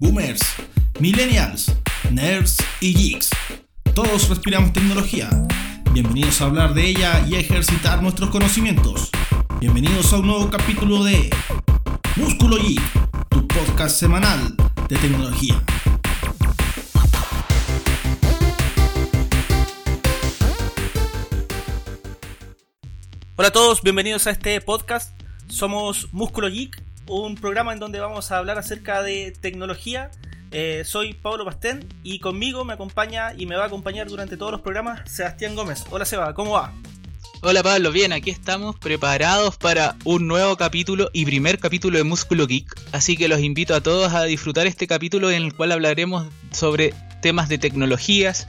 boomers, 0.00 0.40
millennials, 1.00 1.72
nerds 2.10 2.58
y 2.80 2.94
geeks. 2.94 3.30
Todos 3.94 4.28
respiramos 4.28 4.72
tecnología. 4.72 5.28
Bienvenidos 5.92 6.40
a 6.40 6.44
hablar 6.44 6.74
de 6.74 6.86
ella 6.86 7.26
y 7.26 7.34
a 7.34 7.40
ejercitar 7.40 8.00
nuestros 8.00 8.30
conocimientos. 8.30 9.10
Bienvenidos 9.58 10.12
a 10.12 10.18
un 10.18 10.28
nuevo 10.28 10.50
capítulo 10.50 11.02
de 11.02 11.30
Músculo 12.14 12.58
Geek, 12.58 12.80
tu 13.28 13.48
podcast 13.48 13.98
semanal 13.98 14.54
de 14.88 14.96
tecnología. 14.96 15.60
Hola 23.34 23.48
a 23.48 23.52
todos, 23.52 23.82
bienvenidos 23.82 24.28
a 24.28 24.30
este 24.30 24.60
podcast. 24.60 25.20
Somos 25.48 26.12
Músculo 26.12 26.48
Geek, 26.48 26.87
un 27.08 27.34
programa 27.34 27.72
en 27.72 27.78
donde 27.78 28.00
vamos 28.00 28.30
a 28.30 28.38
hablar 28.38 28.58
acerca 28.58 29.02
de 29.02 29.32
tecnología. 29.40 30.10
Eh, 30.50 30.82
soy 30.84 31.14
Pablo 31.14 31.44
Pastén 31.44 31.86
y 32.02 32.20
conmigo 32.20 32.64
me 32.64 32.72
acompaña 32.72 33.34
y 33.36 33.46
me 33.46 33.56
va 33.56 33.64
a 33.64 33.66
acompañar 33.66 34.08
durante 34.08 34.36
todos 34.36 34.52
los 34.52 34.60
programas 34.60 35.10
Sebastián 35.10 35.54
Gómez. 35.54 35.84
Hola 35.90 36.04
Seba, 36.04 36.34
¿cómo 36.34 36.52
va? 36.52 36.72
Hola 37.40 37.62
Pablo, 37.62 37.92
bien, 37.92 38.12
aquí 38.12 38.30
estamos 38.30 38.76
preparados 38.76 39.56
para 39.56 39.96
un 40.04 40.26
nuevo 40.26 40.56
capítulo 40.56 41.08
y 41.12 41.24
primer 41.24 41.58
capítulo 41.58 41.98
de 41.98 42.04
Músculo 42.04 42.46
Geek. 42.46 42.74
Así 42.92 43.16
que 43.16 43.28
los 43.28 43.40
invito 43.40 43.74
a 43.74 43.80
todos 43.80 44.12
a 44.12 44.24
disfrutar 44.24 44.66
este 44.66 44.86
capítulo 44.86 45.30
en 45.30 45.44
el 45.44 45.54
cual 45.54 45.72
hablaremos 45.72 46.26
sobre 46.50 46.94
temas 47.22 47.48
de 47.48 47.58
tecnologías 47.58 48.48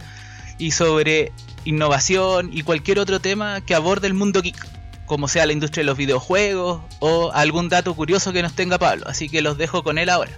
y 0.57 0.71
sobre 0.71 1.31
innovación 1.65 2.49
y 2.51 2.63
cualquier 2.63 2.99
otro 2.99 3.19
tema 3.19 3.61
que 3.61 3.75
aborde 3.75 4.07
el 4.07 4.13
mundo 4.13 4.41
geek 4.41 4.78
como 5.09 5.27
sea 5.27 5.47
la 5.47 5.53
industria 5.53 5.81
de 5.81 5.87
los 5.87 5.97
videojuegos 5.97 6.83
o 6.99 7.31
algún 7.33 7.67
dato 7.67 7.95
curioso 7.95 8.31
que 8.31 8.43
nos 8.43 8.53
tenga 8.53 8.77
Pablo. 8.77 9.05
Así 9.07 9.27
que 9.27 9.41
los 9.41 9.57
dejo 9.57 9.83
con 9.83 9.97
él 9.97 10.07
ahora. 10.07 10.31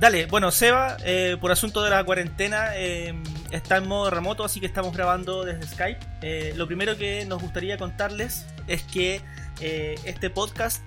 Dale, 0.00 0.26
bueno, 0.26 0.50
Seba, 0.50 0.96
eh, 1.04 1.36
por 1.40 1.52
asunto 1.52 1.80
de 1.84 1.90
la 1.90 2.02
cuarentena, 2.02 2.70
eh, 2.74 3.14
está 3.52 3.76
en 3.76 3.86
modo 3.86 4.10
remoto, 4.10 4.44
así 4.44 4.58
que 4.58 4.66
estamos 4.66 4.92
grabando 4.92 5.44
desde 5.44 5.68
Skype. 5.68 6.00
Eh, 6.20 6.52
lo 6.56 6.66
primero 6.66 6.98
que 6.98 7.24
nos 7.26 7.40
gustaría 7.40 7.78
contarles 7.78 8.44
es 8.66 8.82
que 8.82 9.22
este 9.60 10.30
podcast, 10.30 10.82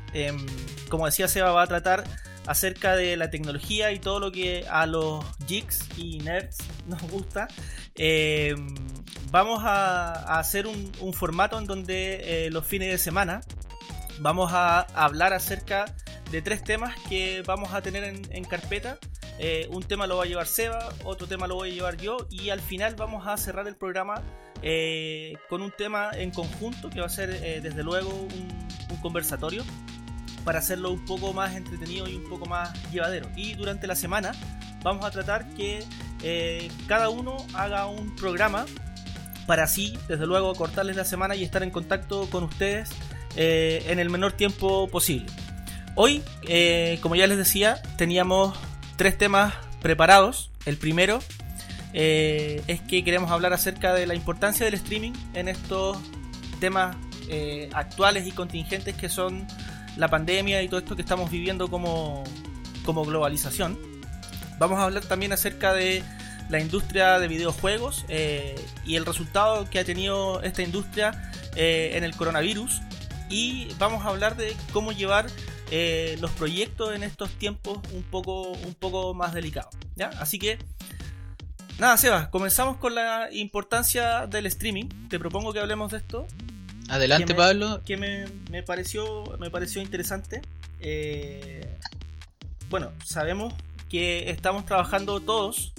como 0.89 1.05
decía 1.05 1.29
Seba, 1.29 1.51
va 1.51 1.63
a 1.63 1.67
tratar 1.67 2.03
acerca 2.47 2.95
de 2.95 3.17
la 3.17 3.29
tecnología 3.29 3.91
y 3.91 3.99
todo 3.99 4.19
lo 4.19 4.31
que 4.31 4.65
a 4.69 4.85
los 4.85 5.23
geeks 5.47 5.87
y 5.97 6.19
nerds 6.19 6.57
nos 6.87 7.01
gusta 7.03 7.47
vamos 9.31 9.63
a, 9.63 10.39
hacer 10.39 10.67
un, 10.67 11.13
formato 11.13 11.57
en 11.59 11.65
donde 11.65 12.45
eh, 12.45 12.51
los 12.51 12.65
fines 12.65 12.89
de 12.89 12.97
semana 12.97 13.41
vamos 14.19 14.51
a 14.53 14.81
hablar 14.93 15.33
acerca 15.33 15.85
de 16.31 16.41
tres 16.41 16.63
temas 16.63 16.95
que 17.07 17.43
vamos 17.45 17.73
a 17.73 17.81
tener 17.81 18.03
en, 18.03 18.43
carpeta. 18.43 18.97
Eh, 19.39 19.67
un 19.69 19.83
tema 19.83 20.07
lo 20.07 20.17
va 20.17 20.23
a 20.23 20.27
llevar 20.27 20.47
Seba, 20.47 20.89
otro 21.03 21.27
tema 21.27 21.47
lo 21.47 21.55
voy 21.55 21.69
a 21.69 21.73
llevar 21.73 21.97
yo 21.97 22.17
y 22.31 22.49
al 22.49 22.59
final 22.59 22.95
vamos 22.95 23.27
a 23.27 23.37
cerrar 23.37 23.67
el 23.67 23.75
programa 23.75 24.23
eh, 24.63 25.35
con 25.47 25.61
un 25.61 25.71
tema 25.71 26.09
en 26.13 26.31
conjunto 26.31 26.89
que 26.89 26.99
va 26.99 27.05
a 27.05 27.09
ser 27.09 27.61
desde 27.61 27.83
luego 27.83 28.09
un, 28.09 28.67
conversatorio 29.01 29.63
para 30.47 30.59
hacerlo 30.59 30.91
un 30.93 31.03
poco 31.03 31.33
más 31.33 31.57
entretenido 31.57 32.07
y 32.07 32.15
un 32.15 32.23
poco 32.23 32.45
más 32.45 32.71
llevadero. 32.89 33.27
Y 33.35 33.55
durante 33.55 33.85
la 33.85 33.97
semana 33.97 34.31
vamos 34.81 35.03
a 35.03 35.11
tratar 35.11 35.45
que 35.55 35.83
cada 36.87 37.09
uno 37.09 37.35
haga 37.53 37.85
un 37.87 38.15
programa 38.15 38.65
para 39.45 39.63
así, 39.63 39.97
desde 40.07 40.25
luego, 40.25 40.55
cortarles 40.55 40.95
la 40.95 41.03
semana 41.03 41.35
y 41.35 41.43
estar 41.43 41.63
en 41.63 41.69
contacto 41.69 42.29
con 42.29 42.45
ustedes 42.45 42.91
eh, 43.35 43.83
en 43.87 43.99
el 43.99 44.09
menor 44.09 44.31
tiempo 44.31 44.87
posible. 44.89 45.25
Hoy, 45.95 46.23
eh, 46.43 46.97
como 47.01 47.15
ya 47.15 47.27
les 47.27 47.37
decía, 47.37 47.81
teníamos 47.97 48.57
tres 48.97 49.17
temas 49.17 49.53
preparados. 49.81 50.49
El 50.65 50.77
primero 50.77 51.19
eh, 51.91 52.61
es 52.67 52.81
que 52.81 53.03
queremos 53.03 53.31
hablar 53.31 53.51
acerca 53.51 53.93
de 53.93 54.07
la 54.07 54.15
importancia 54.15 54.65
del 54.65 54.75
streaming 54.75 55.13
en 55.33 55.47
estos 55.49 55.97
temas 56.59 56.95
actuales 57.73 58.25
y 58.25 58.31
contingentes 58.31 58.95
que 58.95 59.09
son 59.09 59.45
la 59.97 60.07
pandemia 60.07 60.61
y 60.61 60.67
todo 60.69 60.79
esto 60.79 60.95
que 60.95 61.01
estamos 61.01 61.29
viviendo 61.29 61.69
como, 61.69 62.23
como 62.85 63.03
globalización. 63.03 63.77
Vamos 64.59 64.79
a 64.79 64.83
hablar 64.83 65.03
también 65.05 65.33
acerca 65.33 65.73
de 65.73 66.03
la 66.49 66.59
industria 66.59 67.19
de 67.19 67.27
videojuegos 67.27 68.05
eh, 68.07 68.55
y 68.85 68.95
el 68.95 69.05
resultado 69.05 69.69
que 69.69 69.79
ha 69.79 69.83
tenido 69.83 70.41
esta 70.41 70.61
industria 70.61 71.31
eh, 71.55 71.91
en 71.95 72.03
el 72.03 72.15
coronavirus. 72.15 72.81
Y 73.29 73.67
vamos 73.77 74.05
a 74.05 74.09
hablar 74.09 74.37
de 74.37 74.55
cómo 74.71 74.93
llevar 74.93 75.27
eh, 75.69 76.15
los 76.21 76.31
proyectos 76.31 76.95
en 76.95 77.03
estos 77.03 77.29
tiempos 77.31 77.79
un 77.93 78.03
poco, 78.03 78.51
un 78.51 78.73
poco 78.73 79.13
más 79.13 79.33
delicados. 79.33 79.75
Así 80.19 80.39
que, 80.39 80.57
nada, 81.77 81.97
Seba, 81.97 82.29
comenzamos 82.29 82.77
con 82.77 82.95
la 82.95 83.27
importancia 83.33 84.27
del 84.27 84.45
streaming. 84.45 84.85
Te 85.09 85.19
propongo 85.19 85.51
que 85.51 85.59
hablemos 85.59 85.91
de 85.91 85.97
esto. 85.97 86.25
Adelante, 86.89 87.35
Pablo. 87.35 87.81
Que 87.85 87.97
me, 87.97 88.25
me, 88.49 88.63
pareció, 88.63 89.23
me 89.39 89.49
pareció 89.49 89.81
interesante. 89.81 90.41
bueno, 92.69 92.91
sabemos 93.03 93.53
que 93.89 94.29
estamos 94.29 94.65
trabajando 94.65 95.19
todos 95.19 95.73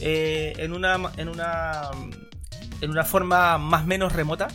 eh, 0.00 0.52
en, 0.58 0.72
una, 0.72 1.10
en, 1.16 1.28
una, 1.28 1.90
en 2.80 2.90
una 2.90 3.04
forma 3.04 3.58
más 3.58 3.84
o 3.84 3.86
menos 3.86 4.12
remota. 4.12 4.48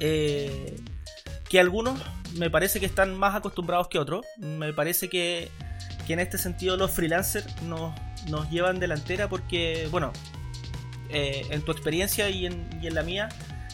Eh, 0.00 0.76
que 1.48 1.60
algunos 1.60 1.98
me 2.36 2.50
parece 2.50 2.80
que 2.80 2.86
están 2.86 3.16
más 3.16 3.34
acostumbrados 3.34 3.88
que 3.88 3.98
otros. 3.98 4.24
Me 4.38 4.72
parece 4.72 5.08
que, 5.08 5.50
que 6.06 6.12
en 6.12 6.20
este 6.20 6.38
sentido 6.38 6.76
los 6.76 6.90
freelancers 6.90 7.62
nos, 7.62 7.94
nos 8.28 8.50
llevan 8.50 8.78
delantera 8.78 9.28
porque, 9.28 9.88
bueno, 9.90 10.12
eh, 11.10 11.46
en 11.50 11.62
tu 11.62 11.72
experiencia 11.72 12.28
y 12.30 12.46
en, 12.46 12.68
y 12.82 12.86
en 12.86 12.94
la 12.94 13.02
mía, 13.02 13.28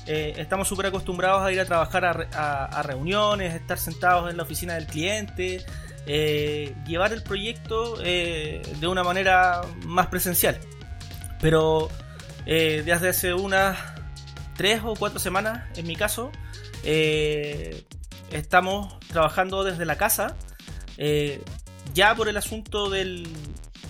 estamos 0.06 0.68
súper 0.68 0.86
acostumbrados 0.86 1.42
a 1.42 1.52
ir 1.52 1.60
a 1.60 1.64
trabajar 1.64 2.04
a, 2.04 2.64
a, 2.64 2.82
reuniones, 2.82 3.54
estar 3.54 3.78
sentados 3.78 4.30
en 4.30 4.36
la 4.36 4.42
oficina 4.42 4.74
del 4.74 4.86
cliente, 4.86 5.64
llevar 6.06 7.12
el 7.12 7.22
proyecto 7.22 7.96
de 7.96 8.86
una 8.86 9.04
manera 9.04 9.62
más 9.84 10.08
presencial. 10.08 10.58
Pero 11.40 11.88
eh, 12.46 12.82
desde 12.84 13.08
hace 13.08 13.34
unas 13.34 13.78
tres 14.56 14.80
o 14.84 14.94
cuatro 14.94 15.18
semanas, 15.18 15.64
en 15.76 15.86
mi 15.86 15.96
caso, 15.96 16.30
eh, 16.84 17.84
estamos 18.30 18.98
trabajando 19.08 19.64
desde 19.64 19.84
la 19.84 19.96
casa. 19.96 20.36
Eh, 20.98 21.42
ya 21.94 22.14
por 22.14 22.28
el 22.28 22.36
asunto 22.36 22.90
del 22.90 23.28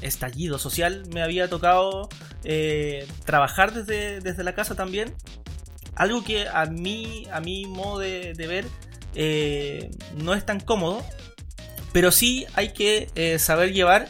estallido 0.01 0.59
social, 0.59 1.05
me 1.13 1.23
había 1.23 1.49
tocado 1.49 2.09
trabajar 3.25 3.73
desde, 3.73 4.21
desde 4.21 4.43
la 4.43 4.55
casa 4.55 4.75
también. 4.75 5.15
Algo 5.95 6.25
que 6.25 6.47
a 6.49 6.67
mí, 6.67 7.27
a 7.33 7.41
mi 7.41 7.67
modo 7.67 7.99
de, 7.99 8.35
ver, 8.35 8.67
no 10.17 10.35
es 10.35 10.47
tan 10.47 10.61
cómodo, 10.61 11.05
pero 11.93 12.11
sí 12.11 12.47
hay 12.55 12.73
que 12.73 13.39
saber 13.39 13.73
llevar 13.73 14.09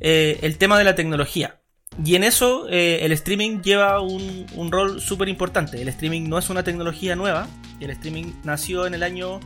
el 0.00 0.58
tema 0.58 0.78
de 0.78 0.84
la 0.84 0.94
tecnología. 0.94 1.62
Y 2.04 2.14
en 2.16 2.24
eso 2.24 2.68
eh, 2.68 3.04
el 3.04 3.12
streaming 3.12 3.60
lleva 3.60 4.00
un, 4.00 4.46
rol 4.70 5.00
súper 5.00 5.28
importante. 5.28 5.80
El 5.80 5.88
streaming 5.88 6.28
no 6.28 6.38
es 6.38 6.48
una 6.48 6.62
tecnología 6.62 7.16
nueva. 7.16 7.48
El 7.80 7.90
streaming 7.90 8.32
nació 8.44 8.86
en 8.86 8.94
el 8.94 9.02
año 9.02 9.40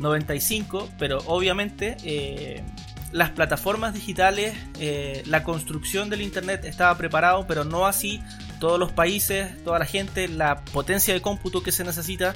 95, 0.00 0.88
pero 0.98 1.18
obviamente 1.26 1.96
eh, 2.04 2.62
las 3.12 3.30
plataformas 3.30 3.94
digitales, 3.94 4.54
eh, 4.80 5.22
la 5.26 5.44
construcción 5.44 6.10
del 6.10 6.22
Internet 6.22 6.64
estaba 6.64 6.96
preparado, 6.96 7.46
pero 7.46 7.64
no 7.64 7.86
así 7.86 8.20
todos 8.58 8.78
los 8.78 8.92
países, 8.92 9.62
toda 9.64 9.78
la 9.78 9.84
gente, 9.84 10.28
la 10.28 10.64
potencia 10.64 11.12
de 11.14 11.20
cómputo 11.20 11.62
que 11.62 11.72
se 11.72 11.84
necesita 11.84 12.34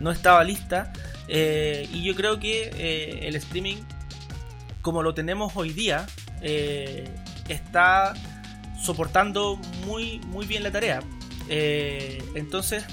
no 0.00 0.10
estaba 0.10 0.42
lista. 0.44 0.92
y 1.28 2.02
yo 2.02 2.14
creo 2.14 2.38
que 2.38 3.20
el 3.22 3.36
streaming, 3.36 3.76
como 4.82 5.02
lo 5.02 5.14
tenemos 5.14 5.52
hoy 5.56 5.72
día, 5.72 6.06
está 7.48 8.14
soportando 8.84 9.56
muy, 9.86 10.20
muy 10.26 10.46
bien 10.46 10.62
la 10.62 10.70
tarea. 10.70 11.00
Eh, 11.48 12.22
entonces, 12.34 12.84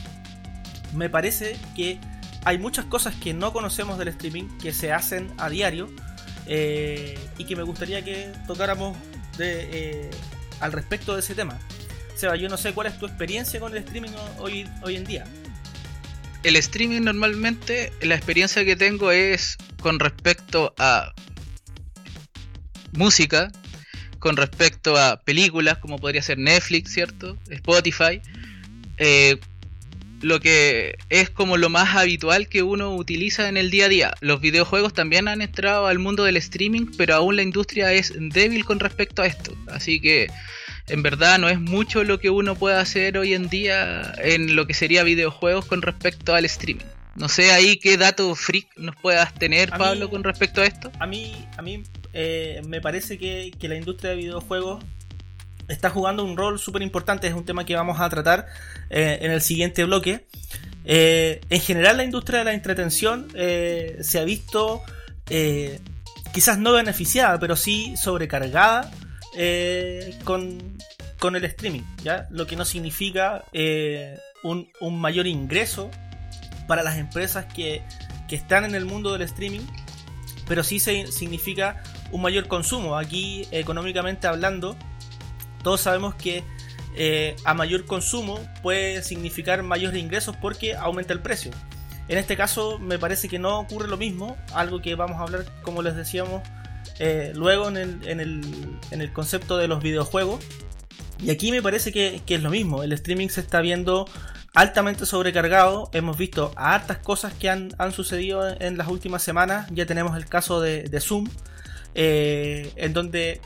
me 0.93 1.09
parece 1.09 1.57
que 1.75 1.99
hay 2.43 2.57
muchas 2.57 2.85
cosas 2.85 3.15
que 3.15 3.33
no 3.33 3.53
conocemos 3.53 3.97
del 3.97 4.07
streaming 4.09 4.47
que 4.61 4.73
se 4.73 4.91
hacen 4.91 5.31
a 5.37 5.49
diario 5.49 5.89
eh, 6.47 7.17
y 7.37 7.45
que 7.45 7.55
me 7.55 7.63
gustaría 7.63 8.03
que 8.03 8.31
tocáramos 8.47 8.97
eh, 9.39 10.09
al 10.59 10.71
respecto 10.71 11.13
de 11.13 11.21
ese 11.21 11.35
tema. 11.35 11.59
Seba, 12.15 12.35
yo 12.35 12.49
no 12.49 12.57
sé 12.57 12.73
cuál 12.73 12.87
es 12.87 12.99
tu 12.99 13.05
experiencia 13.05 13.59
con 13.59 13.71
el 13.71 13.79
streaming 13.79 14.11
hoy, 14.37 14.69
hoy 14.83 14.95
en 14.95 15.05
día. 15.05 15.25
El 16.43 16.55
streaming 16.55 17.01
normalmente, 17.01 17.91
la 18.01 18.15
experiencia 18.15 18.65
que 18.65 18.75
tengo 18.75 19.11
es 19.11 19.57
con 19.79 19.99
respecto 19.99 20.73
a 20.77 21.13
música, 22.93 23.51
con 24.19 24.37
respecto 24.37 24.97
a 24.97 25.19
películas, 25.21 25.77
como 25.77 25.97
podría 25.97 26.21
ser 26.21 26.37
Netflix, 26.37 26.93
¿cierto? 26.93 27.37
Spotify. 27.49 28.21
Eh, 28.97 29.39
lo 30.21 30.39
que 30.39 30.95
es 31.09 31.29
como 31.29 31.57
lo 31.57 31.69
más 31.69 31.95
habitual 31.95 32.47
que 32.47 32.63
uno 32.63 32.95
utiliza 32.95 33.49
en 33.49 33.57
el 33.57 33.71
día 33.71 33.85
a 33.85 33.89
día. 33.89 34.13
Los 34.21 34.41
videojuegos 34.41 34.93
también 34.93 35.27
han 35.27 35.41
entrado 35.41 35.87
al 35.87 35.99
mundo 35.99 36.23
del 36.23 36.37
streaming, 36.37 36.87
pero 36.97 37.15
aún 37.15 37.35
la 37.35 37.41
industria 37.41 37.91
es 37.93 38.13
débil 38.17 38.65
con 38.65 38.79
respecto 38.79 39.21
a 39.21 39.27
esto. 39.27 39.53
Así 39.67 39.99
que 39.99 40.27
en 40.87 41.03
verdad 41.03 41.39
no 41.39 41.49
es 41.49 41.59
mucho 41.59 42.03
lo 42.03 42.19
que 42.19 42.29
uno 42.29 42.55
puede 42.55 42.77
hacer 42.77 43.17
hoy 43.17 43.33
en 43.33 43.49
día 43.49 44.13
en 44.17 44.55
lo 44.55 44.67
que 44.67 44.73
sería 44.73 45.03
videojuegos 45.03 45.65
con 45.65 45.81
respecto 45.81 46.35
al 46.35 46.45
streaming. 46.45 46.85
No 47.15 47.27
sé 47.27 47.51
ahí 47.51 47.77
qué 47.77 47.97
dato 47.97 48.33
freak 48.35 48.67
nos 48.77 48.95
puedas 48.95 49.33
tener, 49.33 49.69
Pablo, 49.69 50.09
con 50.09 50.23
respecto 50.23 50.61
a 50.61 50.65
esto. 50.65 50.91
A 50.99 51.05
mí, 51.05 51.33
a 51.57 51.61
mí 51.61 51.83
eh, 52.13 52.61
me 52.65 52.79
parece 52.79 53.17
que, 53.17 53.51
la 53.61 53.75
industria 53.75 54.11
de 54.11 54.15
videojuegos 54.17 54.83
está 55.71 55.89
jugando 55.89 56.23
un 56.23 56.37
rol 56.37 56.59
súper 56.59 56.81
importante. 56.81 57.27
Es 57.27 57.33
un 57.33 57.45
tema 57.45 57.65
que 57.65 57.75
vamos 57.75 57.99
a 57.99 58.09
tratar 58.09 58.47
eh, 58.89 59.19
en 59.21 59.31
el 59.31 59.41
siguiente 59.41 59.83
bloque. 59.85 60.27
Eh, 60.85 61.41
en 61.49 61.61
general, 61.61 61.97
la 61.97 62.03
industria 62.03 62.39
de 62.39 62.45
la 62.45 62.53
entretención 62.53 63.27
se 63.31 64.19
ha 64.19 64.23
visto 64.23 64.81
quizás 66.33 66.57
no 66.57 66.73
beneficiada, 66.73 67.39
pero 67.39 67.55
sí 67.55 67.95
sobrecargada 67.97 68.91
con, 70.23 70.77
con, 71.19 71.35
el 71.35 71.45
streaming. 71.45 71.83
¿ya? 72.03 72.27
Lo 72.31 72.47
que 72.47 72.55
no 72.55 72.65
significa 72.65 73.43
un, 74.43 74.69
un 74.79 74.99
mayor 74.99 75.27
ingreso 75.27 75.89
para 76.71 76.83
las 76.83 76.97
empresas 76.97 77.45
que, 77.53 77.83
están 78.29 78.63
en 78.63 78.75
el 78.75 78.85
mundo 78.85 79.11
del 79.11 79.23
streaming, 79.23 79.59
pero 80.47 80.63
sí 80.63 80.79
se, 80.79 81.07
significa 81.07 81.83
un 82.13 82.21
mayor 82.21 82.47
consumo. 82.47 82.97
Aquí, 82.97 83.45
económicamente 83.51 84.25
hablando, 84.25 84.77
todos 85.63 85.81
sabemos 85.81 86.15
que 86.15 86.43
eh, 86.95 87.35
a 87.45 87.53
mayor 87.53 87.85
consumo 87.85 88.39
puede 88.61 89.01
significar 89.03 89.63
mayores 89.63 89.99
ingresos 90.01 90.35
porque 90.37 90.75
aumenta 90.75 91.13
el 91.13 91.21
precio. 91.21 91.51
En 92.07 92.17
este 92.17 92.35
caso 92.35 92.79
me 92.79 92.99
parece 92.99 93.29
que 93.29 93.39
no 93.39 93.59
ocurre 93.59 93.87
lo 93.87 93.97
mismo, 93.97 94.35
algo 94.53 94.81
que 94.81 94.95
vamos 94.95 95.17
a 95.19 95.23
hablar, 95.23 95.45
como 95.61 95.81
les 95.81 95.95
decíamos, 95.95 96.41
eh, 96.99 97.31
luego 97.35 97.69
en 97.69 97.77
el, 97.77 98.07
en, 98.07 98.19
el, 98.19 98.41
en 98.91 99.01
el, 99.01 99.13
concepto 99.13 99.57
de 99.57 99.67
los 99.67 99.81
videojuegos. 99.81 100.43
Y 101.23 101.29
aquí 101.29 101.51
me 101.51 101.61
parece 101.61 101.91
que, 101.91 102.21
que, 102.25 102.35
es 102.35 102.41
lo 102.41 102.49
mismo, 102.49 102.83
el 102.83 102.91
streaming 102.91 103.29
se 103.29 103.41
está 103.41 103.61
viendo 103.61 104.07
altamente 104.53 105.05
sobrecargado. 105.05 105.89
Hemos 105.93 106.17
visto 106.17 106.51
hartas 106.55 106.97
cosas 106.97 107.33
que 107.33 107.49
han, 107.49 107.71
sucedido 107.91 108.47
en 108.59 108.77
las 108.77 108.87
últimas 108.87 109.23
semanas. 109.23 109.67
Ya 109.71 109.85
tenemos 109.85 110.17
el 110.17 110.25
caso 110.25 110.61
de, 110.61 110.99
Zoom, 110.99 111.27
eh, 111.93 112.71
en 112.75 112.93
donde, 112.93 113.41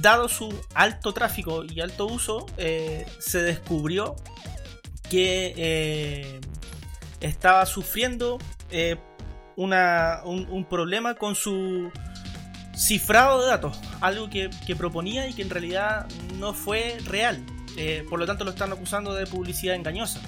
dado 0.00 0.28
su 0.28 0.52
alto 0.74 1.12
tráfico 1.12 1.64
y 1.64 1.80
alto 1.80 2.06
uso, 2.06 2.46
eh, 2.56 3.06
se 3.18 3.42
descubrió 3.42 4.16
que 5.08 5.52
eh, 5.56 6.40
estaba 7.20 7.66
sufriendo 7.66 8.38
una, 9.56 10.20
un, 10.24 10.64
problema 10.64 11.14
con 11.14 11.34
su 11.34 11.90
cifrado 12.76 13.42
de 13.42 13.48
datos, 13.48 13.80
algo 14.00 14.30
que, 14.30 14.48
que 14.66 14.76
proponía 14.76 15.26
y 15.26 15.34
que 15.34 15.42
en 15.42 15.50
realidad 15.50 16.06
no 16.38 16.54
fue 16.54 16.98
real. 17.04 17.44
por 18.08 18.18
lo 18.20 18.26
tanto 18.26 18.44
lo 18.44 18.50
están 18.50 18.72
acusando 18.72 19.12
de 19.14 19.26
publicidad 19.26 19.74
engañosa. 19.74 20.20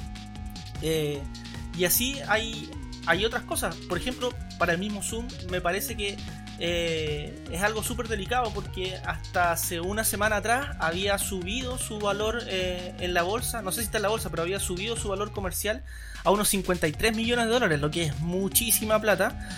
Y 0.82 1.84
así 1.84 2.18
hay, 2.28 2.68
hay 3.06 3.24
otras 3.24 3.44
cosas. 3.44 3.76
Por 3.88 3.98
ejemplo, 3.98 4.32
para 4.58 4.72
el 4.72 4.78
mismo 4.78 5.02
Zoom 5.02 5.26
me 5.50 5.60
parece 5.60 5.96
que 5.96 6.16
eh, 6.58 7.34
es 7.50 7.62
algo 7.62 7.82
súper 7.82 8.08
delicado 8.08 8.52
porque 8.54 8.96
hasta 9.04 9.52
hace 9.52 9.80
una 9.80 10.04
semana 10.04 10.36
atrás 10.36 10.76
había 10.78 11.18
subido 11.18 11.78
su 11.78 11.98
valor 11.98 12.42
eh, 12.46 12.94
en 13.00 13.14
la 13.14 13.22
bolsa, 13.22 13.62
no 13.62 13.72
sé 13.72 13.80
si 13.80 13.86
está 13.86 13.98
en 13.98 14.02
la 14.02 14.08
bolsa, 14.08 14.30
pero 14.30 14.42
había 14.42 14.60
subido 14.60 14.96
su 14.96 15.08
valor 15.08 15.32
comercial 15.32 15.82
a 16.24 16.30
unos 16.30 16.48
53 16.48 17.16
millones 17.16 17.46
de 17.46 17.52
dólares, 17.52 17.80
lo 17.80 17.90
que 17.90 18.04
es 18.04 18.20
muchísima 18.20 19.00
plata. 19.00 19.48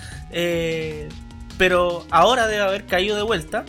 pero 1.59 2.07
ahora 2.11 2.47
debe 2.47 2.63
haber 2.63 2.87
caído 2.87 3.17
de 3.17 3.23
vuelta. 3.23 3.65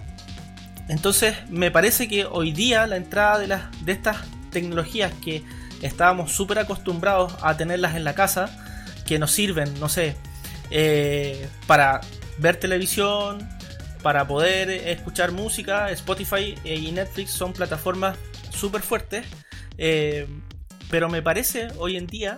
Entonces 0.88 1.36
me 1.50 1.72
parece 1.72 2.08
que 2.08 2.26
hoy 2.26 2.52
día 2.52 2.88
la 2.88 2.96
entrada 2.96 3.40
de, 3.40 3.48
las, 3.48 3.86
de 3.86 3.92
estas 3.92 4.18
tecnologías 4.52 5.12
que 5.24 5.44
estábamos 5.82 6.32
súper 6.32 6.60
acostumbrados 6.60 7.36
a 7.42 7.58
tenerlas 7.58 7.96
en 7.96 8.04
la 8.04 8.14
casa, 8.14 8.50
que 9.06 9.20
nos 9.20 9.32
sirven, 9.32 9.80
no 9.80 9.90
sé, 9.90 10.16
eh, 10.72 11.48
para 11.68 12.02
ver 12.38 12.58
televisión, 12.58 13.48
para 14.06 14.28
poder 14.28 14.70
escuchar 14.70 15.32
música. 15.32 15.90
Spotify 15.90 16.54
y 16.64 16.92
Netflix 16.92 17.32
son 17.32 17.54
plataformas 17.54 18.16
súper 18.52 18.84
fuertes, 18.84 19.26
eh, 19.80 20.28
pero 20.92 21.10
me 21.10 21.24
parece 21.24 21.70
hoy 21.80 21.98
en 21.98 22.06
día 22.06 22.38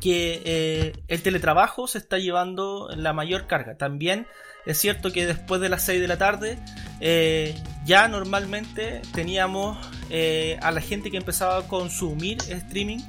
que 0.00 0.42
eh, 0.44 0.92
el 1.08 1.22
teletrabajo 1.22 1.88
se 1.88 1.98
está 1.98 2.18
llevando 2.18 2.88
la 2.94 3.12
mayor 3.12 3.48
carga. 3.48 3.76
También 3.76 4.28
es 4.64 4.78
cierto 4.78 5.10
que 5.10 5.26
después 5.26 5.60
de 5.60 5.70
las 5.70 5.84
6 5.86 6.00
de 6.00 6.06
la 6.06 6.18
tarde 6.18 6.56
eh, 7.00 7.60
ya 7.84 8.06
normalmente 8.06 9.02
teníamos 9.12 9.76
a 10.60 10.70
la 10.70 10.80
gente 10.80 11.10
que 11.10 11.16
empezaba 11.16 11.58
a 11.58 11.62
consumir 11.66 12.38
streaming 12.48 13.00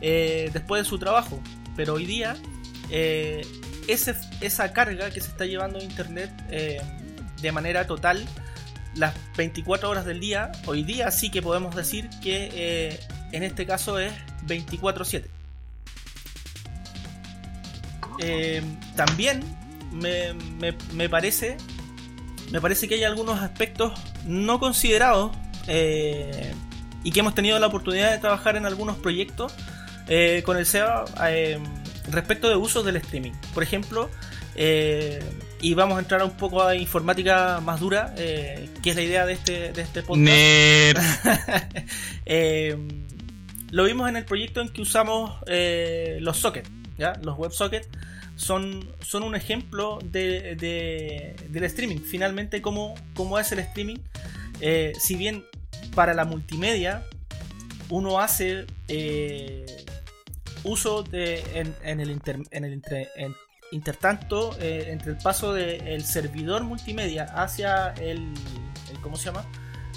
después 0.00 0.84
de 0.84 0.88
su 0.88 0.98
trabajo. 0.98 1.38
Pero 1.76 1.92
hoy 1.92 2.06
día 2.06 2.34
esa 3.88 4.72
carga 4.72 5.10
que 5.10 5.20
se 5.20 5.28
está 5.28 5.46
llevando 5.46 5.78
a 5.78 5.82
internet 5.82 6.30
de 7.40 7.52
manera 7.52 7.86
total 7.86 8.24
las 8.94 9.14
24 9.36 9.90
horas 9.90 10.04
del 10.04 10.20
día, 10.20 10.52
hoy 10.66 10.84
día 10.84 11.10
sí 11.10 11.30
que 11.30 11.42
podemos 11.42 11.74
decir 11.74 12.08
que 12.22 12.98
en 13.32 13.42
este 13.42 13.66
caso 13.66 13.98
es 13.98 14.12
24/7. 14.46 15.28
también 18.94 19.42
me, 19.94 21.08
parece 21.08 21.56
me 22.50 22.60
parece 22.60 22.88
que 22.88 22.94
hay 22.94 23.04
algunos 23.04 23.40
aspectos 23.40 23.92
no 24.26 24.60
considerados 24.60 25.32
eh, 25.66 26.52
y 27.02 27.10
que 27.10 27.20
hemos 27.20 27.34
tenido 27.34 27.58
la 27.58 27.66
oportunidad 27.66 28.10
de 28.10 28.18
trabajar 28.18 28.56
en 28.56 28.66
algunos 28.66 28.96
proyectos 28.96 29.54
eh, 30.08 30.42
con 30.44 30.56
el 30.56 30.66
eh, 30.72 31.58
respecto 32.10 32.48
de 32.48 32.56
usos 32.56 32.84
del 32.84 32.96
streaming. 32.96 33.32
Por 33.52 33.62
ejemplo, 33.62 34.10
y 34.56 35.74
vamos 35.74 35.96
a 35.96 36.00
entrar 36.00 36.22
un 36.22 36.36
poco 36.36 36.62
a 36.62 36.76
informática 36.76 37.60
más 37.60 37.80
dura, 37.80 38.14
que 38.16 38.68
es 38.84 38.96
la 38.96 39.02
idea 39.02 39.26
de 39.26 39.32
este, 39.32 39.72
de 39.72 39.82
este 39.82 40.02
podcast. 40.02 40.98
lo 43.70 43.84
vimos 43.84 44.08
en 44.08 44.16
el 44.16 44.24
proyecto 44.24 44.60
en 44.60 44.68
que 44.68 44.82
usamos 44.82 45.40
los 46.20 46.38
sockets, 46.38 46.70
¿ya? 46.98 47.14
los 47.22 47.38
WebSockets 47.38 47.88
son, 48.36 48.88
son 49.00 49.22
un 49.22 49.34
ejemplo 49.34 49.98
de, 50.02 50.56
del 51.48 51.64
streaming. 51.64 52.00
Finalmente, 52.00 52.60
¿cómo, 52.62 52.94
cómo 53.14 53.38
es 53.38 53.52
el 53.52 53.60
streaming? 53.60 53.98
Eh, 54.60 54.92
si 54.98 55.16
bien 55.16 55.44
para 55.94 56.14
la 56.14 56.24
multimedia 56.24 57.04
uno 57.90 58.20
hace 58.20 58.66
eh, 58.88 59.83
uso 60.64 61.02
de, 61.02 61.40
en, 61.54 62.00
el, 62.00 62.20
en 62.50 62.64
el 62.64 62.82
intertanto 63.70 64.56
eh, 64.60 64.88
entre 64.88 65.12
el 65.12 65.18
paso 65.18 65.52
del 65.52 66.04
servidor 66.04 66.64
multimedia 66.64 67.24
hacia 67.24 67.92
el, 67.94 68.34
¿cómo 69.02 69.16
se 69.16 69.26
llama? 69.26 69.44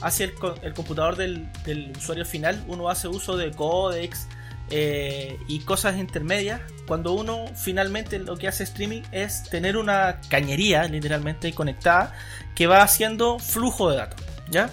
hacia 0.01 0.25
el, 0.25 0.33
el 0.61 0.73
computador 0.73 1.15
del, 1.15 1.51
del, 1.63 1.91
usuario 1.97 2.25
final 2.25 2.63
uno 2.67 2.89
hace 2.89 3.07
uso 3.07 3.35
de 3.35 3.51
codecs 3.51 4.27
eh, 4.69 5.39
y 5.47 5.59
cosas 5.59 5.95
intermedias, 5.95 6.59
cuando 6.87 7.13
uno 7.13 7.45
finalmente 7.55 8.19
lo 8.19 8.35
que 8.35 8.49
hace 8.49 8.65
streaming 8.65 9.01
es 9.13 9.43
tener 9.43 9.77
una 9.77 10.19
cañería 10.27 10.83
literalmente 10.83 11.53
conectada 11.53 12.13
que 12.53 12.67
va 12.67 12.81
haciendo 12.81 13.39
flujo 13.39 13.91
de 13.91 13.97
datos, 13.97 14.21
¿ya? 14.49 14.69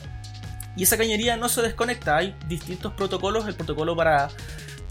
Y 0.77 0.83
esa 0.83 0.97
cañería 0.97 1.37
no 1.37 1.49
se 1.49 1.63
desconecta, 1.63 2.17
hay 2.17 2.35
distintos 2.49 2.93
protocolos, 2.95 3.47
el 3.47 3.55
protocolo 3.55 3.95
para, 3.95 4.31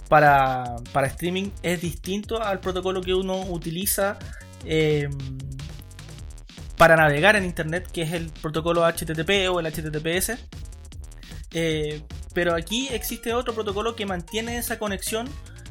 para, 0.10 0.76
para 0.92 1.08
streaming 1.08 1.50
es 1.62 1.82
distinto 1.82 2.42
al 2.42 2.60
protocolo 2.60 3.02
que 3.02 3.14
uno 3.14 3.42
utiliza 3.42 4.18
em, 4.66 5.12
para 6.78 6.96
navegar 6.96 7.36
en 7.36 7.46
internet, 7.46 7.90
que 7.92 8.04
es 8.04 8.14
el 8.14 8.30
protocolo 8.30 8.84
HTTP 8.86 9.50
o 9.52 9.60
el 9.60 9.68
HTTPS. 9.68 10.38
Eh, 11.52 12.02
pero 12.34 12.56
aquí 12.56 12.88
existe 12.92 13.34
otro 13.34 13.54
protocolo 13.54 13.96
que 13.96 14.06
mantiene 14.06 14.58
esa 14.58 14.80
conexión 14.80 15.30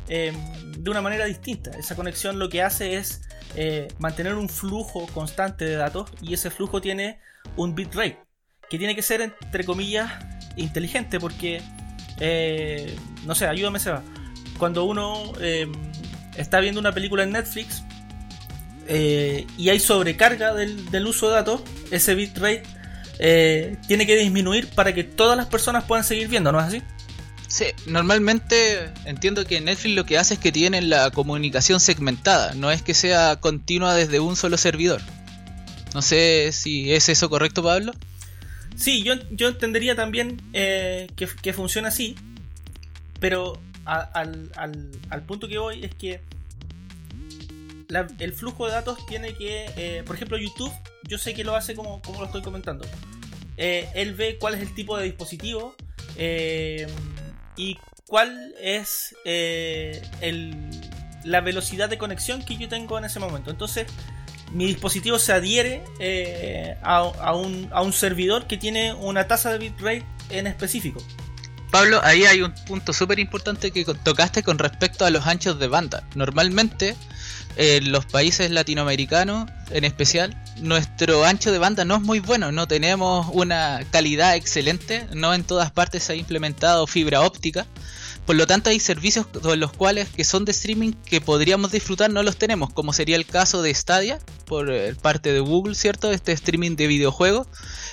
em, 0.08 0.34
de 0.78 0.90
una 0.90 1.02
manera 1.02 1.24
distinta. 1.24 1.70
Esa 1.78 1.96
conexión 1.96 2.38
lo 2.38 2.48
que 2.48 2.62
hace 2.62 2.96
es 2.96 3.22
eh, 3.56 3.88
mantener 3.98 4.34
un 4.34 4.48
flujo 4.48 5.06
constante 5.08 5.64
de 5.64 5.76
datos 5.76 6.10
y 6.22 6.34
ese 6.34 6.50
flujo 6.50 6.80
tiene 6.80 7.18
un 7.56 7.74
bitrate 7.74 8.18
que 8.70 8.78
tiene 8.78 8.94
que 8.94 9.02
ser 9.02 9.20
entre 9.20 9.64
comillas 9.64 10.10
inteligente 10.56 11.20
porque 11.20 11.60
eh, 12.18 12.96
no 13.26 13.34
sé, 13.34 13.46
ayúdame 13.46 13.78
Seba. 13.78 14.02
Cuando 14.58 14.84
uno 14.84 15.32
em, 15.40 15.72
está 16.36 16.60
viendo 16.60 16.80
una 16.80 16.92
película 16.92 17.22
en 17.22 17.32
Netflix 17.32 17.82
eh, 18.86 19.46
y 19.58 19.68
hay 19.68 19.80
sobrecarga 19.80 20.54
del, 20.54 20.90
del 20.90 21.06
uso 21.06 21.28
de 21.28 21.34
datos, 21.34 21.62
ese 21.90 22.14
bitrate 22.14 22.62
eh, 23.18 23.76
tiene 23.86 24.06
que 24.06 24.16
disminuir 24.16 24.68
para 24.68 24.92
que 24.92 25.04
todas 25.04 25.36
las 25.36 25.46
personas 25.46 25.84
puedan 25.84 26.04
seguir 26.04 26.28
viendo, 26.28 26.50
¿no 26.52 26.58
es 26.60 26.66
así? 26.66 26.82
Sí, 27.46 27.66
normalmente 27.86 28.90
entiendo 29.04 29.44
que 29.44 29.60
Netflix 29.60 29.94
lo 29.94 30.06
que 30.06 30.16
hace 30.16 30.34
es 30.34 30.40
que 30.40 30.52
tienen 30.52 30.88
la 30.88 31.10
comunicación 31.10 31.80
segmentada, 31.80 32.54
no 32.54 32.70
es 32.70 32.82
que 32.82 32.94
sea 32.94 33.36
continua 33.36 33.94
desde 33.94 34.20
un 34.20 34.36
solo 34.36 34.56
servidor. 34.56 35.02
No 35.94 36.00
sé 36.00 36.50
si 36.52 36.92
es 36.92 37.08
eso 37.10 37.28
correcto, 37.28 37.62
Pablo. 37.62 37.92
Sí, 38.76 39.02
yo, 39.02 39.14
yo 39.30 39.48
entendería 39.48 39.94
también 39.94 40.40
eh, 40.54 41.08
que, 41.14 41.52
funciona 41.52 41.88
así, 41.88 42.16
pero 43.20 43.60
al, 43.84 45.22
punto 45.26 45.48
que 45.48 45.58
voy 45.58 45.84
es 45.84 45.94
que 45.94 46.20
el 48.18 48.32
flujo 48.32 48.66
de 48.66 48.72
datos 48.72 49.04
tiene 49.06 49.34
que, 49.34 49.66
eh, 49.76 50.02
por 50.06 50.16
ejemplo, 50.16 50.38
YouTube, 50.38 50.72
yo 51.04 51.18
sé 51.18 51.34
que 51.34 51.44
lo 51.44 51.54
hace 51.54 51.74
como, 51.74 52.00
lo 52.18 52.24
estoy 52.24 52.42
comentando. 52.42 52.86
Eh, 53.56 53.88
él 53.94 54.14
ve 54.14 54.38
cuál 54.40 54.54
es 54.54 54.60
el 54.60 54.74
tipo 54.74 54.96
de 54.96 55.04
dispositivo 55.04 55.74
y 57.56 57.76
cuál 58.06 58.54
es 58.60 59.14
la 61.24 61.40
velocidad 61.40 61.88
de 61.88 61.98
conexión 61.98 62.42
que 62.44 62.56
yo 62.56 62.68
tengo 62.68 62.98
en 62.98 63.04
ese 63.04 63.20
momento. 63.20 63.50
Entonces, 63.50 63.86
mi 64.52 64.66
dispositivo 64.66 65.18
se 65.18 65.32
adhiere 65.32 65.82
eh, 65.98 66.76
a, 66.82 67.34
un, 67.34 67.92
servidor 67.92 68.46
que 68.46 68.56
tiene 68.56 68.92
una 68.92 69.26
tasa 69.26 69.50
de 69.50 69.58
bitrate 69.58 70.04
en 70.30 70.46
específico. 70.46 71.02
Pablo, 71.72 72.02
ahí 72.04 72.26
hay 72.26 72.42
un 72.42 72.52
punto 72.52 72.92
súper 72.92 73.18
importante 73.18 73.70
que 73.70 73.82
tocaste 73.86 74.42
con 74.42 74.58
respecto 74.58 75.06
a 75.06 75.10
los 75.10 75.26
anchos 75.26 75.58
de 75.58 75.68
banda. 75.68 76.02
Normalmente, 76.14 76.94
en 77.56 77.90
los 77.90 78.04
países 78.04 78.50
latinoamericanos 78.50 79.48
en 79.70 79.84
especial, 79.84 80.36
nuestro 80.60 81.24
ancho 81.24 81.50
de 81.50 81.56
banda 81.56 81.86
no 81.86 81.96
es 81.96 82.02
muy 82.02 82.20
bueno, 82.20 82.52
no 82.52 82.68
tenemos 82.68 83.26
una 83.32 83.80
calidad 83.90 84.36
excelente, 84.36 85.06
no 85.14 85.32
en 85.32 85.44
todas 85.44 85.70
partes 85.70 86.02
se 86.02 86.12
ha 86.12 86.16
implementado 86.16 86.86
fibra 86.86 87.22
óptica. 87.22 87.66
Por 88.26 88.36
lo 88.36 88.46
tanto, 88.46 88.70
hay 88.70 88.78
servicios 88.78 89.26
con 89.26 89.58
los 89.58 89.72
cuales 89.72 90.08
que 90.08 90.22
son 90.22 90.44
de 90.44 90.52
streaming 90.52 90.92
que 91.04 91.20
podríamos 91.20 91.72
disfrutar, 91.72 92.10
no 92.10 92.22
los 92.22 92.36
tenemos, 92.36 92.72
como 92.72 92.92
sería 92.92 93.16
el 93.16 93.26
caso 93.26 93.62
de 93.62 93.74
Stadia, 93.74 94.20
por 94.46 94.70
eh, 94.70 94.94
parte 94.94 95.32
de 95.32 95.40
Google, 95.40 95.74
¿cierto? 95.74 96.12
Este 96.12 96.30
streaming 96.30 96.76
de 96.76 96.86
videojuegos, 96.86 97.48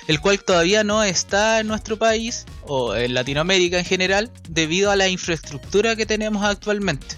el 0.06 0.20
cual 0.20 0.42
todavía 0.42 0.84
no 0.84 1.02
está 1.02 1.58
en 1.58 1.66
nuestro 1.66 1.98
país 1.98 2.46
o 2.62 2.94
en 2.94 3.14
Latinoamérica 3.14 3.78
en 3.78 3.84
general, 3.84 4.30
debido 4.48 4.92
a 4.92 4.96
la 4.96 5.08
infraestructura 5.08 5.96
que 5.96 6.06
tenemos 6.06 6.44
actualmente. 6.44 7.16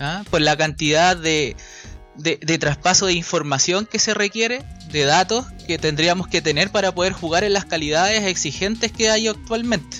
¿ah? 0.00 0.24
Por 0.30 0.40
la 0.40 0.56
cantidad 0.56 1.14
de, 1.14 1.56
de 2.16 2.58
traspaso 2.58 3.04
de 3.04 3.12
información 3.12 3.84
que 3.84 3.98
se 3.98 4.14
requiere, 4.14 4.64
de 4.90 5.04
datos 5.04 5.44
que 5.66 5.76
tendríamos 5.76 6.28
que 6.28 6.40
tener 6.40 6.70
para 6.70 6.94
poder 6.94 7.12
jugar 7.12 7.44
en 7.44 7.52
las 7.52 7.66
calidades 7.66 8.24
exigentes 8.24 8.92
que 8.92 9.10
hay 9.10 9.28
actualmente. 9.28 9.98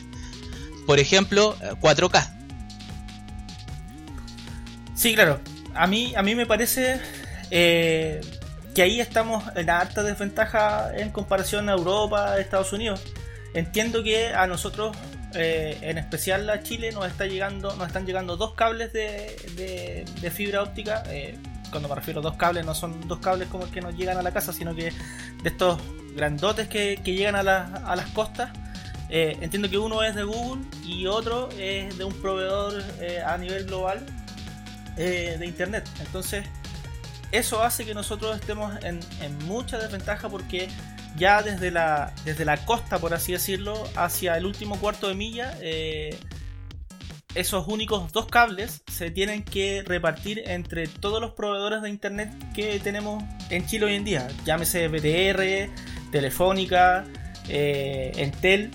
Por 0.87 1.01
ejemplo, 1.01 1.57
4K. 1.83 2.36
Sí, 4.97 5.15
claro. 5.15 5.39
A 5.75 5.87
mí, 5.87 6.15
a 6.17 6.23
mí 6.23 6.35
me 6.35 6.47
parece 6.47 7.01
eh, 7.51 8.23
que 8.75 8.83
ahí 8.83 8.99
estamos 8.99 9.45
en 9.55 9.69
alta 9.69 10.03
desventaja 10.03 10.97
en 10.97 11.11
comparación 11.11 11.69
a 11.69 11.73
Europa, 11.73 12.41
Estados 12.41 12.73
Unidos. 12.73 13.03
Entiendo 13.53 14.03
que 14.03 14.29
a 14.29 14.47
nosotros, 14.47 14.97
eh, 15.35 15.79
en 15.83 15.99
especial 15.99 16.49
a 16.49 16.63
Chile, 16.63 16.93
nos 16.93 17.07
está 17.07 17.27
llegando, 17.27 17.77
nos 17.77 17.89
están 17.89 18.07
llegando 18.07 18.39
dos 18.39 18.55
cables 18.55 18.93
de, 18.95 20.07
fibra 20.35 20.63
óptica. 20.63 21.03
Eh, 21.09 21.39
cuando 21.71 21.91
me 21.91 21.95
refiero 21.95 22.21
a 22.21 22.23
dos 22.23 22.37
cables, 22.37 22.65
no 22.65 22.75
son 22.75 23.07
dos 23.07 23.19
cables 23.19 23.49
como 23.49 23.71
que 23.71 23.83
nos 23.83 23.95
llegan 23.97 24.17
a 24.17 24.23
la 24.23 24.33
casa, 24.33 24.53
sino 24.55 24.75
que 24.75 24.93
de 25.43 25.49
estos 25.49 25.79
grandotes 26.15 26.69
que, 26.69 26.97
llegan 27.05 27.37
a, 27.37 27.41
a, 27.41 27.97
las 27.97 28.09
costas. 28.11 28.51
entiendo 29.11 29.69
que 29.69 29.77
uno 29.77 30.03
es 30.03 30.15
de 30.15 30.23
Google 30.23 30.65
y 30.85 31.07
otro 31.07 31.51
es 31.59 31.99
de 31.99 32.05
un 32.05 32.15
proveedor 32.15 32.83
a 33.27 33.37
nivel 33.37 33.67
global 33.67 34.07
eh, 34.97 35.37
de 35.39 35.47
internet. 35.47 35.89
Entonces, 36.01 36.45
eso 37.33 37.63
hace 37.63 37.85
que 37.85 37.95
nosotros 37.95 38.37
estemos 38.37 38.75
en, 38.83 39.01
mucha 39.47 39.79
desventaja 39.79 40.29
porque 40.29 40.69
ya 41.17 41.43
desde 41.43 41.71
la, 41.71 42.15
desde 42.25 42.45
la 42.45 42.57
costa, 42.65 42.99
por 42.99 43.15
así 43.15 43.33
decirlo, 43.33 43.83
hacia 43.97 44.37
el 44.37 44.47
último 44.47 44.79
cuarto 44.79 45.09
de 45.09 45.15
milla, 45.15 45.57
eh, 45.61 46.19
esos 47.35 47.69
únicos 47.69 48.13
dos 48.13 48.27
cables 48.27 48.83
se 48.91 49.11
tienen 49.11 49.45
que 49.45 49.83
repartir 49.87 50.43
entre 50.47 50.87
todos 50.87 51.21
los 51.21 51.33
proveedores 51.33 51.83
de 51.83 51.91
internet 51.91 52.33
que 52.55 52.81
tenemos 52.81 53.23
en 53.51 53.67
Chile 53.67 53.87
hoy 53.87 53.95
en 53.95 54.05
día. 54.05 54.29
Llámese 54.45 54.89
BTR, 54.89 55.71
Telefónica, 56.11 57.05
eh, 57.49 58.13
Entel. 58.17 58.71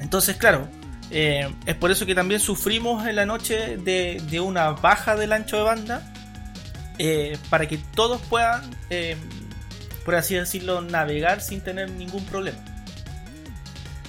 Entonces, 0.00 0.36
claro, 0.36 0.68
eh, 1.10 1.54
es 1.64 1.74
por 1.76 1.90
eso 1.90 2.06
que 2.06 2.14
también 2.14 2.40
sufrimos 2.40 3.06
en 3.06 3.16
la 3.16 3.24
noche 3.24 3.76
de, 3.78 4.40
una 4.40 4.70
baja 4.70 5.16
del 5.16 5.32
ancho 5.32 5.56
de 5.56 5.62
banda. 5.62 6.12
Eh, 6.98 7.38
para 7.48 7.68
que 7.68 7.78
todos 7.94 8.20
puedan, 8.22 8.68
eh, 8.90 9.16
por 10.04 10.16
así 10.16 10.34
decirlo, 10.34 10.80
navegar 10.80 11.40
sin 11.40 11.60
tener 11.60 11.90
ningún 11.90 12.24
problema. 12.24 12.58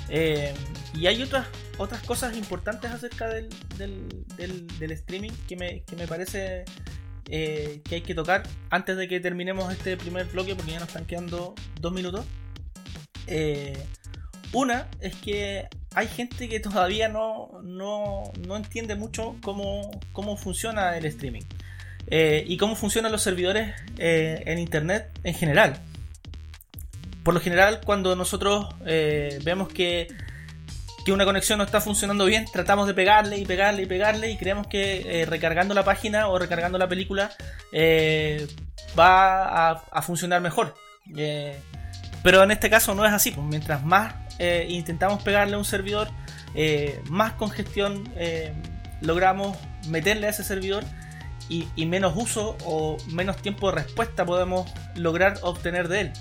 y 0.09 1.05
hay 1.05 1.21
otras, 1.21 1.45
otras 1.77 2.01
cosas 2.01 2.35
importantes 2.35 2.89
acerca 2.91 3.27
del, 3.27 3.47
del, 3.77 4.91
streaming 4.91 5.31
que 5.47 5.55
me, 5.55 5.83
que 5.83 5.95
me 5.95 6.07
parece 6.07 6.65
que 7.25 7.83
hay 7.91 8.01
que 8.01 8.15
tocar 8.15 8.41
antes 8.71 8.97
de 8.97 9.07
que 9.07 9.19
terminemos 9.19 9.71
este 9.71 9.95
primer 9.97 10.25
bloque 10.25 10.55
porque 10.55 10.71
ya 10.71 10.79
nos 10.79 10.87
están 10.87 11.05
quedando 11.05 11.53
dos 11.79 11.93
minutos. 11.93 12.25
una 14.51 14.87
es 14.99 15.15
que 15.17 15.69
hay 15.95 16.07
gente 16.07 16.47
que 16.47 16.59
todavía 16.59 17.09
no, 17.09 17.51
entiende 18.55 18.95
mucho 18.95 19.35
cómo, 19.41 19.91
funciona 20.37 20.97
el 20.97 21.05
streaming 21.05 21.43
eh, 22.07 22.43
y 22.47 22.57
cómo 22.57 22.75
funcionan 22.75 23.11
los 23.11 23.21
servidores 23.21 23.73
eh, 23.97 24.43
en 24.45 24.59
internet 24.59 25.09
en 25.23 25.33
general. 25.33 25.79
Por 27.23 27.33
lo 27.33 27.39
general, 27.39 27.81
cuando 27.83 28.15
nosotros 28.15 28.67
eh, 28.85 29.39
vemos 29.43 29.67
que, 29.69 30.07
que, 31.05 31.11
una 31.11 31.25
conexión 31.25 31.57
no 31.57 31.65
está 31.65 31.81
funcionando 31.81 32.25
bien, 32.25 32.45
tratamos 32.51 32.87
de 32.87 32.93
pegarle 32.93 33.37
y 33.37 33.45
pegarle 33.45 33.83
y 33.83 33.85
pegarle 33.85 34.31
y 34.31 34.37
creemos 34.37 34.67
que 34.67 35.25
recargando 35.27 35.73
la 35.73 35.83
página 35.83 36.27
o 36.27 36.37
recargando 36.39 36.77
la 36.77 36.87
película 36.87 37.31
va 38.97 39.71
a, 39.71 40.01
funcionar 40.01 40.41
mejor. 40.41 40.75
pero 42.23 42.43
en 42.43 42.51
este 42.51 42.69
caso 42.69 42.93
no 42.95 43.05
es 43.05 43.11
así, 43.11 43.31
pues 43.31 43.45
mientras 43.45 43.83
más 43.83 44.28
eh, 44.39 44.67
intentamos 44.69 45.21
pegarle 45.21 45.55
a 45.55 45.57
un 45.57 45.65
servidor, 45.65 46.07
eh, 46.55 47.01
más 47.09 47.33
congestión 47.33 48.09
eh, 48.15 48.53
logramos 49.01 49.57
meterle 49.89 50.27
a 50.27 50.29
ese 50.29 50.45
servidor 50.45 50.85
y, 51.49 51.85
menos 51.87 52.13
uso 52.15 52.55
o 52.63 52.95
menos 53.11 53.37
tiempo 53.37 53.69
de 53.69 53.81
respuesta 53.81 54.23
podemos 54.23 54.71
lograr 54.95 55.39
obtener 55.41 55.87
de 55.87 56.01
él. 56.01 56.13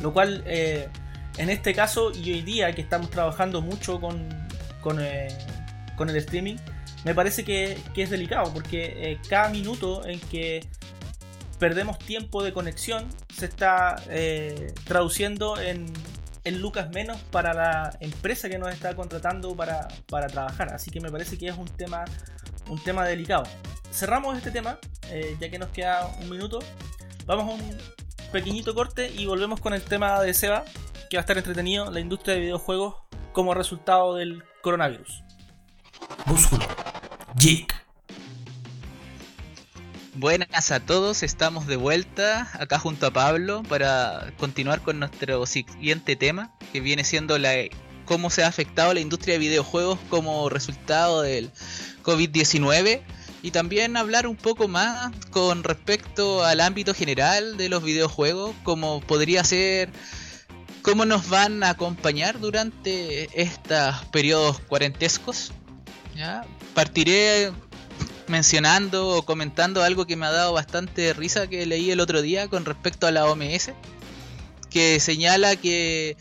Lo 0.00 0.12
cual 0.12 0.42
en 0.46 1.50
este 1.50 1.74
caso 1.74 2.10
y 2.12 2.32
hoy 2.32 2.40
día 2.40 2.74
que 2.74 2.80
estamos 2.80 3.10
trabajando 3.10 3.60
mucho 3.60 4.00
con, 4.00 4.26
con, 4.80 4.98
el 5.00 6.16
streaming, 6.16 6.56
me 7.04 7.14
parece 7.14 7.44
que, 7.44 7.78
que 7.94 8.04
es 8.04 8.10
delicado 8.10 8.52
porque 8.54 9.18
cada 9.28 9.50
minuto 9.50 10.06
en 10.06 10.18
que 10.18 10.66
perdemos 11.58 11.98
tiempo 11.98 12.42
de 12.42 12.54
conexión 12.54 13.06
se 13.36 13.44
está 13.44 13.96
traduciendo 14.86 15.60
en, 15.60 15.92
en 16.44 16.60
lucas 16.60 16.90
menos 16.90 17.18
para 17.30 17.54
la 17.54 17.96
empresa 18.00 18.48
que 18.48 18.58
nos 18.58 18.72
está 18.72 18.94
contratando 18.96 19.54
para, 19.56 19.88
trabajar. 20.06 20.72
Así 20.72 20.90
que 20.90 21.00
me 21.00 21.10
parece 21.10 21.38
que 21.38 21.48
es 21.48 21.56
un 21.56 21.68
tema, 21.68 22.04
un 22.68 22.82
tema 22.82 23.04
delicado. 23.04 23.44
Cerramos 23.92 24.36
este 24.36 24.50
tema, 24.50 24.78
eh, 25.10 25.36
ya 25.40 25.50
que 25.50 25.58
nos 25.58 25.70
queda 25.70 26.06
un 26.20 26.30
minuto. 26.30 26.58
Vamos 27.26 27.48
a 27.48 27.62
un 27.62 27.78
pequeñito 28.32 28.74
corte 28.74 29.10
y 29.10 29.26
volvemos 29.26 29.60
con 29.60 29.74
el 29.74 29.82
tema 29.82 30.20
de 30.20 30.34
Seba, 30.34 30.64
que 31.10 31.16
va 31.16 31.20
a 31.20 31.22
estar 31.22 31.36
entretenido, 31.36 31.90
la 31.90 32.00
industria 32.00 32.34
de 32.34 32.40
videojuegos 32.40 32.96
como 33.32 33.54
resultado 33.54 34.14
del 34.14 34.42
coronavirus. 34.62 35.22
Músculo. 36.26 36.64
Geek. 37.36 37.81
Buenas 40.14 40.70
a 40.70 40.80
todos, 40.80 41.22
estamos 41.22 41.66
de 41.66 41.76
vuelta 41.76 42.50
acá 42.60 42.78
junto 42.78 43.06
a 43.06 43.12
Pablo 43.12 43.62
para 43.66 44.30
continuar 44.36 44.82
con 44.82 44.98
nuestro 44.98 45.46
siguiente 45.46 46.16
tema, 46.16 46.52
que 46.70 46.80
viene 46.80 47.02
siendo 47.02 47.38
la 47.38 47.54
cómo 48.04 48.28
se 48.28 48.44
ha 48.44 48.46
afectado 48.46 48.92
la 48.92 49.00
industria 49.00 49.34
de 49.34 49.38
videojuegos 49.38 49.98
como 50.10 50.50
resultado 50.50 51.22
del 51.22 51.50
COVID-19 52.02 53.00
y 53.42 53.50
también 53.52 53.96
hablar 53.96 54.26
un 54.26 54.36
poco 54.36 54.68
más 54.68 55.10
con 55.30 55.64
respecto 55.64 56.44
al 56.44 56.60
ámbito 56.60 56.92
general 56.92 57.56
de 57.56 57.70
los 57.70 57.82
videojuegos, 57.82 58.54
como 58.64 59.00
podría 59.00 59.42
ser 59.44 59.88
cómo 60.82 61.06
nos 61.06 61.30
van 61.30 61.62
a 61.62 61.70
acompañar 61.70 62.38
durante 62.38 63.40
estos 63.40 64.04
periodos 64.12 64.60
cuarentescos. 64.60 65.52
¿Ya? 66.14 66.44
Partiré 66.74 67.50
mencionando 68.28 69.08
o 69.08 69.22
comentando 69.22 69.82
algo 69.82 70.06
que 70.06 70.16
me 70.16 70.26
ha 70.26 70.32
dado 70.32 70.52
bastante 70.52 71.12
risa 71.12 71.46
que 71.46 71.66
leí 71.66 71.90
el 71.90 72.00
otro 72.00 72.22
día 72.22 72.48
con 72.48 72.64
respecto 72.64 73.06
a 73.06 73.10
la 73.10 73.26
OMS, 73.26 73.72
que 74.70 75.00
señala 75.00 75.56
que 75.56 76.16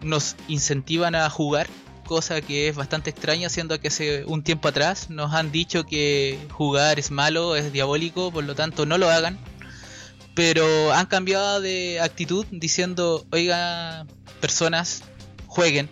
nos 0.00 0.36
incentivan 0.48 1.14
a 1.14 1.28
jugar 1.30 1.68
cosa 2.04 2.40
que 2.40 2.68
es 2.68 2.76
bastante 2.76 3.10
extraña, 3.10 3.48
siendo 3.48 3.80
que 3.80 3.88
hace 3.88 4.24
un 4.26 4.42
tiempo 4.42 4.68
atrás 4.68 5.10
nos 5.10 5.32
han 5.32 5.50
dicho 5.50 5.84
que 5.84 6.38
jugar 6.52 6.98
es 6.98 7.10
malo, 7.10 7.56
es 7.56 7.72
diabólico, 7.72 8.30
por 8.30 8.44
lo 8.44 8.54
tanto 8.54 8.86
no 8.86 8.98
lo 8.98 9.10
hagan. 9.10 9.38
Pero 10.34 10.92
han 10.92 11.06
cambiado 11.06 11.60
de 11.60 12.00
actitud 12.00 12.46
diciendo, 12.50 13.24
oiga, 13.32 14.06
personas, 14.40 15.02
jueguen. 15.46 15.88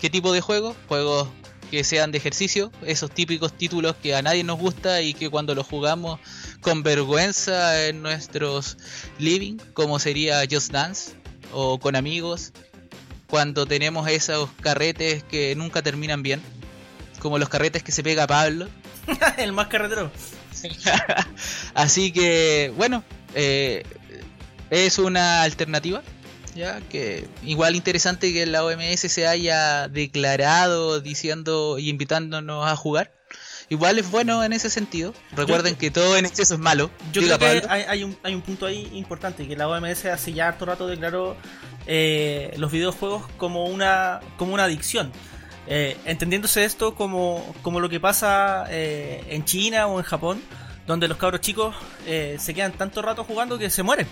¿Qué 0.00 0.10
tipo 0.10 0.32
de 0.32 0.40
juego? 0.40 0.76
Juegos 0.88 1.28
que 1.70 1.84
sean 1.84 2.10
de 2.10 2.18
ejercicio, 2.18 2.72
esos 2.84 3.10
típicos 3.10 3.56
títulos 3.56 3.94
que 3.96 4.14
a 4.14 4.22
nadie 4.22 4.42
nos 4.42 4.58
gusta 4.58 5.02
y 5.02 5.14
que 5.14 5.30
cuando 5.30 5.54
los 5.54 5.66
jugamos 5.66 6.18
con 6.60 6.82
vergüenza 6.82 7.86
en 7.86 8.02
nuestros 8.02 8.76
living, 9.18 9.58
como 9.72 9.98
sería 9.98 10.42
Just 10.50 10.72
Dance, 10.72 11.12
o 11.52 11.78
con 11.78 11.96
amigos, 11.96 12.52
cuando 13.28 13.66
tenemos 13.66 14.08
esos 14.08 14.50
carretes 14.60 15.22
que 15.22 15.54
nunca 15.54 15.82
terminan 15.82 16.22
bien, 16.22 16.42
como 17.20 17.38
los 17.38 17.48
carretes 17.48 17.82
que 17.82 17.92
se 17.92 18.02
pega 18.02 18.26
Pablo. 18.26 18.68
el 19.38 19.52
más 19.52 19.68
carretero. 19.68 20.10
Así 21.74 22.12
que, 22.12 22.72
bueno, 22.76 23.04
eh, 23.34 23.84
es 24.70 24.98
una 24.98 25.42
alternativa. 25.42 26.02
Ya 26.54 26.80
que 26.80 27.28
igual 27.42 27.76
interesante 27.76 28.32
que 28.32 28.46
la 28.46 28.64
OMS 28.64 29.00
se 29.00 29.26
haya 29.26 29.88
declarado 29.88 31.00
diciendo 31.00 31.78
y 31.78 31.88
invitándonos 31.88 32.66
a 32.66 32.76
jugar. 32.76 33.12
Igual 33.68 34.00
es 34.00 34.10
bueno 34.10 34.42
en 34.42 34.52
ese 34.52 34.68
sentido. 34.68 35.14
Recuerden 35.30 35.76
que 35.76 35.92
todo 35.92 36.16
en 36.16 36.26
exceso 36.26 36.54
es 36.54 36.60
malo. 36.60 36.90
Yo 37.12 37.22
creo 37.22 37.38
que 37.38 37.62
hay, 37.68 38.02
un, 38.02 38.18
hay 38.24 38.34
un 38.34 38.42
punto 38.42 38.66
ahí 38.66 38.90
importante, 38.94 39.46
que 39.46 39.54
la 39.54 39.68
OMS 39.68 40.06
hace 40.06 40.32
ya 40.32 40.48
harto 40.48 40.66
rato 40.66 40.88
declaró 40.88 41.36
eh, 41.86 42.52
los 42.56 42.72
videojuegos 42.72 43.22
como 43.36 43.66
una, 43.66 44.20
como 44.36 44.54
una 44.54 44.64
adicción. 44.64 45.12
Eh, 45.68 45.96
entendiéndose 46.04 46.64
esto 46.64 46.96
como, 46.96 47.54
como 47.62 47.78
lo 47.78 47.88
que 47.88 48.00
pasa 48.00 48.64
eh, 48.70 49.22
en 49.28 49.44
China 49.44 49.86
o 49.86 50.00
en 50.00 50.04
Japón, 50.04 50.42
donde 50.88 51.06
los 51.06 51.16
cabros 51.16 51.40
chicos 51.40 51.76
se 52.04 52.54
quedan 52.54 52.72
tanto 52.72 53.02
rato 53.02 53.22
jugando 53.22 53.56
que 53.56 53.70
se 53.70 53.84
mueren. 53.84 54.08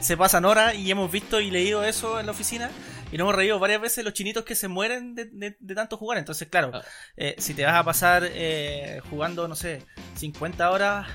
Se, 0.00 0.16
pasan 0.16 0.44
horas 0.44 0.74
y 0.74 0.90
hemos 0.90 1.10
visto 1.10 1.40
y 1.40 1.50
leído 1.50 1.84
eso 1.84 2.18
en 2.18 2.26
la 2.26 2.32
oficina 2.32 2.70
y 3.12 3.16
nos 3.16 3.26
hemos 3.26 3.34
reído 3.36 3.58
varias 3.58 3.80
veces 3.80 4.04
los 4.04 4.12
chinitos 4.12 4.44
que 4.44 4.54
se 4.54 4.68
mueren 4.68 5.14
de, 5.14 5.56
tanto 5.74 5.96
jugar. 5.96 6.18
Entonces, 6.18 6.48
claro, 6.48 6.72
ah. 6.74 6.82
si 7.38 7.54
te 7.54 7.64
vas 7.64 7.74
a 7.74 7.84
pasar 7.84 8.28
jugando, 9.08 9.46
no 9.46 9.54
sé, 9.54 9.82
50 10.16 10.70
horas 10.70 11.06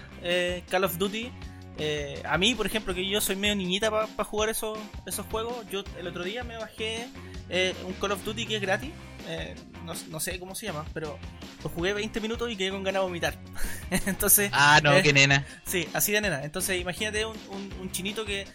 Call 0.70 0.84
of 0.86 0.98
Duty, 0.98 1.32
eh, 1.78 2.22
a 2.26 2.38
mí, 2.38 2.54
por 2.54 2.66
ejemplo, 2.68 2.94
que 2.94 3.08
yo 3.08 3.22
soy 3.22 3.36
medio 3.36 3.56
niñita 3.56 3.90
para 3.90 4.24
jugar 4.24 4.50
esos, 4.50 4.78
esos 5.06 5.26
juegos, 5.28 5.66
yo 5.72 5.84
el 5.98 6.08
otro 6.08 6.24
día 6.24 6.44
me 6.44 6.58
bajé 6.58 7.08
eh, 7.50 7.74
un 7.86 7.94
Call 7.94 8.12
of 8.12 8.24
Duty 8.24 8.46
que 8.46 8.58
es 8.58 8.62
gratis, 8.62 8.92
eh, 9.28 9.56
no, 9.84 10.20
sé 10.20 10.40
cómo 10.40 10.54
se 10.54 10.68
llama, 10.68 10.86
pero 10.94 11.18
lo 11.64 11.70
jugué 11.70 11.94
20 11.94 12.20
minutos 12.22 12.52
y 12.52 12.56
quedé 12.56 12.72
con 12.72 12.84
ganas 12.84 13.02
de 13.02 13.06
vomitar. 13.06 13.38
Entonces... 14.06 14.50
Ah, 14.54 14.80
no, 14.84 15.02
qué 15.02 15.14
nena. 15.14 15.46
Sí, 15.66 15.88
así 15.94 16.12
de 16.12 16.22
nena. 16.22 16.44
Entonces 16.44 16.80
imagínate 16.80 17.26
un, 17.26 17.38
un, 17.80 17.92
chinito 17.92 18.26
que, 18.26 18.48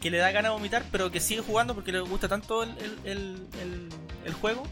que, 0.00 0.10
le 0.10 0.18
da 0.18 0.30
ganas 0.30 0.50
de 0.50 0.54
vomitar, 0.54 0.84
pero 0.90 1.10
que 1.10 1.20
sigue 1.20 1.40
jugando 1.40 1.74
porque 1.74 1.92
le 1.92 2.00
gusta 2.00 2.28
tanto 2.28 2.62
el, 2.62 2.74
el, 3.04 3.48
el 4.24 4.34
juego 4.34 4.64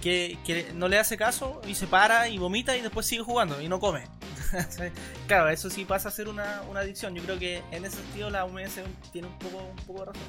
que, 0.00 0.38
que, 0.44 0.72
no 0.74 0.88
le 0.88 0.98
hace 0.98 1.16
caso 1.16 1.60
y 1.66 1.74
se 1.74 1.86
para 1.86 2.28
y 2.28 2.38
vomita 2.38 2.76
y 2.76 2.80
después 2.80 3.06
sigue 3.06 3.22
jugando 3.22 3.60
y 3.60 3.68
no 3.68 3.80
come. 3.80 4.04
claro, 5.26 5.48
eso 5.48 5.70
sí 5.70 5.84
pasa 5.84 6.08
a 6.08 6.12
ser 6.12 6.28
una, 6.28 6.62
adicción. 6.76 7.14
Yo 7.14 7.22
creo 7.22 7.38
que 7.38 7.62
en 7.70 7.84
ese 7.84 7.96
sentido 7.96 8.30
la 8.30 8.44
OMS 8.44 8.80
tiene 9.12 9.28
un 9.28 9.38
poco, 9.38 9.58
un 9.58 9.86
poco 9.86 10.00
de 10.00 10.06
razón. 10.06 10.22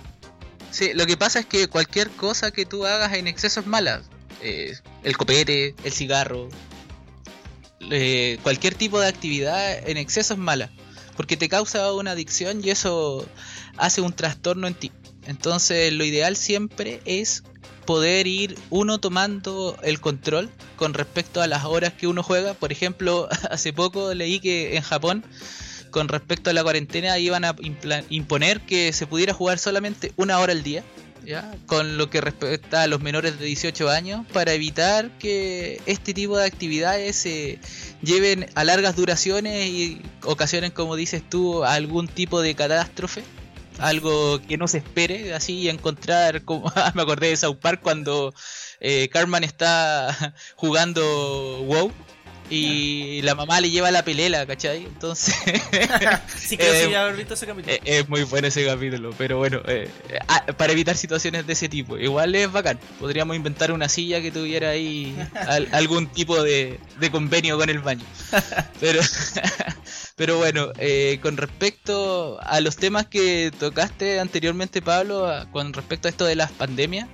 Sí, 0.71 0.91
lo 0.93 1.05
que 1.05 1.17
pasa 1.17 1.39
es 1.39 1.45
que 1.45 1.67
cualquier 1.67 2.09
cosa 2.11 2.51
que 2.51 2.65
tú 2.65 2.85
hagas 2.85 3.13
en 3.13 3.27
exceso 3.27 3.61
es 3.61 3.67
mala. 3.67 4.01
Eh, 4.41 4.77
el 5.03 5.17
copete, 5.17 5.75
el 5.83 5.91
cigarro, 5.91 6.49
eh, 7.89 8.37
cualquier 8.43 8.75
tipo 8.75 8.99
de 8.99 9.07
actividad 9.07 9.87
en 9.87 9.97
exceso 9.97 10.33
es 10.33 10.39
mala. 10.39 10.69
Porque 11.15 11.35
te 11.35 11.49
causa 11.49 11.93
una 11.93 12.11
adicción 12.11 12.61
y 12.63 12.69
eso 12.69 13.27
hace 13.77 14.01
un 14.01 14.13
trastorno 14.13 14.67
en 14.67 14.73
ti. 14.73 14.91
Entonces 15.25 15.91
lo 15.93 16.05
ideal 16.05 16.35
siempre 16.35 17.01
es 17.05 17.43
poder 17.85 18.27
ir 18.27 18.55
uno 18.69 18.99
tomando 18.99 19.75
el 19.83 19.99
control 19.99 20.49
con 20.75 20.93
respecto 20.93 21.41
a 21.41 21.47
las 21.47 21.65
horas 21.65 21.93
que 21.93 22.07
uno 22.07 22.23
juega. 22.23 22.53
Por 22.53 22.71
ejemplo, 22.71 23.27
hace 23.49 23.73
poco 23.73 24.13
leí 24.13 24.39
que 24.39 24.77
en 24.77 24.83
Japón, 24.83 25.25
con 25.91 26.07
respecto 26.07 26.49
a 26.49 26.53
la 26.53 26.63
cuarentena, 26.63 27.17
iban 27.17 27.45
a 27.45 27.55
imponer 28.09 28.61
que 28.61 28.93
se 28.93 29.07
pudiera 29.07 29.33
jugar 29.33 29.59
solamente 29.59 30.13
una 30.15 30.39
hora 30.39 30.53
al 30.53 30.63
día. 30.63 30.83
¿Ya? 31.29 31.55
Con 31.67 31.99
lo 31.99 32.09
que 32.09 32.21
respecta 32.21 32.81
a 32.81 32.87
los 32.87 33.01
menores 33.01 33.37
de 33.37 33.45
18 33.45 33.87
años, 33.87 34.25
para 34.33 34.51
evitar 34.53 35.15
que 35.19 35.79
este 35.85 36.15
tipo 36.15 36.35
de 36.35 36.47
actividades 36.47 37.17
se 37.17 37.59
lleven 38.01 38.49
a 38.55 38.63
largas 38.63 38.95
duraciones 38.95 39.67
y 39.67 40.01
ocasionen, 40.23 40.71
como 40.71 40.95
dices 40.95 41.21
tú, 41.29 41.63
algún 41.63 42.07
tipo 42.07 42.41
de 42.41 42.55
catástrofe 42.55 43.21
algo 43.77 44.41
que 44.41 44.57
no 44.57 44.67
se 44.67 44.79
espere, 44.79 45.35
así 45.35 45.69
encontrar, 45.69 46.43
como 46.43 46.73
me 46.95 47.01
acordé 47.03 47.27
de 47.27 47.37
South 47.37 47.59
Park 47.61 47.81
cuando 47.83 48.33
eh, 48.79 49.07
Carmen 49.09 49.43
está 49.43 50.33
jugando 50.55 51.63
WoW 51.63 51.91
y 52.49 53.21
la 53.21 53.35
mamá 53.35 53.61
le 53.61 53.69
lleva 53.69 53.91
la 53.91 54.03
pelela, 54.03 54.45
¿cachai? 54.45 54.85
Entonces... 54.85 55.35
sí, 56.37 56.57
creo 56.57 56.89
que 56.89 56.95
haber 56.97 57.15
visto 57.15 57.33
ese 57.33 57.45
capítulo. 57.45 57.73
Eh, 57.73 57.81
es 57.83 58.09
muy 58.09 58.23
bueno 58.23 58.47
ese 58.47 58.65
capítulo, 58.65 59.13
pero 59.17 59.37
bueno, 59.37 59.61
eh, 59.67 59.89
ah, 60.27 60.45
para 60.57 60.73
evitar 60.73 60.97
situaciones 60.97 61.45
de 61.45 61.53
ese 61.53 61.69
tipo. 61.69 61.97
Igual 61.97 62.35
es 62.35 62.51
bacán. 62.51 62.79
Podríamos 62.99 63.35
inventar 63.35 63.71
una 63.71 63.89
silla 63.89 64.21
que 64.21 64.31
tuviera 64.31 64.69
ahí 64.69 65.15
algún 65.71 66.07
tipo 66.07 66.41
de, 66.41 66.79
de 66.99 67.11
convenio 67.11 67.57
con 67.57 67.69
el 67.69 67.79
baño. 67.79 68.05
Pero... 68.79 69.01
Pero 70.19 70.37
bueno, 70.37 70.73
eh, 70.77 71.19
con 71.21 71.37
respecto 71.37 72.41
a 72.41 72.59
los 72.59 72.75
temas 72.75 73.05
que 73.05 73.53
tocaste 73.57 74.19
anteriormente, 74.19 74.81
Pablo, 74.81 75.31
con 75.53 75.71
respecto 75.71 76.09
a 76.09 76.11
esto 76.11 76.25
de 76.25 76.35
las 76.35 76.51
pandemias, 76.51 77.07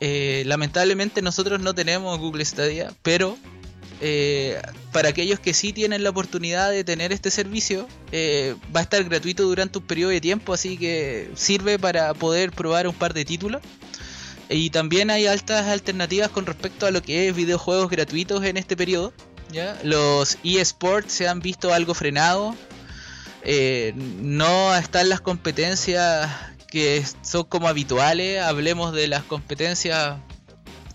eh, 0.00 0.42
lamentablemente 0.44 1.22
nosotros 1.22 1.60
no 1.60 1.74
tenemos 1.74 2.18
Google 2.18 2.44
Stadia, 2.44 2.92
pero 3.02 3.38
eh, 4.04 4.60
para 4.92 5.10
aquellos 5.10 5.40
que 5.40 5.54
sí 5.54 5.72
tienen 5.72 6.02
la 6.02 6.10
oportunidad 6.10 6.70
de 6.70 6.84
tener 6.84 7.12
este 7.12 7.30
servicio, 7.30 7.88
va 8.74 8.80
a 8.80 8.82
estar 8.82 9.02
gratuito 9.04 9.44
durante 9.44 9.78
un 9.78 9.86
periodo 9.86 10.10
de 10.10 10.20
tiempo, 10.20 10.52
así 10.52 10.76
que 10.76 11.30
sirve 11.34 11.78
para 11.78 12.12
poder 12.12 12.52
probar 12.52 12.86
un 12.88 12.94
par 12.94 13.14
de 13.14 13.24
títulos. 13.24 13.62
Y 14.48 14.70
también 14.70 15.10
hay 15.10 15.26
altas 15.26 15.66
alternativas 15.68 16.28
con 16.28 16.44
respecto 16.44 16.86
a 16.86 16.90
lo 16.90 17.02
que 17.02 17.28
es 17.28 17.34
videojuegos 17.34 17.88
gratuitos 17.88 18.44
en 18.44 18.58
este 18.58 18.76
periodo. 18.76 19.12
Los 19.82 20.38
eSports 20.44 21.12
se 21.12 21.28
han 21.28 21.40
visto 21.40 21.72
algo 21.72 21.94
frenados. 21.94 22.54
Eh, 23.44 23.92
no 23.96 24.74
están 24.74 25.08
las 25.08 25.20
competencias 25.20 26.30
que 26.68 27.04
son 27.22 27.44
como 27.44 27.68
habituales. 27.68 28.42
Hablemos 28.42 28.92
de 28.92 29.08
las 29.08 29.24
competencias 29.24 30.16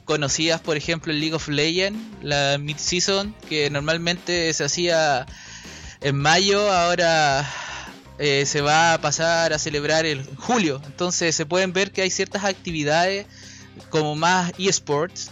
conocidas, 0.08 0.62
por 0.62 0.78
ejemplo, 0.78 1.12
en 1.14 1.20
League 1.20 1.36
of 1.36 1.50
Legends, 1.50 2.00
la 2.24 2.58
mid-season, 2.58 3.36
que 3.48 3.70
normalmente 3.70 4.52
se 4.54 4.64
hacía 4.64 5.28
en 6.02 6.16
mayo, 6.16 6.72
ahora 6.72 7.46
eh, 8.18 8.46
se 8.48 8.62
va 8.62 8.94
a 8.94 9.02
pasar 9.02 9.52
a 9.52 9.60
celebrar 9.60 10.06
en 10.06 10.24
julio. 10.38 10.82
Entonces 10.86 11.36
se 11.36 11.46
pueden 11.46 11.74
ver 11.74 11.92
que 11.92 12.02
hay 12.02 12.10
ciertas 12.10 12.46
actividades 12.46 13.28
como 13.90 14.16
más 14.16 14.54
eSports 14.58 15.32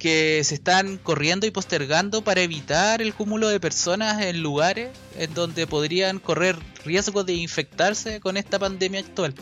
que 0.00 0.42
se 0.44 0.56
están 0.56 0.98
corriendo 0.98 1.46
y 1.46 1.50
postergando 1.50 2.22
para 2.22 2.40
evitar 2.40 3.00
el 3.00 3.14
cúmulo 3.14 3.48
de 3.48 3.60
personas 3.60 4.20
en 4.22 4.42
lugares 4.42 4.90
en 5.16 5.32
donde 5.32 5.66
podrían 5.66 6.18
correr 6.18 6.56
riesgo 6.84 7.22
de 7.22 7.34
infectarse 7.34 8.20
con 8.20 8.36
esta 8.36 8.58
pandemia 8.58 9.00
actual. 9.00 9.34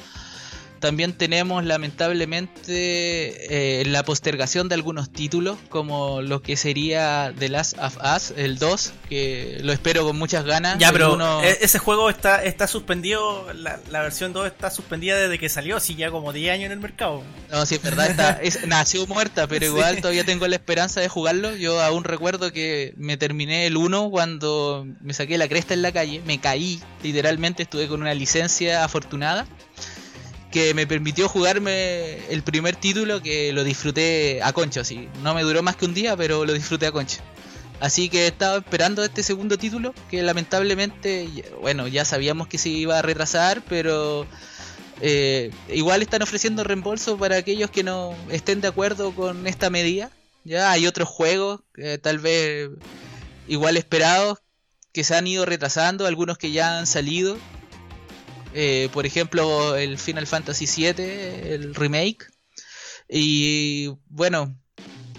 También 0.87 1.15
tenemos 1.15 1.65
lamentablemente 1.65 2.71
eh, 2.71 3.83
la 3.87 4.05
postergación 4.05 4.69
de 4.69 4.77
algunos 4.77 5.11
títulos, 5.11 5.59
como 5.69 6.23
lo 6.23 6.43
que 6.43 6.57
sería 6.57 7.35
The 7.37 7.49
Last 7.49 7.77
of 7.81 7.97
Us, 7.97 8.33
el 8.37 8.61
2, 8.61 8.93
que 9.09 9.59
lo 9.65 9.73
espero 9.73 10.05
con 10.05 10.17
muchas 10.17 10.45
ganas. 10.45 10.79
Ya, 10.79 10.93
pero 10.93 11.43
e-, 11.43 11.59
ese 11.61 11.81
juego 11.81 12.09
está, 12.09 12.45
está 12.45 12.69
suspendido, 12.69 13.53
la, 13.53 14.01
versión 14.01 14.33
2 14.33 14.47
está 14.47 14.71
suspendida 14.71 15.17
desde 15.17 15.41
que 15.41 15.49
salió, 15.49 15.79
así 15.79 15.97
ya 15.97 16.13
como 16.13 16.33
10 16.33 16.53
años 16.53 16.67
en 16.67 16.73
el 16.73 16.79
mercado. 16.79 17.25
No, 17.51 17.67
sí, 17.67 17.75
es 17.75 17.83
verdad, 17.83 18.41
está, 18.41 18.51
nació 18.69 19.09
muerta, 19.09 19.49
pero 19.49 19.67
igual 19.67 20.01
todavía 20.01 20.23
tengo 20.23 20.47
la 20.47 20.55
esperanza 20.55 21.01
de 21.01 21.09
jugarlo. 21.09 21.57
Yo 21.57 21.83
aún 21.83 22.05
recuerdo 22.05 22.53
que 22.53 22.95
me 22.97 23.17
terminé 23.17 23.67
el 23.67 23.77
1 23.77 24.09
cuando 24.11 24.87
me 25.01 25.15
saqué 25.15 25.37
la 25.37 25.49
cresta 25.49 25.75
en 25.75 25.83
la 25.83 25.91
calle, 25.91 26.23
me 26.25 26.39
caí, 26.39 26.81
literalmente 27.03 27.65
estuve 27.65 27.89
con 27.89 28.03
una 28.03 28.15
licencia 28.15 28.85
afortunada 28.85 29.49
que 30.57 30.73
me 30.73 30.87
permitió 30.87 31.29
jugarme 31.29 32.17
el 32.31 32.43
primer 32.43 32.77
título 32.77 33.21
que 33.21 33.53
lo 33.53 33.63
disfruté 33.63 34.41
a 34.43 34.55
concho, 34.55 34.81
así. 34.81 35.07
No 35.23 35.35
me 35.35 35.43
duró 35.43 35.63
más 35.63 35.77
que 35.77 35.85
un 35.85 35.93
día, 35.93 36.17
pero 36.17 36.47
lo 36.47 36.55
disfruté 36.55 36.87
a 36.87 36.93
concho. 36.93 37.19
Así 37.79 38.09
que 38.09 38.27
estaba 38.27 38.57
esperando 38.57 39.05
este 39.05 39.23
segundo 39.23 39.59
título, 39.59 39.93
que 40.09 40.23
lamentablemente, 40.23 41.29
bueno, 41.61 41.89
ya 41.89 42.07
sabíamos 42.07 42.49
que 42.49 42.57
se 42.57 42.71
iba 42.71 42.99
a 42.99 43.03
retrasar, 43.03 43.61
pero 43.69 44.27
eh, 45.03 45.51
igual 45.69 46.01
están 46.01 46.23
ofreciendo 46.23 46.65
reembolso 46.65 47.19
para 47.19 47.37
aquellos 47.37 47.71
que 47.71 47.85
no 47.85 48.15
estén 48.31 48.63
de 48.63 48.69
acuerdo 48.69 49.15
con 49.15 49.47
esta 49.47 49.69
medida. 49.69 50.11
Ya 50.45 50.71
hay 50.71 50.87
otros 50.87 51.07
juegos, 51.07 51.61
eh, 51.77 51.99
tal 52.01 52.19
vez 52.19 52.71
igual 53.47 53.77
esperados, 53.77 54.39
que 54.95 55.05
se 55.05 55.17
han 55.17 55.27
ido 55.27 55.45
retrasando, 55.45 56.07
algunos 56.07 56.39
que 56.39 56.51
ya 56.51 56.79
han 56.79 56.87
salido. 56.87 57.37
Eh, 58.59 58.89
por 58.91 59.05
ejemplo, 59.05 59.77
el 59.77 59.99
Final 59.99 60.27
Fantasy 60.27 60.65
VII, 60.65 61.05
el 61.53 61.75
remake. 61.75 62.27
Y 63.07 63.89
bueno, 64.09 64.57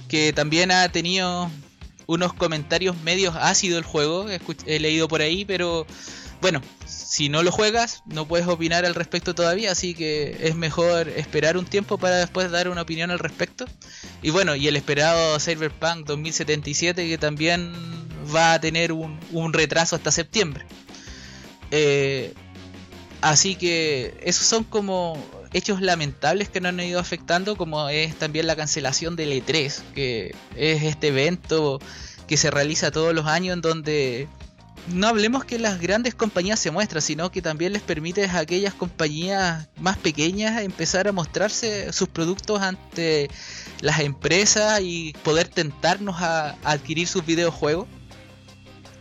que 0.10 0.34
también 0.34 0.71
ha 0.71 0.91
tenido 0.91 1.52
unos 2.08 2.34
comentarios 2.34 2.97
medios 3.04 3.36
ácidos 3.36 3.78
el 3.78 3.86
juego, 3.86 4.26
he 4.65 4.80
leído 4.80 5.08
por 5.08 5.21
ahí, 5.21 5.45
pero 5.45 5.86
bueno, 6.41 6.63
si 6.88 7.30
no 7.30 7.43
lo 7.43 7.52
juegas, 7.52 8.02
no 8.08 8.28
puedes 8.28 8.47
opinar 8.47 8.86
al 8.86 8.95
respecto 8.95 9.36
todavía, 9.36 9.71
así 9.71 9.93
que 9.93 10.36
es 10.41 10.56
mejor 10.56 11.08
esperar 11.08 11.58
un 11.58 11.65
tiempo 11.65 12.00
para 12.00 12.15
después 12.15 12.50
dar 12.50 12.69
una 12.69 12.82
opinión 12.82 13.12
al 13.12 13.19
respecto. 13.19 13.65
Y 14.23 14.32
bueno, 14.32 14.56
y 14.56 14.67
el 14.67 14.76
esperado 14.76 15.39
Cyberpunk 15.39 16.08
2077 16.08 17.08
que 17.08 17.17
también 17.19 17.71
va 18.36 18.54
a 18.54 18.60
tener 18.60 18.93
un, 18.93 19.54
retraso 19.54 19.95
hasta 19.95 20.12
septiembre. 20.12 20.65
Eh, 21.69 22.34
así 23.22 23.56
que 23.56 24.18
esos 24.24 24.46
son 24.46 24.64
como 24.64 25.18
hechos 25.54 25.82
lamentables 25.82 26.50
que 26.50 26.62
nos 26.62 26.70
han 26.70 26.80
ido 26.80 27.00
afectando, 27.00 27.56
como 27.56 27.90
es 27.90 28.16
también 28.18 28.48
la 28.48 28.56
cancelación 28.56 29.16
del 29.16 29.32
E3, 29.32 29.82
que 29.94 30.36
es 30.56 30.84
este 30.84 31.08
evento 31.08 31.80
que 32.28 32.38
se 32.38 32.52
realiza 32.52 32.92
todos 32.92 33.14
los 33.14 33.26
años 33.26 33.54
en 33.54 33.62
donde 33.62 34.28
no 34.94 35.08
hablemos 35.08 35.44
que 35.44 35.60
las 35.60 35.80
grandes 35.82 36.16
compañías 36.16 36.60
se 36.60 36.72
muestran, 36.72 37.02
sino 37.02 37.32
que 37.32 37.42
también 37.42 37.74
les 37.74 37.82
permite 37.82 38.26
a 38.26 38.40
aquellas 38.40 38.74
compañías 38.74 39.68
más 39.78 39.98
pequeñas 39.98 40.62
empezar 40.62 41.08
a 41.08 41.12
mostrarse 41.12 41.92
sus 41.92 42.08
productos 42.08 42.62
ante 42.62 43.30
las 43.82 44.00
empresas 44.00 44.80
y 44.82 45.14
poder 45.24 45.48
tentarnos 45.48 46.22
a, 46.22 46.56
adquirir 46.64 47.08
sus 47.08 47.26
videojuegos. 47.26 47.88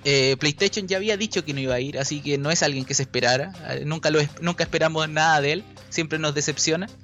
Eh, 0.09 0.37
PlayStation 0.38 0.87
ya 0.87 0.99
había 0.99 1.16
dicho 1.16 1.45
que 1.45 1.53
no 1.53 1.59
iba 1.59 1.75
a 1.75 1.81
ir, 1.81 1.99
así 1.99 2.21
que 2.21 2.38
no 2.38 2.53
es 2.53 2.62
alguien 2.62 2.85
que 2.85 2.95
se 2.95 3.03
esperara. 3.03 3.53
Eh, 3.71 3.83
nunca, 3.85 4.09
lo, 4.11 4.21
nunca 4.40 4.62
esperamos 4.62 5.09
nada 5.09 5.40
de 5.40 5.51
él, 5.51 5.64
siempre 5.90 6.21
nos 6.21 6.33
decepciona. 6.33 6.87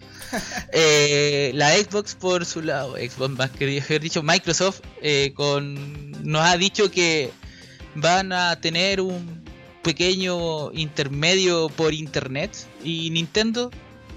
Eh, 0.72 1.50
la 1.54 1.76
Xbox 1.76 2.14
por 2.14 2.46
su 2.46 2.62
lado, 2.62 2.94
Xbox 2.96 3.36
más 3.36 3.50
que 3.50 3.66
dicho, 3.66 4.22
Microsoft 4.22 4.80
con, 5.34 6.12
nos 6.22 6.42
ha 6.42 6.56
dicho 6.56 6.90
que 6.90 7.30
van 7.94 8.32
a 8.32 8.58
tener 8.58 9.02
un 9.02 9.44
pequeño 9.82 10.72
intermedio 10.72 11.68
por 11.68 11.92
internet 11.92 12.56
y 12.82 13.10
Nintendo 13.10 13.70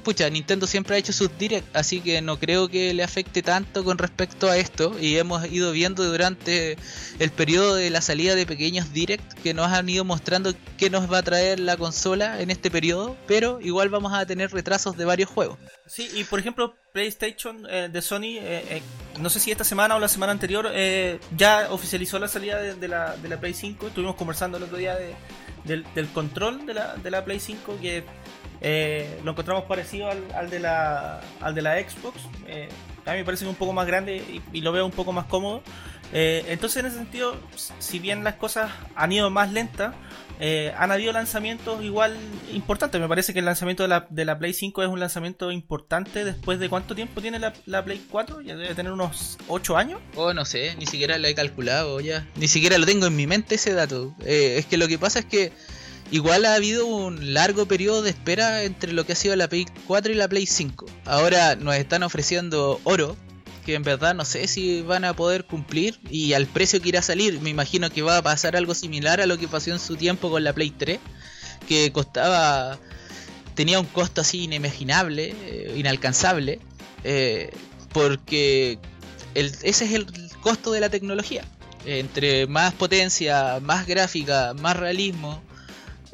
pucha, 0.06 0.30
Nintendo 0.30 0.68
siempre 0.68 0.96
ha 0.96 1.00
hecho 1.00 1.12
sus 1.12 1.38
direct, 1.38 1.76
así 1.76 2.00
que 2.00 2.22
no 2.22 2.39
creo 2.39 2.70
que 2.70 2.94
le 2.94 3.04
afecte 3.04 3.41
tanto 3.41 3.84
con 3.84 3.98
respecto 3.98 4.48
a 4.50 4.56
esto. 4.56 4.96
Y 5.00 5.18
hemos 5.18 5.46
ido 5.52 5.74
viendo 5.74 6.06
durante 6.06 6.78
el 7.20 7.32
periodo 7.32 7.76
de 7.76 7.89
la 7.89 8.00
salida 8.00 8.36
de 8.36 8.46
pequeños 8.46 8.94
direct 8.94 9.34
que 9.41 9.54
nos 9.54 9.68
han 9.68 9.89
ido 9.89 10.06
mostrando 10.06 10.54
qué 10.78 10.89
nos 10.89 11.12
va 11.12 11.18
a 11.18 11.24
traer 11.24 11.60
la 11.60 11.76
consola 11.76 12.39
en 12.41 12.52
este 12.52 12.72
periodo, 12.72 13.18
pero 13.28 13.60
igual 13.60 13.89
vamos 13.89 14.13
a 14.13 14.26
tener 14.26 14.52
retrasos 14.52 14.96
de 14.96 15.06
varios 15.06 15.30
juegos. 15.30 15.58
Sí, 15.88 16.10
y 16.13 16.24
por 16.24 16.39
ejemplo, 16.39 16.76
PlayStation 16.94 17.68
eh, 17.70 17.89
de 17.91 18.02
Sony, 18.02 18.38
eh, 18.39 18.65
eh, 18.70 18.82
no 19.20 19.30
sé 19.30 19.39
si 19.39 19.52
esta 19.52 19.63
semana 19.63 19.96
o 19.96 20.00
la 20.00 20.08
semana 20.08 20.32
anterior, 20.32 20.72
ya 21.36 21.68
oficializó 21.72 22.20
la 22.20 22.28
salida 22.28 22.62
de, 22.62 22.88
la, 22.88 23.18
de 23.18 23.28
la 23.28 23.39
Play 23.39 23.54
5. 23.54 23.88
Estuvimos 23.88 24.15
conversando 24.15 24.58
el 24.58 24.63
otro 24.63 24.78
día 24.78 24.96
del, 25.65 25.86
del, 25.94 26.08
control 26.10 26.65
de 26.65 26.74
la, 26.76 26.96
de 26.96 27.12
la 27.12 27.26
Play 27.26 27.39
5 27.39 27.80
que 27.82 28.04
eh, 28.67 29.19
lo 29.23 29.30
encontramos 29.30 29.65
parecido 29.65 30.10
al, 30.10 30.49
de, 30.49 30.60
la, 30.60 31.21
al 31.39 31.54
de 31.54 31.62
la 31.62 31.78
Xbox. 31.78 32.19
Eh, 32.47 32.67
a 33.06 33.12
mí 33.12 33.19
me 33.19 33.23
parece 33.23 33.45
un 33.45 33.54
poco 33.54 33.73
más 33.73 33.86
grande 33.86 34.41
y, 34.51 34.62
lo 34.62 34.71
veo 34.71 34.84
un 34.84 34.91
poco 34.91 35.13
más 35.13 35.28
cómodo. 35.28 35.62
Eh, 36.12 36.43
entonces, 36.47 36.78
en 36.78 36.88
ese 36.88 36.95
sentido, 36.97 37.38
si 37.78 37.99
bien 37.99 38.23
las 38.23 38.36
cosas 38.36 38.71
han 38.95 39.12
ido 39.12 39.30
más 39.30 39.54
lentas, 39.54 39.93
han 40.78 40.91
habido 40.91 41.13
lanzamientos 41.13 41.84
igual 41.84 42.17
importantes. 42.54 42.99
Me 42.99 43.08
parece 43.08 43.34
que 43.34 43.39
el 43.39 43.45
lanzamiento 43.45 43.84
de 43.84 43.89
la, 43.89 44.08
de 44.10 44.25
la 44.25 44.39
Play 44.39 44.54
5 44.54 44.82
es 44.82 44.89
un 44.89 44.99
lanzamiento 44.99 45.51
importante 45.51 46.25
después 46.25 46.58
de 46.58 46.67
cuánto 46.67 46.95
tiempo 46.95 47.21
tiene 47.21 47.38
la, 47.38 47.54
la 47.67 47.86
Play 47.86 48.04
4? 48.10 48.41
Ya 48.41 48.56
debe 48.56 48.73
tener 48.73 48.91
unos 48.91 49.38
8 49.47 49.78
años. 49.78 50.01
Oh, 50.15 50.34
no 50.34 50.43
sé, 50.43 50.75
ni 50.80 50.88
siquiera 50.88 51.19
lo 51.19 51.28
he 51.28 51.36
calculado 51.36 51.99
ya. 51.99 52.28
Ni 52.36 52.47
siquiera 52.47 52.80
lo 52.80 52.88
tengo 52.88 53.06
en 53.06 53.15
mi 53.15 53.28
mente 53.28 53.56
ese 53.56 53.73
dato. 53.73 54.15
es 54.25 54.65
que 54.65 54.78
lo 54.78 54.88
que 54.88 54.97
pasa 54.97 55.19
es 55.19 55.25
que 55.25 55.54
igual 56.12 56.46
ha 56.46 56.56
habido 56.56 56.86
un 56.86 57.34
largo 57.34 57.65
periodo 57.65 58.02
de 58.02 58.12
espera 58.12 58.63
entre 58.63 58.94
lo 58.94 59.06
que 59.06 59.13
ha 59.13 59.15
sido 59.15 59.36
la 59.36 59.48
Play 59.48 59.65
4 59.88 60.12
y 60.12 60.15
la 60.15 60.28
Play 60.28 60.46
5. 60.46 60.86
Ahora 61.06 61.56
nos 61.56 61.76
están 61.76 62.04
ofreciendo 62.04 62.80
oro, 62.84 63.15
que 63.65 63.74
en 63.74 63.84
verdad 63.84 64.13
no 64.13 64.26
sé 64.26 64.48
si 64.48 64.82
van 64.82 65.06
a 65.06 65.15
poder 65.15 65.46
cumplir 65.46 66.00
y 66.10 66.34
al 66.34 66.46
precio 66.46 66.82
que 66.82 66.89
irá 66.89 67.00
a 67.00 67.04
salir. 67.04 67.41
Me 67.41 67.50
imagino 67.50 67.89
que 67.89 68.04
va 68.04 68.18
a 68.18 68.22
pasar 68.22 68.56
algo 68.56 68.76
similar 68.76 69.22
a 69.22 69.26
lo 69.26 69.38
que 69.38 69.48
pasó 69.48 69.72
en 69.72 69.80
su 69.80 69.96
tiempo 69.96 70.30
con 70.30 70.44
la 70.44 70.54
Play 70.54 70.70
3, 70.70 71.00
que 71.68 71.91
costaba, 71.91 72.78
tenía 73.56 73.80
un 73.80 73.88
costo 73.88 74.22
así 74.22 74.44
inimaginable, 74.44 75.36
eh, 75.46 75.74
inalcanzable, 75.76 76.60
eh, 77.04 77.52
porque 77.91 78.78
ese 79.34 79.86
es 79.86 79.94
el 79.94 80.06
costo 80.41 80.72
de 80.72 80.80
la 80.80 80.89
tecnología. 80.89 81.44
Entre 81.86 82.48
más 82.48 82.74
potencia, 82.74 83.60
más 83.62 83.86
gráfica, 83.86 84.54
más 84.56 84.76
realismo, 84.76 85.41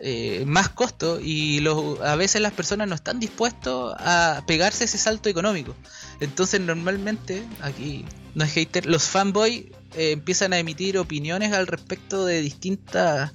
eh, 0.04 0.46
más 0.48 0.70
costo 0.70 1.20
y 1.22 1.64
a 2.04 2.16
veces 2.16 2.42
las 2.42 2.54
personas 2.54 2.88
no 2.88 2.96
están 2.96 3.20
dispuestos 3.20 3.94
a 4.00 4.44
pegarse 4.48 4.86
ese 4.86 4.98
salto 4.98 5.30
económico. 5.30 5.76
Entonces 6.20 6.60
normalmente, 6.60 7.44
aquí 7.62 8.04
no 8.34 8.44
es 8.44 8.52
hater, 8.52 8.88
los 8.88 9.04
fanboys 9.04 9.66
eh, 9.96 10.12
empiezan 10.14 10.54
a 10.54 10.58
emitir 10.58 10.98
opiniones 10.98 11.54
al 11.54 11.68
respecto 11.68 12.26
de 12.26 12.42
distintas 12.42 13.32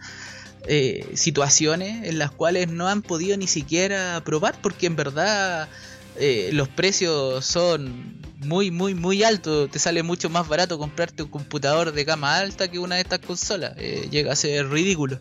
eh, 0.66 1.09
situaciones 1.14 2.05
en 2.09 2.18
las 2.18 2.33
cuales 2.33 2.66
no 2.66 2.88
han 2.88 3.02
podido 3.02 3.37
ni 3.37 3.46
siquiera 3.46 4.20
probar 4.24 4.61
porque 4.61 4.87
en 4.87 4.96
verdad 4.96 5.68
los 6.50 6.68
precios 6.68 7.44
son 7.44 8.18
muy 8.38 8.72
muy 8.72 8.94
muy 8.94 9.22
altos. 9.22 9.70
Te 9.70 9.79
sale 9.79 10.02
mucho 10.02 10.31
más 10.31 10.48
barato 10.48 10.79
comprarte 10.79 11.22
un 11.22 11.29
computador 11.29 11.92
de 11.92 12.02
gama 12.02 12.38
alta 12.38 12.68
que 12.68 12.81
una 12.81 12.96
de 12.96 13.02
estas 13.02 13.20
consolas. 13.20 13.76
llega 14.11 14.33
a 14.33 14.37
ser 14.37 14.68
ridículo 14.68 15.20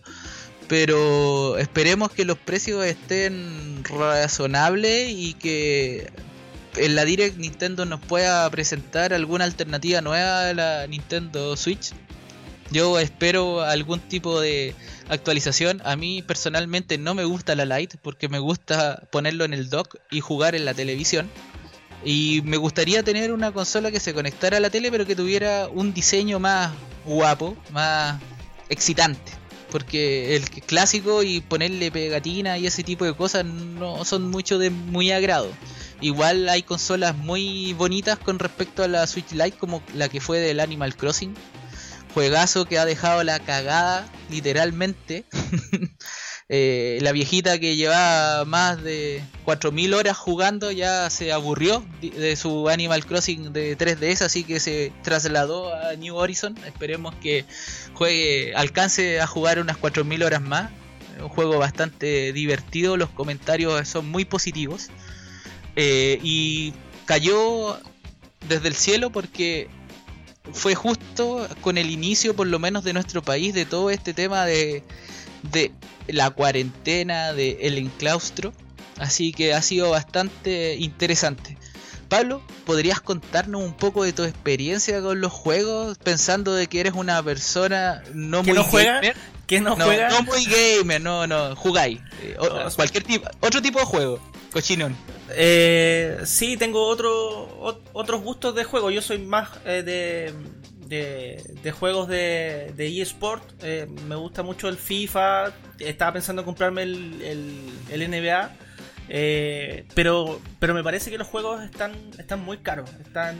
pero 0.67 1.57
esperemos 1.57 2.11
que 2.11 2.25
los 2.25 2.37
precios 2.37 2.85
estén 2.85 3.83
razonables 3.83 5.09
y 5.09 5.33
que 5.33 6.09
en 6.77 6.95
la 6.95 7.05
Direct 7.05 7.37
Nintendo 7.37 7.85
nos 7.85 7.99
pueda 7.99 8.49
presentar 8.49 9.13
alguna 9.13 9.45
alternativa 9.45 10.01
nueva 10.01 10.49
a 10.49 10.53
la 10.53 10.87
Nintendo 10.87 11.55
Switch. 11.55 11.93
Yo 12.71 12.99
espero 12.99 13.61
algún 13.61 13.99
tipo 13.99 14.41
de 14.41 14.73
actualización. 15.07 15.81
A 15.85 15.95
mí 15.95 16.23
personalmente 16.23 16.97
no 16.97 17.13
me 17.13 17.23
gusta 17.23 17.55
la 17.55 17.65
Lite 17.65 17.97
porque 18.01 18.27
me 18.27 18.39
gusta 18.39 19.03
ponerlo 19.11 19.45
en 19.45 19.53
el 19.53 19.69
dock 19.69 19.97
y 20.09 20.19
jugar 20.19 20.55
en 20.55 20.65
la 20.65 20.73
televisión. 20.73 21.29
Y 22.03 22.41
me 22.43 22.57
gustaría 22.57 23.03
tener 23.03 23.31
una 23.31 23.51
consola 23.51 23.91
que 23.91 23.99
se 23.99 24.13
conectara 24.13 24.57
a 24.57 24.59
la 24.59 24.69
tele 24.69 24.91
pero 24.91 25.05
que 25.05 25.15
tuviera 25.15 25.67
un 25.67 25.93
diseño 25.93 26.39
más 26.39 26.71
guapo, 27.05 27.55
más 27.71 28.19
excitante 28.69 29.34
porque 29.75 30.37
el 30.37 30.49
clásico 30.49 31.21
y 31.21 31.41
ponerle 31.41 31.91
pegatina 31.91 32.57
y 32.57 32.65
ese 32.65 32.81
tipo 32.81 33.03
de 33.03 33.13
cosas 33.13 33.43
no 33.43 34.05
son 34.05 34.31
mucho 34.31 34.57
de 34.57 34.69
muy 34.69 35.11
agrado. 35.11 35.51
Igual 35.99 36.47
hay 36.47 36.63
consolas 36.63 37.13
muy 37.17 37.73
bonitas 37.73 38.17
con 38.17 38.39
respecto 38.39 38.83
a 38.85 38.87
la 38.87 39.05
Switch 39.05 39.33
Lite 39.33 39.57
como 39.57 39.83
la 39.93 40.07
que 40.07 40.21
fue 40.21 40.39
del 40.39 40.61
Animal 40.61 40.95
Crossing. 40.95 41.33
Juegazo 42.13 42.63
que 42.63 42.79
ha 42.79 42.85
dejado 42.85 43.21
la 43.25 43.41
cagada 43.41 44.09
literalmente. 44.29 45.25
Eh, 46.47 46.99
la 47.01 47.11
viejita 47.11 47.57
que 47.57 47.75
llevaba 47.75 48.45
más 48.45 48.83
de 48.83 49.23
4.000 49.45 49.95
horas 49.95 50.15
jugando 50.15 50.71
ya 50.71 51.09
se 51.09 51.31
aburrió 51.31 51.83
de 52.01 52.35
su 52.35 52.69
Animal 52.69 53.03
Crossing 53.03 53.51
de 53.51 53.75
3DS, 53.75 54.21
así 54.21 54.43
que 54.43 54.59
se 54.59 54.91
trasladó 55.03 55.73
a 55.73 55.95
New 55.95 56.15
Horizon. 56.15 56.55
Esperemos 56.65 57.15
que 57.15 57.45
juegue, 57.93 58.53
alcance 58.55 59.19
a 59.19 59.27
jugar 59.27 59.59
unas 59.59 59.77
4.000 59.77 60.23
horas 60.23 60.41
más. 60.41 60.71
Un 61.19 61.29
juego 61.29 61.57
bastante 61.57 62.31
divertido, 62.33 62.97
los 62.97 63.09
comentarios 63.09 63.87
son 63.87 64.07
muy 64.07 64.25
positivos. 64.25 64.89
Eh, 65.75 66.19
y 66.21 66.73
cayó 67.05 67.79
desde 68.47 68.67
el 68.67 68.75
cielo 68.75 69.09
porque 69.09 69.67
fue 70.53 70.75
justo 70.75 71.47
con 71.61 71.79
el 71.79 71.89
inicio, 71.89 72.35
por 72.35 72.45
lo 72.45 72.59
menos 72.59 72.83
de 72.83 72.93
nuestro 72.93 73.23
país, 73.23 73.53
de 73.53 73.65
todo 73.65 73.89
este 73.89 74.13
tema 74.13 74.45
de 74.45 74.83
de 75.51 75.71
la 76.07 76.31
cuarentena, 76.31 77.33
de 77.33 77.57
el 77.61 77.77
enclaustro. 77.77 78.53
Así 78.97 79.33
que 79.33 79.53
ha 79.53 79.61
sido 79.61 79.89
bastante 79.89 80.75
interesante. 80.75 81.57
Pablo, 82.07 82.41
¿podrías 82.65 83.01
contarnos 83.01 83.63
un 83.63 83.73
poco 83.73 84.03
de 84.03 84.13
tu 84.13 84.23
experiencia 84.23 85.01
con 85.01 85.21
los 85.21 85.31
juegos? 85.31 85.97
Pensando 85.97 86.53
de 86.53 86.67
que 86.67 86.79
eres 86.79 86.93
una 86.93 87.21
persona 87.23 88.03
no 88.13 88.43
muy 88.43 88.53
gamer. 88.53 89.15
¿Que 89.47 89.61
no, 89.61 89.75
no, 89.75 89.85
juega? 89.85 90.09
No 90.09 90.23
muy 90.23 90.45
gamer, 90.45 91.01
no, 91.01 91.27
no, 91.27 91.55
jugáis. 91.55 91.99
Eh, 92.21 92.35
cualquier 92.75 93.03
tipo, 93.03 93.27
otro 93.41 93.61
tipo 93.61 93.79
de 93.79 93.85
juego, 93.85 94.19
cochinón. 94.51 94.95
Eh, 95.29 96.19
sí, 96.25 96.57
tengo 96.57 96.87
otro, 96.87 97.79
otros 97.93 98.21
gustos 98.21 98.55
de 98.55 98.63
juego. 98.63 98.91
Yo 98.91 99.01
soy 99.01 99.19
más 99.19 99.49
eh, 99.65 99.83
de, 99.83 100.33
de, 100.87 101.71
juegos 101.71 102.07
de, 102.07 102.73
de 102.75 103.01
eSport. 103.01 103.43
Eh, 103.63 103.87
me 104.07 104.15
gusta 104.15 104.43
mucho 104.43 104.69
el 104.69 104.77
FIFA. 104.77 105.51
Estaba 105.79 106.13
pensando 106.13 106.41
en 106.41 106.45
comprarme 106.45 106.83
el, 106.83 107.71
el, 107.89 108.09
NBA. 108.09 108.51
Eh, 109.07 109.85
pero, 109.93 110.39
pero 110.59 110.73
me 110.73 110.83
parece 110.83 111.11
que 111.11 111.17
los 111.17 111.27
juegos 111.27 111.63
están, 111.63 111.93
están 112.17 112.41
muy 112.41 112.57
caros. 112.57 112.89
Están, 113.05 113.37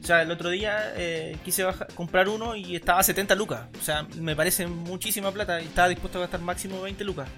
o 0.00 0.04
sea, 0.04 0.22
el 0.22 0.30
otro 0.30 0.50
día 0.50 0.92
eh, 0.96 1.36
quise 1.44 1.64
comprar 1.94 2.28
uno 2.28 2.56
y 2.56 2.76
estaba 2.76 3.00
a 3.00 3.02
70 3.02 3.34
lucas. 3.34 3.66
O 3.80 3.84
sea, 3.84 4.06
me 4.16 4.36
parece 4.36 4.66
muchísima 4.66 5.30
plata 5.32 5.60
y 5.60 5.66
estaba 5.66 5.88
dispuesto 5.88 6.18
a 6.18 6.22
gastar 6.22 6.40
máximo 6.40 6.80
20 6.82 7.04
lucas. 7.04 7.28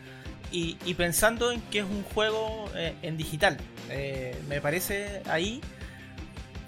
Y, 0.53 0.77
y 0.85 0.95
pensando 0.95 1.51
en 1.51 1.61
que 1.63 1.81
es 1.81 1.85
un 1.85 2.05
juego 2.05 2.71
en 2.77 3.17
digital, 3.17 3.57
me 4.49 4.61
parece 4.61 5.21
ahí 5.27 5.61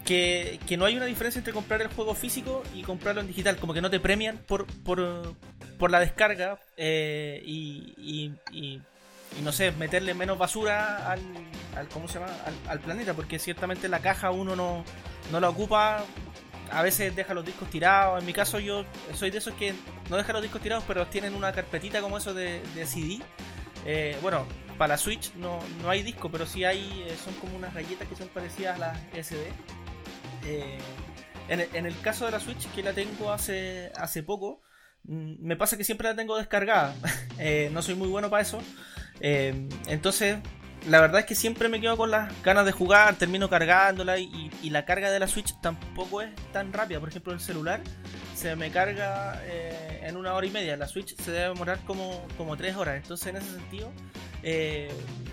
que, 0.07 0.77
no 0.79 0.85
hay 0.87 0.97
una 0.97 1.07
diferencia 1.07 1.41
entre 1.41 1.53
comprar 1.53 1.83
el 1.83 1.89
juego 1.89 2.15
físico 2.15 2.63
y 2.75 2.83
comprarlo 2.83 3.21
en 3.21 3.27
digital, 3.27 3.57
como 3.57 3.75
que 3.75 3.83
no 3.83 3.91
te 3.91 4.01
premian 4.01 4.39
por, 4.39 4.67
por, 4.85 5.91
la 5.91 6.01
descarga 6.01 6.59
eh, 6.77 7.43
y, 7.45 8.33
no 9.43 9.53
sé, 9.53 9.73
meterle 9.73 10.15
menos 10.15 10.39
basura 10.39 11.11
al, 11.11 11.21
al 11.77 11.89
¿cómo 11.89 12.09
se 12.09 12.19
llama? 12.19 12.33
Al, 12.69 12.81
planeta, 12.81 13.13
porque 13.13 13.39
ciertamente 13.39 13.89
la 13.89 13.99
caja 13.99 14.31
uno 14.31 14.57
no, 14.57 14.85
no 15.31 15.41
la 15.41 15.51
ocupa, 15.51 16.05
a 16.71 16.83
veces 16.83 17.15
deja 17.15 17.35
los 17.35 17.45
discos 17.45 17.69
tirados, 17.69 18.21
en 18.21 18.27
mi 18.27 18.33
caso 18.33 18.61
yo 18.61 18.85
soy 19.13 19.31
de 19.31 19.39
esos 19.39 19.55
que 19.55 19.75
no 20.09 20.17
dejan 20.17 20.35
los 20.35 20.43
discos 20.43 20.63
tirados, 20.63 20.85
pero 20.87 21.07
tienen 21.09 21.35
una 21.35 21.53
carpetita 21.53 22.01
como 22.01 22.17
eso 22.17 22.33
de, 22.33 22.63
CD. 22.87 23.21
Eh, 23.85 24.17
bueno, 24.23 24.47
para 24.79 24.95
la 24.95 24.99
Switch 24.99 25.35
no, 25.35 25.59
no 25.83 25.91
hay 25.91 26.03
disco, 26.03 26.31
pero 26.31 26.47
sí 26.47 26.65
hay, 26.65 27.05
eh, 27.07 27.17
son 27.23 27.35
como 27.35 27.57
unas 27.57 27.75
galletas 27.75 28.09
que 28.09 28.17
son 28.17 28.29
parecidas 28.29 28.77
a 28.77 28.79
las 28.79 29.27
SD. 29.27 29.53
Eh, 30.47 30.79
en, 31.49 31.87
el 31.87 32.01
caso 32.01 32.25
de 32.25 32.33
la 32.33 32.41
Switch, 32.41 32.69
que 32.73 32.83
la 32.83 32.93
tengo 32.93 33.31
hace, 33.33 33.93
hace 33.97 34.23
poco, 34.23 34.63
mm, 35.05 35.35
me 35.41 35.57
pasa 35.57 35.77
que 35.77 35.85
siempre 35.85 36.09
la 36.09 36.17
tengo 36.17 36.37
descargada. 36.37 36.95
Eh, 37.39 37.69
no 37.71 37.83
soy 37.83 37.95
muy 37.95 38.09
bueno 38.09 38.31
para 38.31 38.41
eso. 38.41 38.63
Eh, 39.21 39.69
entonces, 39.89 40.39
la 40.89 41.03
verdad 41.03 41.21
es 41.21 41.27
que 41.27 41.35
siempre 41.35 41.69
me 41.69 41.83
quedo 41.83 41.95
con 41.99 42.11
las 42.11 42.33
ganas 42.43 42.65
de 42.65 42.73
jugar, 42.73 43.15
termino 43.17 43.51
cargándola 43.51 44.19
y, 44.19 44.51
la 44.71 44.87
carga 44.87 45.11
de 45.11 45.19
la 45.19 45.29
Switch 45.29 45.55
tampoco 45.61 46.23
es 46.23 46.35
tan 46.55 46.73
rápida. 46.73 46.99
Por 46.99 47.11
ejemplo, 47.11 47.35
el 47.35 47.41
celular 47.41 47.83
se 48.35 48.57
me 48.57 48.71
carga 48.71 49.39
en 49.47 50.17
una 50.17 50.33
hora 50.33 50.47
y 50.47 50.51
media. 50.51 50.79
La 50.79 50.89
Switch 50.89 51.15
se 51.15 51.31
debe 51.31 51.49
demorar 51.49 51.79
como, 51.81 52.27
como 52.39 52.57
tres 52.57 52.75
horas. 52.75 52.97
Entonces, 52.97 53.27
en 53.27 53.37
ese 53.37 53.53
sentido, 53.53 53.93
eh, 54.49 54.89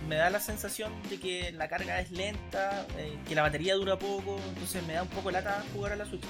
me 0.10 0.15
da 0.15 0.32
la 0.32 0.39
sensación 0.39 0.91
de 1.08 1.19
que 1.19 1.52
la 1.52 1.67
carga 1.67 1.99
es 1.99 2.10
lenta, 2.10 2.88
eh, 2.97 3.15
que 3.28 3.36
la 3.36 3.43
batería 3.43 3.76
dura 3.76 3.99
poco, 3.99 4.39
entonces 4.49 4.84
me 4.88 4.93
da 4.93 5.04
un 5.04 5.10
poco 5.10 5.30
lata 5.30 5.63
jugar 5.71 5.91
a 5.91 5.95
la 5.95 6.06
Switch. 6.06 6.23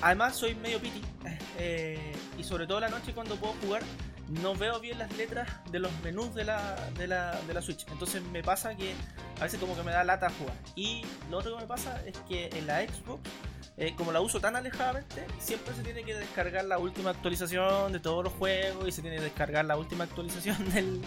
Además 0.00 0.36
soy 0.36 0.54
medio 0.54 0.78
piti 0.78 1.00
eh, 1.58 2.12
y 2.38 2.44
sobre 2.44 2.68
todo 2.68 2.78
la 2.78 2.88
noche 2.88 3.12
cuando 3.12 3.34
puedo 3.34 3.54
jugar 3.54 3.82
no 4.28 4.54
veo 4.54 4.78
bien 4.78 4.96
las 4.96 5.12
letras 5.16 5.48
de 5.72 5.80
los 5.80 5.90
menús 6.04 6.32
de 6.36 6.44
la, 6.44 6.76
de 6.96 7.08
la, 7.08 7.32
de 7.48 7.52
la 7.52 7.60
Switch. 7.60 7.84
Entonces 7.90 8.22
me 8.22 8.44
pasa 8.44 8.76
que 8.76 8.94
a 9.40 9.42
veces 9.42 9.58
como 9.58 9.74
que 9.76 9.82
me 9.82 9.90
da 9.90 10.04
lata 10.04 10.30
jugar. 10.38 10.54
Y 10.76 11.02
lo 11.32 11.38
otro 11.38 11.56
que 11.56 11.62
me 11.62 11.66
pasa 11.68 12.00
es 12.06 12.16
que 12.28 12.48
en 12.52 12.68
la 12.68 12.80
Xbox 12.82 13.28
eh, 13.76 13.94
como 13.96 14.12
la 14.12 14.20
uso 14.20 14.40
tan 14.40 14.54
alejadamente, 14.54 15.26
siempre 15.38 15.74
se 15.74 15.82
tiene 15.82 16.04
que 16.04 16.14
descargar 16.14 16.64
la 16.64 16.78
última 16.78 17.10
actualización 17.10 17.92
de 17.92 17.98
todos 17.98 18.22
los 18.22 18.32
juegos 18.34 18.86
y 18.86 18.92
se 18.92 19.02
tiene 19.02 19.16
que 19.16 19.24
descargar 19.24 19.64
la 19.64 19.76
última 19.76 20.04
actualización 20.04 20.56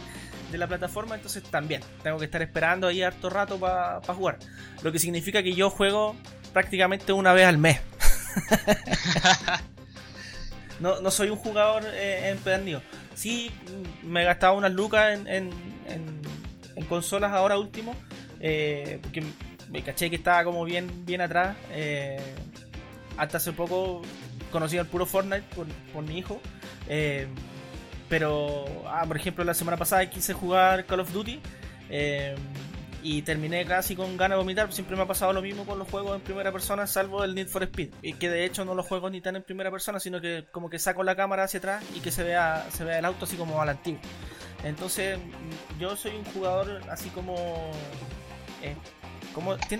de 0.51 0.57
la 0.57 0.67
plataforma, 0.67 1.15
entonces 1.15 1.43
también 1.43 1.81
tengo 2.03 2.19
que 2.19 2.25
estar 2.25 2.41
esperando 2.41 2.87
ahí 2.87 3.01
harto 3.01 3.29
rato 3.29 3.57
para 3.57 4.01
jugar. 4.01 4.39
Lo 4.83 4.91
que 4.91 4.99
significa 4.99 5.41
que 5.41 5.53
yo 5.53 5.69
juego 5.69 6.15
prácticamente 6.51 7.13
una 7.13 7.33
vez 7.33 7.45
al 7.45 7.57
mes. 7.57 7.79
no, 10.79 11.11
soy 11.11 11.29
un 11.29 11.37
jugador 11.37 11.83
eh, 11.85 12.29
empedernido. 12.29 12.81
Sí, 13.15 13.51
me 14.03 14.21
he 14.21 14.25
gastado 14.25 14.55
unas 14.55 14.73
lucas 14.73 15.19
en, 15.25 15.51
consolas 16.89 17.31
ahora 17.31 17.57
último, 17.57 17.95
eh, 18.39 19.01
me 19.69 19.81
caché 19.83 20.09
que 20.09 20.15
estaba 20.15 20.43
como 20.43 20.63
bien, 20.63 21.05
bien 21.05 21.21
atrás. 21.21 21.55
Eh, 21.71 22.19
hasta 23.17 23.37
hace 23.37 23.53
poco 23.53 24.01
conocí 24.51 24.77
al 24.77 24.87
puro 24.87 25.05
Fortnite 25.05 25.43
por, 25.55 26.03
mi 26.03 26.17
hijo. 26.17 26.39
Eh, 26.87 27.27
pero, 28.09 28.65
ah, 28.87 29.03
por 29.05 29.17
ejemplo, 29.17 29.43
la 29.43 29.53
semana 29.53 29.77
pasada 29.77 30.09
quise 30.09 30.33
jugar 30.33 30.85
Call 30.85 31.01
of 31.01 31.11
Duty. 31.11 31.39
Eh, 31.89 32.35
y 33.03 33.21
terminé 33.21 33.65
casi 33.65 33.95
con 33.95 34.17
ganas 34.17 34.37
de 34.37 34.43
vomitar. 34.43 34.71
Siempre 34.73 34.95
me 34.95 35.03
ha 35.03 35.07
pasado 35.07 35.31
lo 35.33 35.41
mismo 35.41 35.65
con 35.65 35.79
los 35.79 35.89
juegos 35.89 36.15
en 36.15 36.21
primera 36.21 36.51
persona, 36.51 36.87
salvo 36.87 37.23
el 37.23 37.35
Need 37.35 37.47
for 37.47 37.63
Speed. 37.63 37.89
Y 38.01 38.13
que 38.13 38.29
de 38.29 38.45
hecho 38.45 38.65
no 38.65 38.75
los 38.75 38.85
juego 38.85 39.09
ni 39.09 39.21
tan 39.21 39.35
en 39.35 39.43
primera 39.43 39.71
persona, 39.71 39.99
sino 39.99 40.19
que 40.19 40.45
como 40.51 40.69
que 40.69 40.79
saco 40.79 41.03
la 41.03 41.15
cámara 41.15 41.43
hacia 41.43 41.59
atrás 41.59 41.83
y 41.95 41.99
que 41.99 42.11
se 42.11 42.23
vea, 42.23 42.65
se 42.71 42.83
vea 42.83 42.99
el 42.99 43.05
auto 43.05 43.25
así 43.25 43.37
como 43.37 43.61
al 43.61 43.69
antiguo. 43.69 43.99
Entonces, 44.63 45.19
yo 45.79 45.95
soy 45.95 46.15
un 46.15 46.25
jugador 46.25 46.81
así 46.89 47.09
como 47.09 47.71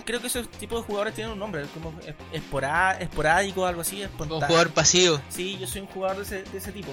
creo 0.06 0.22
que 0.22 0.28
esos 0.28 0.50
tipos 0.50 0.82
de 0.82 0.88
jugadores 0.88 1.13
tienen 1.13 1.34
un 1.34 1.39
nombre, 1.39 1.65
como 1.74 1.93
esporádico, 2.32 3.65
algo 3.65 3.82
así. 3.82 4.04
Un 4.20 4.28
jugador 4.28 4.72
pasivo. 4.72 5.20
Sí, 5.30 5.58
yo 5.60 5.67
soy 5.67 5.82
un 5.82 5.88
jugador 5.88 6.26
de 6.26 6.43
ese, 6.58 6.72
tipo. 6.72 6.89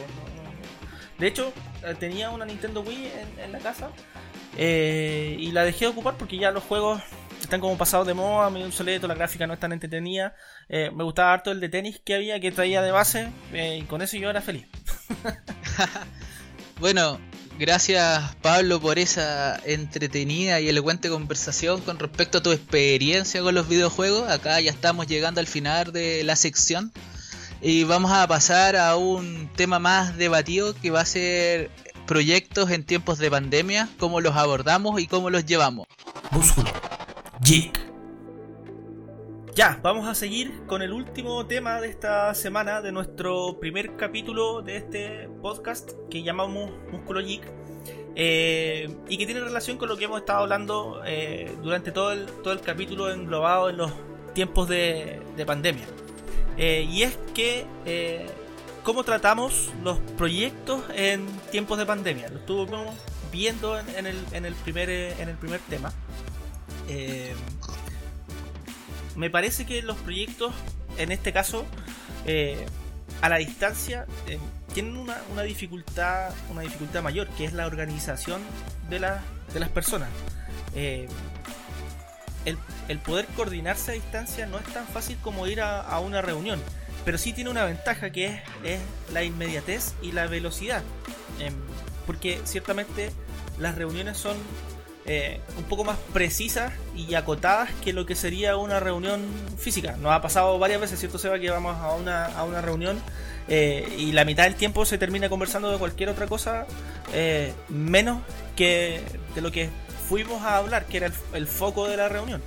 De 1.18 1.26
hecho, 1.26 1.52
eh, 1.84 1.94
tenía 1.98 2.30
una 2.30 2.44
Nintendo 2.44 2.82
Wii 2.82 3.10
en, 3.38 3.52
la 3.52 3.58
casa 3.58 3.90
eh, 4.56 5.36
y 5.38 5.52
la 5.52 5.64
dejé 5.64 5.84
de 5.84 5.92
ocupar 5.92 6.14
porque 6.16 6.36
ya 6.36 6.50
los 6.50 6.64
juegos 6.64 7.00
están 7.40 7.60
como 7.60 7.76
pasados 7.76 8.06
de 8.06 8.14
moda, 8.14 8.50
medio 8.50 8.66
obsoleto, 8.66 9.06
la 9.06 9.14
gráfica 9.14 9.46
no 9.46 9.54
es 9.54 9.60
tan 9.60 9.72
entretenida. 9.72 10.34
Eh, 10.68 10.90
me 10.92 11.04
gustaba 11.04 11.32
harto 11.32 11.50
el 11.50 11.60
de 11.60 11.68
tenis 11.68 12.00
que 12.04 12.14
había, 12.14 12.40
que 12.40 12.50
traía 12.50 12.82
de 12.82 12.90
base, 12.90 13.30
y 13.52 13.82
con 13.82 14.02
eso 14.02 14.16
yo 14.16 14.30
era 14.30 14.40
feliz. 14.40 14.66
bueno, 16.80 17.20
Gracias 17.58 18.34
Pablo 18.42 18.80
por 18.80 18.98
esa 18.98 19.60
entretenida 19.64 20.60
y 20.60 20.68
elocuente 20.68 21.08
conversación 21.08 21.80
con 21.82 21.98
respecto 21.98 22.38
a 22.38 22.42
tu 22.42 22.50
experiencia 22.50 23.42
con 23.42 23.54
los 23.54 23.68
videojuegos. 23.68 24.28
Acá 24.28 24.60
ya 24.60 24.70
estamos 24.70 25.06
llegando 25.06 25.40
al 25.40 25.46
final 25.46 25.92
de 25.92 26.24
la 26.24 26.34
sección 26.34 26.92
y 27.62 27.84
vamos 27.84 28.10
a 28.10 28.26
pasar 28.26 28.76
a 28.76 28.96
un 28.96 29.48
tema 29.54 29.78
más 29.78 30.16
debatido 30.16 30.74
que 30.74 30.90
va 30.90 31.00
a 31.00 31.06
ser 31.06 31.70
proyectos 32.06 32.70
en 32.70 32.84
tiempos 32.84 33.18
de 33.18 33.30
pandemia, 33.30 33.88
cómo 33.98 34.20
los 34.20 34.36
abordamos 34.36 35.00
y 35.00 35.06
cómo 35.06 35.30
los 35.30 35.46
llevamos. 35.46 35.86
Músculo. 36.30 36.70
Ya, 39.54 39.78
vamos 39.84 40.08
a 40.08 40.16
seguir 40.16 40.66
con 40.66 40.82
el 40.82 40.92
último 40.92 41.46
tema 41.46 41.80
de 41.80 41.88
esta 41.88 42.34
semana 42.34 42.80
de 42.80 42.90
nuestro 42.90 43.60
primer 43.60 43.94
capítulo 43.94 44.62
de 44.62 44.78
este 44.78 45.28
podcast 45.42 45.92
que 46.10 46.24
llamamos 46.24 46.72
Músculo 46.90 47.20
Geek. 47.20 47.52
Eh, 48.16 48.92
y 49.08 49.16
que 49.16 49.26
tiene 49.26 49.40
relación 49.40 49.78
con 49.78 49.88
lo 49.88 49.96
que 49.96 50.06
hemos 50.06 50.18
estado 50.18 50.40
hablando 50.40 51.02
eh, 51.06 51.54
durante 51.62 51.92
todo 51.92 52.10
el, 52.10 52.26
todo 52.26 52.52
el 52.52 52.62
capítulo 52.62 53.12
englobado 53.12 53.70
en 53.70 53.76
los 53.76 53.92
tiempos 54.34 54.68
de, 54.68 55.22
pandemia. 55.46 55.84
Eh, 56.56 56.88
y 56.90 57.04
es 57.04 57.16
que 57.32 57.64
cómo 58.82 59.04
tratamos 59.04 59.70
los 59.84 59.98
proyectos 60.18 60.82
en 60.96 61.26
tiempos 61.52 61.78
de 61.78 61.86
pandemia. 61.86 62.28
Lo 62.28 62.38
estuvimos 62.40 62.96
viendo 63.30 63.78
en, 63.78 64.06
el, 64.06 64.16
en, 64.32 64.46
el, 64.46 64.54
primer, 64.54 64.90
en 64.90 65.28
el 65.28 65.36
primer 65.36 65.60
tema 65.60 65.92
me 69.16 69.30
parece 69.30 69.66
que 69.66 69.82
los 69.82 69.96
proyectos, 69.98 70.52
en 70.98 71.12
este 71.12 71.32
caso, 71.32 71.64
eh, 72.26 72.66
a 73.20 73.28
la 73.28 73.36
distancia, 73.36 74.06
eh, 74.26 74.38
tienen 74.72 74.96
una, 74.96 75.42
dificultad, 75.42 76.32
una 76.50 76.62
dificultad 76.62 77.02
mayor, 77.02 77.28
que 77.28 77.44
es 77.44 77.52
la 77.52 77.66
organización 77.66 78.42
de, 78.90 78.98
de 78.98 79.60
las 79.60 79.68
personas. 79.70 80.08
Eh, 80.74 81.08
el, 82.88 82.98
poder 82.98 83.26
coordinarse 83.36 83.92
a 83.92 83.94
distancia 83.94 84.46
no 84.46 84.58
es 84.58 84.64
tan 84.66 84.86
fácil 84.86 85.16
como 85.22 85.46
ir 85.46 85.60
a, 85.60 85.98
una 86.00 86.20
reunión, 86.20 86.60
pero 87.04 87.18
sí 87.18 87.32
tiene 87.32 87.50
una 87.50 87.64
ventaja 87.64 88.10
que 88.10 88.26
es, 88.26 88.40
es 88.64 88.80
la 89.12 89.22
inmediatez 89.22 89.94
y 90.02 90.12
la 90.12 90.26
velocidad. 90.26 90.82
Em, 91.38 91.54
porque 92.06 92.40
ciertamente 92.44 93.10
las 93.58 93.76
reuniones 93.76 94.18
son 94.18 94.36
eh, 95.06 95.40
un 95.58 95.64
poco 95.64 95.84
más 95.84 95.98
precisas 96.14 96.72
y 96.96 97.14
acotadas 97.14 97.68
que 97.84 97.92
lo 97.92 98.06
que 98.06 98.14
sería 98.14 98.56
una 98.56 98.80
reunión 98.80 99.22
física. 99.58 99.96
Nos 100.00 100.12
ha 100.12 100.22
pasado 100.22 100.58
varias 100.58 100.80
veces, 100.80 100.98
¿cierto, 100.98 101.18
Seba? 101.18 101.38
Que 101.38 101.50
vamos 101.50 101.76
a 101.76 101.92
una, 101.92 102.24
a 102.24 102.44
una 102.44 102.62
reunión 102.62 103.02
eh, 103.46 103.86
y 103.98 104.12
la 104.12 104.24
mitad 104.24 104.44
del 104.44 104.54
tiempo 104.54 104.86
se 104.86 104.96
termina 104.96 105.28
conversando 105.28 105.70
de 105.70 105.76
cualquier 105.76 106.08
otra 106.08 106.26
cosa 106.26 106.66
eh, 107.12 107.52
menos 107.68 108.22
que 108.56 109.02
de 109.34 109.42
lo 109.42 109.52
que 109.52 109.68
fuimos 110.08 110.42
a 110.42 110.56
hablar, 110.56 110.86
que 110.86 110.96
era 110.96 111.12
el, 111.34 111.46
foco 111.46 111.86
de 111.86 111.98
la 111.98 112.08
reunión. 112.08 112.42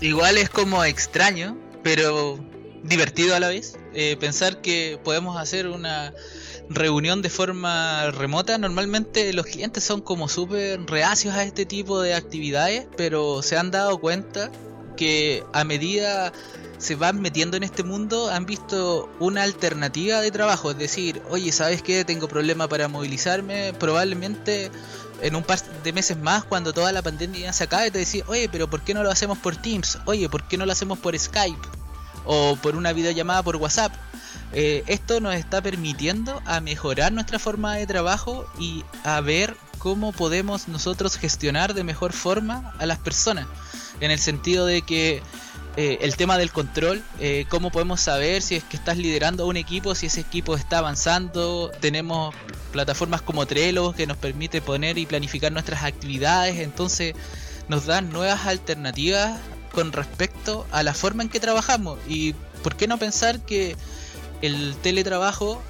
Igual 0.00 0.36
es 0.36 0.50
como 0.50 0.84
extraño, 0.84 1.56
pero 1.84 2.40
divertido 2.82 3.36
a 3.36 3.40
la 3.40 3.48
vez, 3.48 3.78
pensar 4.18 4.60
que 4.62 4.98
podemos 5.04 5.36
hacer 5.36 5.68
una 5.68 6.12
reunión 6.70 7.20
de 7.20 7.30
forma 7.30 8.10
remota, 8.12 8.56
normalmente 8.56 9.32
los 9.32 9.46
clientes 9.46 9.82
son 9.82 10.00
como 10.00 10.28
súper 10.28 10.80
reacios 10.86 11.34
a 11.34 11.42
este 11.42 11.66
tipo 11.66 12.00
de 12.00 12.14
actividades, 12.14 12.86
pero 12.96 13.42
se 13.42 13.58
han 13.58 13.72
dado 13.72 13.98
cuenta 13.98 14.50
que 14.96 15.42
a 15.52 15.64
medida 15.64 16.32
se 16.78 16.94
van 16.94 17.20
metiendo 17.20 17.56
en 17.56 17.64
este 17.64 17.82
mundo 17.82 18.30
han 18.30 18.46
visto 18.46 19.10
una 19.18 19.42
alternativa 19.42 20.20
de 20.20 20.30
trabajo, 20.30 20.70
es 20.70 20.78
decir, 20.78 21.20
oye, 21.28 21.50
¿sabes 21.52 21.82
qué? 21.82 22.04
Tengo 22.04 22.28
problema 22.28 22.68
para 22.68 22.86
movilizarme, 22.86 23.74
probablemente 23.74 24.70
en 25.22 25.34
un 25.36 25.42
par 25.42 25.60
de 25.82 25.92
meses 25.92 26.16
más, 26.18 26.44
cuando 26.44 26.72
toda 26.72 26.92
la 26.92 27.02
pandemia 27.02 27.52
se 27.52 27.64
acabe, 27.64 27.90
te 27.90 27.98
decís, 27.98 28.22
oye, 28.28 28.48
pero 28.48 28.70
¿por 28.70 28.82
qué 28.82 28.94
no 28.94 29.02
lo 29.02 29.10
hacemos 29.10 29.38
por 29.38 29.56
Teams? 29.56 29.98
Oye, 30.06 30.28
¿por 30.28 30.46
qué 30.46 30.56
no 30.56 30.66
lo 30.66 30.72
hacemos 30.72 30.98
por 30.98 31.18
Skype? 31.18 31.60
O 32.24 32.56
por 32.62 32.76
una 32.76 32.92
videollamada 32.92 33.42
por 33.42 33.56
WhatsApp. 33.56 33.92
Eh, 34.52 34.82
esto 34.86 35.20
nos 35.20 35.34
está 35.34 35.62
permitiendo 35.62 36.42
a 36.44 36.60
mejorar 36.60 37.12
nuestra 37.12 37.38
forma 37.38 37.76
de 37.76 37.86
trabajo 37.86 38.46
y 38.58 38.84
a 39.04 39.20
ver 39.20 39.56
cómo 39.78 40.12
podemos 40.12 40.68
nosotros 40.68 41.16
gestionar 41.16 41.74
de 41.74 41.84
mejor 41.84 42.12
forma 42.12 42.74
a 42.78 42.86
las 42.86 42.98
personas. 42.98 43.46
En 44.00 44.10
el 44.10 44.18
sentido 44.18 44.66
de 44.66 44.82
que 44.82 45.22
eh, 45.76 45.98
el 46.02 46.16
tema 46.16 46.36
del 46.36 46.50
control, 46.50 47.02
eh, 47.20 47.46
cómo 47.48 47.70
podemos 47.70 48.00
saber 48.00 48.42
si 48.42 48.56
es 48.56 48.64
que 48.64 48.76
estás 48.76 48.98
liderando 48.98 49.46
un 49.46 49.56
equipo, 49.56 49.94
si 49.94 50.06
ese 50.06 50.20
equipo 50.20 50.56
está 50.56 50.78
avanzando. 50.78 51.70
Tenemos 51.80 52.34
plataformas 52.72 53.22
como 53.22 53.46
Trello 53.46 53.92
que 53.92 54.06
nos 54.06 54.16
permite 54.16 54.60
poner 54.60 54.98
y 54.98 55.06
planificar 55.06 55.52
nuestras 55.52 55.84
actividades, 55.84 56.58
entonces 56.58 57.14
nos 57.68 57.86
dan 57.86 58.10
nuevas 58.10 58.46
alternativas 58.46 59.38
con 59.72 59.92
respecto 59.92 60.66
a 60.72 60.82
la 60.82 60.92
forma 60.92 61.22
en 61.22 61.28
que 61.28 61.38
trabajamos. 61.38 61.98
Y 62.08 62.34
por 62.62 62.76
qué 62.76 62.88
no 62.88 62.98
pensar 62.98 63.40
que 63.40 63.76
el 64.42 64.76
teletrabajo 64.82 65.62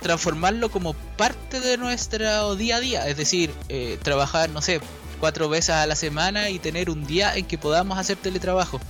transformarlo 0.00 0.70
como 0.70 0.94
parte 0.94 1.60
de 1.60 1.76
nuestro 1.76 2.54
día 2.54 2.76
a 2.76 2.80
día, 2.80 3.08
es 3.08 3.16
decir, 3.16 3.50
eh, 3.68 3.98
trabajar, 4.02 4.48
no 4.50 4.62
sé, 4.62 4.80
cuatro 5.18 5.48
veces 5.48 5.70
a 5.70 5.86
la 5.86 5.96
semana 5.96 6.50
y 6.50 6.58
tener 6.58 6.90
un 6.90 7.06
día 7.06 7.34
en 7.36 7.46
que 7.46 7.58
podamos 7.58 7.98
hacer 7.98 8.16
teletrabajo. 8.16 8.80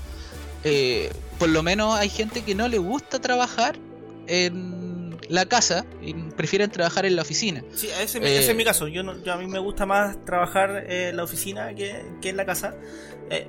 Eh, 0.64 1.10
por 1.38 1.48
lo 1.48 1.62
menos 1.62 1.94
hay 1.94 2.08
gente 2.08 2.42
que 2.42 2.54
no 2.54 2.68
le 2.68 2.78
gusta 2.78 3.20
trabajar 3.20 3.78
en 4.26 5.16
la 5.28 5.46
casa 5.46 5.84
y 6.02 6.14
prefieren 6.14 6.70
trabajar 6.70 7.06
en 7.06 7.16
la 7.16 7.22
oficina. 7.22 7.62
Sí, 7.74 7.88
ese, 8.00 8.18
es 8.18 8.54
mi 8.54 8.62
eh, 8.62 8.64
caso. 8.64 8.88
Yo, 8.88 9.02
a 9.02 9.36
mí 9.36 9.46
me 9.46 9.58
gusta 9.58 9.86
más 9.86 10.24
trabajar 10.24 10.84
en 10.88 11.16
la 11.16 11.24
oficina 11.24 11.74
que, 11.74 12.04
en 12.22 12.36
la 12.36 12.44
casa. 12.44 12.74
Eh, 13.30 13.46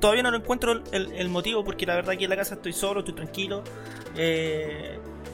todavía 0.00 0.22
no 0.22 0.30
lo 0.30 0.38
encuentro 0.38 0.82
el, 0.92 1.28
motivo 1.28 1.64
porque 1.64 1.86
la 1.86 1.94
verdad 1.94 2.16
que 2.16 2.24
en 2.24 2.30
la 2.30 2.36
casa 2.36 2.54
estoy 2.54 2.72
solo, 2.72 3.00
estoy 3.00 3.14
tranquilo. 3.14 3.62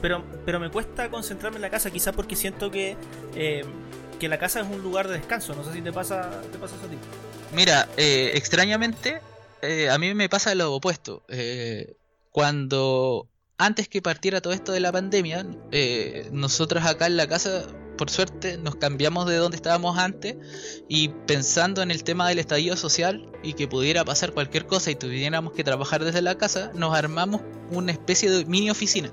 pero, 0.01 0.23
pero 0.45 0.59
me 0.59 0.69
cuesta 0.69 1.09
concentrarme 1.09 1.57
en 1.57 1.63
la 1.63 1.69
casa, 1.69 1.91
quizás 1.91 2.15
porque 2.15 2.35
siento 2.35 2.71
que, 2.71 2.95
que 3.33 4.29
la 4.29 4.39
casa 4.39 4.61
es 4.61 4.67
un 4.67 4.81
lugar 4.81 5.07
de 5.07 5.15
descanso. 5.15 5.53
No 5.55 5.63
sé 5.63 5.73
si 5.73 5.81
te 5.81 5.91
pasa, 5.91 6.41
te 6.51 6.57
pasa 6.57 6.75
eso 6.75 6.85
a 6.85 6.89
ti. 6.89 6.97
Mira, 7.55 7.87
extrañamente 7.97 9.21
eh, 9.61 9.89
a 9.89 9.97
mí 9.97 10.13
me 10.13 10.29
pasa 10.29 10.55
lo 10.55 10.73
opuesto. 10.73 11.23
Eh, 11.27 11.95
cuando 12.31 13.27
antes 13.57 13.87
que 13.87 14.01
partiera 14.01 14.41
todo 14.41 14.53
esto 14.53 14.71
de 14.71 14.79
la 14.79 14.91
pandemia, 14.91 15.45
eh, 15.71 16.29
nosotros 16.31 16.85
acá 16.85 17.07
en 17.07 17.17
la 17.17 17.27
casa, 17.27 17.65
por 17.99 18.09
suerte, 18.09 18.57
nos 18.57 18.77
cambiamos 18.77 19.27
de 19.27 19.35
donde 19.35 19.57
estábamos 19.57 19.97
antes 19.97 20.37
y 20.87 21.09
pensando 21.09 21.81
en 21.81 21.91
el 21.91 22.05
tema 22.05 22.29
del 22.29 22.39
estallido 22.39 22.77
social 22.77 23.29
y 23.43 23.51
que 23.51 23.67
pudiera 23.67 24.05
pasar 24.05 24.31
cualquier 24.31 24.67
cosa 24.67 24.89
y 24.89 24.95
tuviéramos 24.95 25.51
que 25.51 25.65
trabajar 25.65 26.05
desde 26.05 26.21
la 26.21 26.37
casa, 26.37 26.71
nos 26.73 26.95
armamos 26.95 27.41
una 27.71 27.91
especie 27.91 28.31
de 28.31 28.45
mini 28.45 28.69
oficina. 28.69 29.11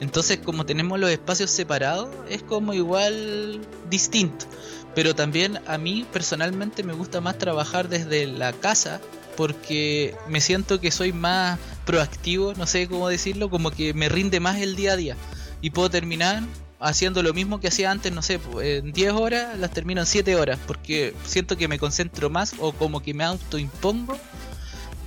Entonces, 0.00 0.38
como 0.38 0.64
tenemos 0.64 1.00
los 1.00 1.10
espacios 1.10 1.50
separados, 1.50 2.10
es 2.28 2.44
como 2.44 2.74
igual 2.74 3.60
distinto. 3.90 4.46
Pero 4.94 5.16
también 5.16 5.58
a 5.66 5.76
mí 5.76 6.06
personalmente 6.12 6.84
me 6.84 6.92
gusta 6.92 7.20
más 7.20 7.38
trabajar 7.38 7.88
desde 7.88 8.28
la 8.28 8.52
casa 8.52 9.00
porque 9.36 10.14
me 10.28 10.40
siento 10.40 10.80
que 10.80 10.92
soy 10.92 11.12
más 11.12 11.58
proactivo, 11.84 12.54
no 12.54 12.68
sé 12.68 12.86
cómo 12.86 13.08
decirlo, 13.08 13.50
como 13.50 13.72
que 13.72 13.94
me 13.94 14.08
rinde 14.08 14.38
más 14.38 14.60
el 14.60 14.76
día 14.76 14.92
a 14.92 14.96
día 14.96 15.16
y 15.60 15.70
puedo 15.70 15.90
terminar 15.90 16.44
haciendo 16.80 17.22
lo 17.22 17.34
mismo 17.34 17.60
que 17.60 17.68
hacía 17.68 17.90
antes, 17.90 18.12
no 18.12 18.22
sé, 18.22 18.40
en 18.60 18.92
10 18.92 19.12
horas 19.12 19.58
las 19.58 19.70
termino 19.70 20.00
en 20.00 20.06
7 20.06 20.36
horas, 20.36 20.58
porque 20.66 21.14
siento 21.24 21.56
que 21.56 21.68
me 21.68 21.78
concentro 21.78 22.30
más 22.30 22.54
o 22.58 22.72
como 22.72 23.00
que 23.02 23.14
me 23.14 23.24
autoimpongo 23.24 24.18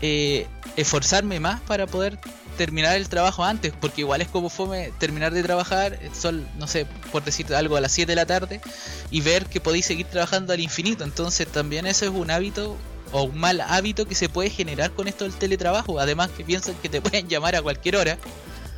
eh, 0.02 0.48
esforzarme 0.76 1.40
más 1.40 1.62
para 1.62 1.88
poder 1.88 2.20
terminar 2.58 2.96
el 2.96 3.08
trabajo 3.10 3.44
antes, 3.44 3.74
porque 3.80 4.02
igual 4.02 4.22
es 4.22 4.28
como 4.28 4.50
fome 4.50 4.92
terminar 5.00 5.34
de 5.34 5.44
trabajar, 5.44 5.98
son, 6.14 6.46
no 6.58 6.68
sé, 6.68 6.86
por 7.12 7.24
decir 7.24 7.54
algo, 7.54 7.78
a 7.78 7.82
las 7.82 7.92
7 7.92 8.12
de 8.12 8.16
la 8.16 8.26
tarde 8.26 8.62
y 9.10 9.22
ver 9.22 9.46
que 9.46 9.60
podéis 9.60 9.86
seguir 9.86 10.06
trabajando 10.08 10.54
al 10.54 10.60
infinito. 10.60 11.04
Entonces 11.04 11.48
también 11.48 11.86
eso 11.86 12.06
es 12.06 12.12
un 12.12 12.32
hábito 12.32 12.78
o 13.12 13.24
un 13.24 13.38
mal 13.38 13.62
hábito 13.62 14.06
que 14.06 14.16
se 14.16 14.30
puede 14.30 14.50
generar 14.50 14.92
con 14.92 15.08
esto 15.08 15.24
del 15.24 15.34
teletrabajo. 15.34 16.00
Además 16.00 16.30
que 16.36 16.44
piensan 16.44 16.76
que 16.76 16.90
te 16.90 17.02
pueden 17.02 17.28
llamar 17.28 17.56
a 17.56 17.62
cualquier 17.62 17.96
hora. 17.96 18.18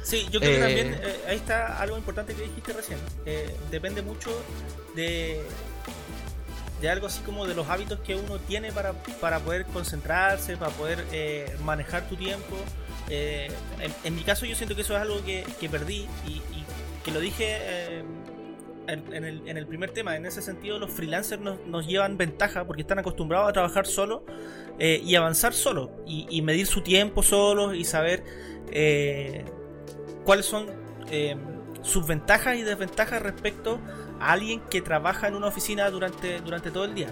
Sí, 0.03 0.27
yo 0.31 0.39
creo 0.39 0.53
que 0.53 0.59
también 0.59 0.93
eh, 0.93 0.99
eh, 1.01 1.19
ahí 1.29 1.37
está 1.37 1.79
algo 1.81 1.97
importante 1.97 2.33
que 2.33 2.43
dijiste 2.43 2.73
recién. 2.73 2.99
Eh, 3.25 3.55
depende 3.71 4.01
mucho 4.01 4.29
de, 4.95 5.41
de 6.81 6.89
algo 6.89 7.07
así 7.07 7.21
como 7.21 7.47
de 7.47 7.55
los 7.55 7.69
hábitos 7.69 7.99
que 7.99 8.15
uno 8.15 8.37
tiene 8.39 8.71
para, 8.71 8.93
para 9.21 9.39
poder 9.39 9.65
concentrarse, 9.65 10.57
para 10.57 10.71
poder 10.71 11.05
manejar 11.63 12.07
tu 12.09 12.15
tiempo. 12.15 12.57
En, 13.09 14.15
mi 14.15 14.23
caso 14.23 14.45
yo 14.45 14.55
siento 14.55 14.75
que 14.75 14.81
eso 14.81 14.95
es 14.95 15.01
algo 15.01 15.23
que, 15.23 15.45
perdí 15.69 16.07
y, 16.27 16.31
y, 16.31 16.65
que 17.03 17.11
lo 17.11 17.19
dije 17.19 18.03
en, 18.87 19.57
el, 19.57 19.67
primer 19.67 19.91
tema, 19.91 20.15
en 20.15 20.25
ese 20.25 20.41
sentido 20.41 20.79
los 20.79 20.91
freelancers 20.91 21.41
nos, 21.41 21.87
llevan 21.87 22.17
ventaja 22.17 22.65
porque 22.65 22.81
están 22.81 22.99
acostumbrados 22.99 23.49
a 23.49 23.53
trabajar 23.53 23.85
solo 23.85 24.25
eh, 24.79 25.01
y 25.03 25.15
avanzar 25.15 25.53
solo 25.53 25.91
y, 26.05 26.41
medir 26.41 26.67
su 26.67 26.81
tiempo 26.81 27.23
solo 27.23 27.73
y 27.73 27.85
saber 27.85 28.23
eh, 28.71 29.45
cuáles 30.23 30.45
son 30.45 30.67
eh, 31.09 31.35
sus 31.81 32.05
ventajas 32.07 32.55
y 32.55 32.63
desventajas 32.63 33.21
respecto 33.21 33.79
a 34.19 34.31
alguien 34.31 34.61
que 34.69 34.81
trabaja 34.81 35.27
en 35.27 35.35
una 35.35 35.47
oficina 35.47 35.89
durante, 35.89 36.41
durante 36.41 36.71
todo 36.71 36.85
el 36.85 36.95
día. 36.95 37.09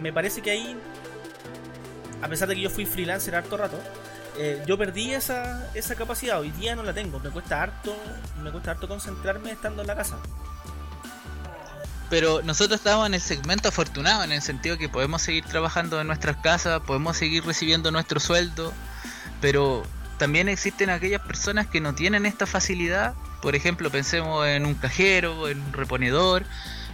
Me, 0.00 0.12
parece 0.12 0.42
que 0.42 0.50
ahí, 0.50 0.76
a 2.20 2.28
pesar 2.28 2.48
de 2.48 2.54
que 2.54 2.60
yo 2.60 2.70
fui 2.70 2.84
freelancer 2.84 3.34
harto 3.34 3.56
rato, 3.56 3.78
yo 4.66 4.76
perdí 4.76 5.12
esa, 5.12 5.70
esa 5.74 5.94
capacidad, 5.94 6.40
hoy 6.40 6.50
día 6.50 6.74
no 6.74 6.82
la 6.82 6.92
tengo, 6.92 7.18
me 7.20 7.30
cuesta 7.30 7.62
harto, 7.62 7.96
me 8.42 8.50
cuesta 8.50 8.72
harto 8.72 8.88
concentrarme 8.88 9.52
estando 9.52 9.82
en 9.82 9.88
la 9.88 9.96
casa. 9.96 10.18
Pero 12.10 12.42
nosotros 12.42 12.80
estamos 12.80 13.06
en 13.06 13.14
el 13.14 13.20
segmento 13.20 13.68
afortunado, 13.68 14.24
en 14.24 14.32
el 14.32 14.42
sentido 14.42 14.76
que 14.76 14.88
podemos 14.88 15.22
seguir 15.22 15.44
trabajando 15.44 16.00
en 16.00 16.08
nuestras 16.08 16.36
casas, 16.38 16.80
podemos 16.80 17.16
seguir 17.16 17.44
recibiendo 17.46 17.92
nuestro 17.92 18.18
sueldo, 18.18 18.72
pero 19.40 19.84
también 20.20 20.50
existen 20.50 20.90
aquellas 20.90 21.22
personas 21.22 21.66
que 21.66 21.80
no 21.80 21.94
tienen 21.94 22.26
esta 22.26 22.44
facilidad. 22.44 23.14
Por 23.40 23.56
ejemplo, 23.56 23.90
pensemos 23.90 24.46
en 24.46 24.66
un 24.66 24.74
cajero, 24.74 25.48
en 25.48 25.58
un 25.62 25.72
reponedor, 25.72 26.44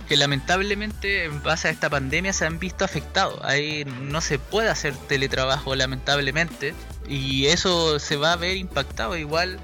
que 0.08 0.16
lamentablemente 0.16 1.24
en 1.24 1.42
base 1.42 1.66
a 1.66 1.72
esta 1.72 1.90
pandemia 1.90 2.32
se 2.32 2.46
han 2.46 2.60
visto 2.60 2.84
afectados. 2.84 3.40
Ahí 3.42 3.84
no 3.84 4.20
se 4.20 4.38
puede 4.38 4.68
hacer 4.68 4.94
teletrabajo, 5.08 5.74
lamentablemente, 5.74 6.72
y 7.08 7.46
eso 7.46 7.98
se 7.98 8.14
va 8.14 8.32
a 8.32 8.36
ver 8.36 8.56
impactado. 8.58 9.16
Igual 9.16 9.58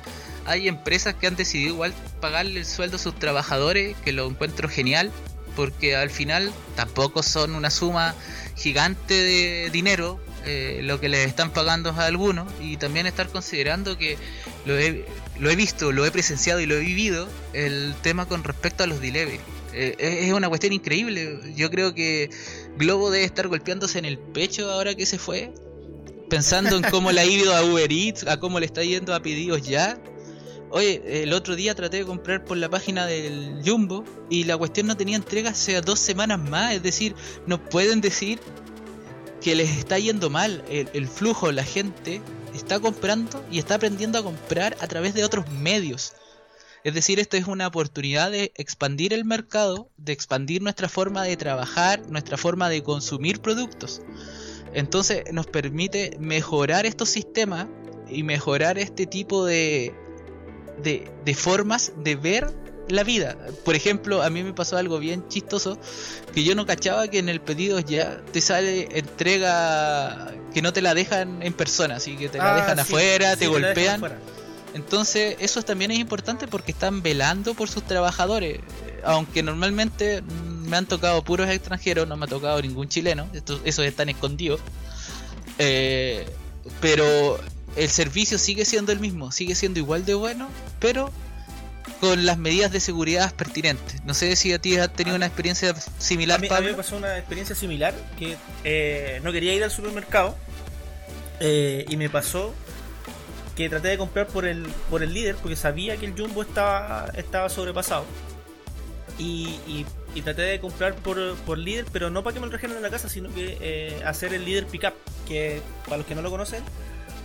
hay 0.44 0.66
empresas 0.66 1.14
que 1.14 1.28
han 1.28 1.36
decidido 1.36 1.74
igual 1.74 1.94
pagarle 2.20 2.58
el 2.58 2.66
sueldo 2.66 2.96
a 2.96 2.98
sus 2.98 3.16
trabajadores, 3.16 3.96
que 4.04 4.10
lo 4.10 4.26
encuentro 4.26 4.68
genial, 4.68 5.12
porque 5.54 5.94
al 5.94 6.10
final 6.10 6.52
tampoco 6.74 7.22
son 7.22 7.54
una 7.54 7.70
suma 7.70 8.16
gigante 8.56 9.14
de 9.14 9.70
dinero 9.70 10.20
eh, 10.46 10.80
lo 10.82 11.00
que 11.00 11.08
les 11.08 11.26
están 11.26 11.52
pagando 11.52 11.90
a 11.90 12.06
algunos 12.06 12.48
y 12.60 12.76
también 12.76 13.06
estar 13.06 13.28
considerando 13.28 13.96
que 13.96 14.18
lo 14.66 14.78
he, 14.78 15.06
lo 15.38 15.50
he 15.50 15.56
visto, 15.56 15.92
lo 15.92 16.04
he 16.04 16.10
presenciado 16.10 16.60
y 16.60 16.66
lo 16.66 16.76
he 16.76 16.80
vivido 16.80 17.28
el 17.52 17.94
tema 18.02 18.26
con 18.26 18.44
respecto 18.44 18.84
a 18.84 18.86
los 18.86 19.00
delivery. 19.00 19.40
Eh, 19.72 19.96
es 19.98 20.32
una 20.32 20.48
cuestión 20.48 20.72
increíble. 20.72 21.38
Yo 21.54 21.70
creo 21.70 21.94
que 21.94 22.30
Globo 22.76 23.10
debe 23.10 23.24
estar 23.24 23.48
golpeándose 23.48 23.98
en 23.98 24.04
el 24.04 24.18
pecho 24.18 24.70
ahora 24.70 24.94
que 24.94 25.06
se 25.06 25.18
fue, 25.18 25.52
pensando 26.28 26.76
en 26.76 26.82
cómo 26.82 27.12
le 27.12 27.20
ha 27.20 27.24
ido 27.24 27.54
a 27.54 27.62
Uber 27.64 27.90
Eats, 27.90 28.26
a 28.26 28.38
cómo 28.38 28.60
le 28.60 28.66
está 28.66 28.82
yendo 28.82 29.14
a 29.14 29.20
pedidos 29.20 29.62
ya 29.62 29.98
Oye, 30.74 31.22
el 31.22 31.34
otro 31.34 31.54
día 31.54 31.74
traté 31.74 31.98
de 31.98 32.06
comprar 32.06 32.46
por 32.46 32.56
la 32.56 32.70
página 32.70 33.04
del 33.04 33.60
Jumbo 33.62 34.04
y 34.30 34.44
la 34.44 34.56
cuestión 34.56 34.86
no 34.86 34.96
tenía 34.96 35.16
entrega 35.16 35.50
hace 35.50 35.78
dos 35.82 36.00
semanas 36.00 36.38
más. 36.40 36.72
Es 36.72 36.82
decir, 36.82 37.14
nos 37.46 37.60
pueden 37.60 38.00
decir 38.00 38.40
que 39.42 39.54
les 39.54 39.70
está 39.70 39.98
yendo 39.98 40.30
mal 40.30 40.64
el, 40.68 41.08
flujo, 41.08 41.50
la 41.52 41.64
gente 41.64 42.22
está 42.54 42.78
comprando 42.78 43.44
y 43.50 43.58
está 43.58 43.74
aprendiendo 43.74 44.18
a 44.18 44.22
comprar 44.22 44.76
a 44.80 44.86
través 44.86 45.14
de 45.14 45.24
otros 45.24 45.50
medios. 45.50 46.12
Es 46.84 46.94
decir, 46.94 47.20
esto 47.20 47.36
es 47.36 47.46
una 47.46 47.66
oportunidad 47.66 48.30
de 48.30 48.52
expandir 48.56 49.12
el 49.12 49.24
mercado, 49.24 49.90
de 49.96 50.12
expandir 50.12 50.62
nuestra 50.62 50.88
forma 50.88 51.24
de 51.24 51.36
trabajar, 51.36 52.08
nuestra 52.08 52.36
forma 52.36 52.68
de 52.68 52.82
consumir 52.82 53.40
productos. 53.40 54.02
Entonces 54.74 55.24
nos 55.32 55.46
permite 55.46 56.16
mejorar 56.18 56.86
estos 56.86 57.10
sistemas 57.10 57.66
y 58.08 58.22
mejorar 58.22 58.78
este 58.78 59.06
tipo 59.06 59.44
de, 59.44 59.94
de, 60.82 61.34
formas 61.34 61.92
de 61.96 62.16
ver 62.16 62.52
la 62.88 63.04
vida. 63.04 63.36
Por 63.64 63.74
ejemplo, 63.74 64.22
a 64.22 64.30
mí 64.30 64.42
me 64.42 64.52
pasó 64.52 64.76
algo 64.76 64.98
bien 64.98 65.26
chistoso, 65.28 65.78
que 66.34 66.44
yo 66.44 66.54
no 66.54 66.66
cachaba 66.66 67.08
que 67.08 67.18
en 67.18 67.28
el 67.28 67.40
pedido 67.40 67.78
ya 67.80 68.20
te 68.32 68.40
sale 68.40 68.88
entrega 68.98 70.32
que 70.52 70.62
no 70.62 70.72
te 70.72 70.82
la 70.82 70.94
dejan 70.94 71.42
en 71.42 71.52
persona, 71.52 71.96
así 71.96 72.16
que 72.16 72.28
te 72.28 72.38
la 72.38 72.52
Ah, 72.54 72.56
dejan 72.56 72.76
sí, 72.76 72.82
afuera, 72.82 73.32
sí, 73.34 73.38
te 73.40 73.46
golpean. 73.46 73.96
afuera. 73.96 74.18
Entonces, 74.74 75.36
eso 75.38 75.62
también 75.62 75.90
es 75.90 75.98
importante 75.98 76.46
porque 76.48 76.72
están 76.72 77.02
velando 77.02 77.54
por 77.54 77.68
sus 77.68 77.82
trabajadores. 77.84 78.60
Aunque 79.04 79.42
normalmente 79.42 80.22
me 80.22 80.76
han 80.76 80.86
tocado 80.86 81.22
puros 81.22 81.48
extranjeros, 81.50 82.08
no 82.08 82.16
me 82.16 82.24
ha 82.24 82.28
tocado 82.28 82.60
ningún 82.62 82.88
chileno, 82.88 83.28
estos, 83.34 83.60
esos 83.64 83.84
están 83.84 84.08
escondidos. 84.08 84.60
Eh, 85.58 86.24
pero 86.80 87.38
el 87.76 87.88
servicio 87.88 88.38
sigue 88.38 88.64
siendo 88.64 88.92
el 88.92 89.00
mismo, 89.00 89.32
sigue 89.32 89.54
siendo 89.54 89.78
igual 89.78 90.04
de 90.04 90.14
bueno, 90.14 90.48
pero 90.80 91.10
con 92.02 92.26
las 92.26 92.36
medidas 92.36 92.72
de 92.72 92.80
seguridad 92.80 93.32
pertinentes. 93.32 94.02
No 94.04 94.12
sé 94.12 94.34
si 94.34 94.52
a 94.52 94.58
ti 94.58 94.76
has 94.76 94.92
tenido 94.92 95.14
una 95.16 95.26
experiencia 95.26 95.70
A 95.70 95.74
similar, 96.02 96.38
a 96.38 96.60
mí 96.60 96.66
me 96.66 96.74
pasó 96.74 96.96
una 96.96 97.16
experiencia 97.16 97.54
similar 97.54 97.94
que 98.18 98.36
eh, 98.64 99.20
no 99.22 99.30
quería 99.30 99.54
ir 99.54 99.62
al 99.62 99.70
supermercado 99.70 100.36
eh, 101.38 101.84
y 101.88 101.96
me 101.96 102.10
pasó 102.10 102.52
que 103.56 103.68
traté 103.68 103.86
de 103.86 103.98
comprar 103.98 104.26
por 104.26 104.46
el 104.46 104.64
por 104.90 105.04
el 105.04 105.14
líder 105.14 105.36
porque 105.36 105.54
sabía 105.54 105.96
que 105.96 106.06
el 106.06 106.18
jumbo 106.18 106.42
estaba 106.42 107.08
estaba 107.14 107.48
sobrepasado 107.48 108.04
y, 109.16 109.60
y- 109.68 109.86
y 110.14 110.22
traté 110.22 110.42
de 110.42 110.58
comprar 110.60 110.94
por, 110.96 111.36
por 111.46 111.56
líder 111.56 111.86
pero 111.92 112.10
no 112.10 112.24
para 112.24 112.34
que 112.34 112.40
me 112.40 112.46
lo 112.46 112.50
trajeran 112.50 112.78
a 112.78 112.80
la 112.80 112.90
casa 112.90 113.08
sino 113.08 113.32
que 113.32 113.58
eh, 113.60 114.02
hacer 114.04 114.34
el 114.34 114.44
líder 114.44 114.66
pickup 114.66 114.94
que 115.28 115.60
para 115.84 115.98
los 115.98 116.06
que 116.06 116.14
no 116.16 116.22
lo 116.22 116.30
conocen 116.30 116.62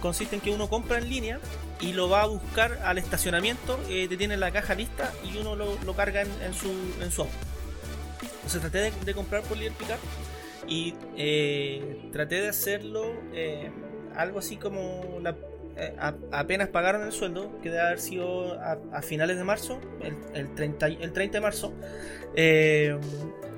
consiste 0.02 0.36
en 0.36 0.42
que 0.42 0.52
uno 0.52 0.70
compra 0.70 0.98
en 0.98 1.10
línea 1.10 1.40
y 1.80 1.94
lo 1.94 2.10
va 2.10 2.22
a 2.24 2.26
buscar 2.28 2.80
al 2.84 2.98
estacionamiento 2.98 3.80
eh, 3.90 4.08
te 4.08 4.18
tiene 4.18 4.38
la 4.38 4.52
caja 4.52 4.76
lista 4.76 5.12
y 5.24 5.38
uno 5.38 5.56
lo, 5.56 5.78
lo 5.84 5.94
carga 5.96 6.22
en, 6.22 6.54
su 6.54 6.70
en 7.02 7.12
su 7.12 7.22
auto 7.24 7.36
entonces 8.48 8.62
traté 8.62 8.92
de, 9.06 9.14
comprar 9.14 9.44
por 9.44 9.58
Líder 9.58 9.74
Pickup 9.74 9.98
y 10.68 10.94
eh, 11.18 12.10
traté 12.14 12.42
de 12.42 12.48
hacerlo 12.50 13.14
eh, 13.34 13.70
algo 14.16 14.40
así 14.40 14.56
como 14.58 15.20
eh, 15.76 15.96
apenas 16.32 16.70
pagaron 16.70 17.04
el 17.04 17.12
sueldo, 17.12 17.60
que 17.62 17.70
debe 17.70 17.82
haber 17.82 18.00
sido 18.00 18.58
a, 18.62 19.02
finales 19.02 19.38
de 19.38 19.44
marzo, 19.44 19.80
el, 20.02 20.16
el 20.34 20.56
30, 20.56 20.90
y- 20.90 20.98
el 21.02 21.14
30 21.14 21.38
de 21.38 21.42
marzo. 21.42 21.74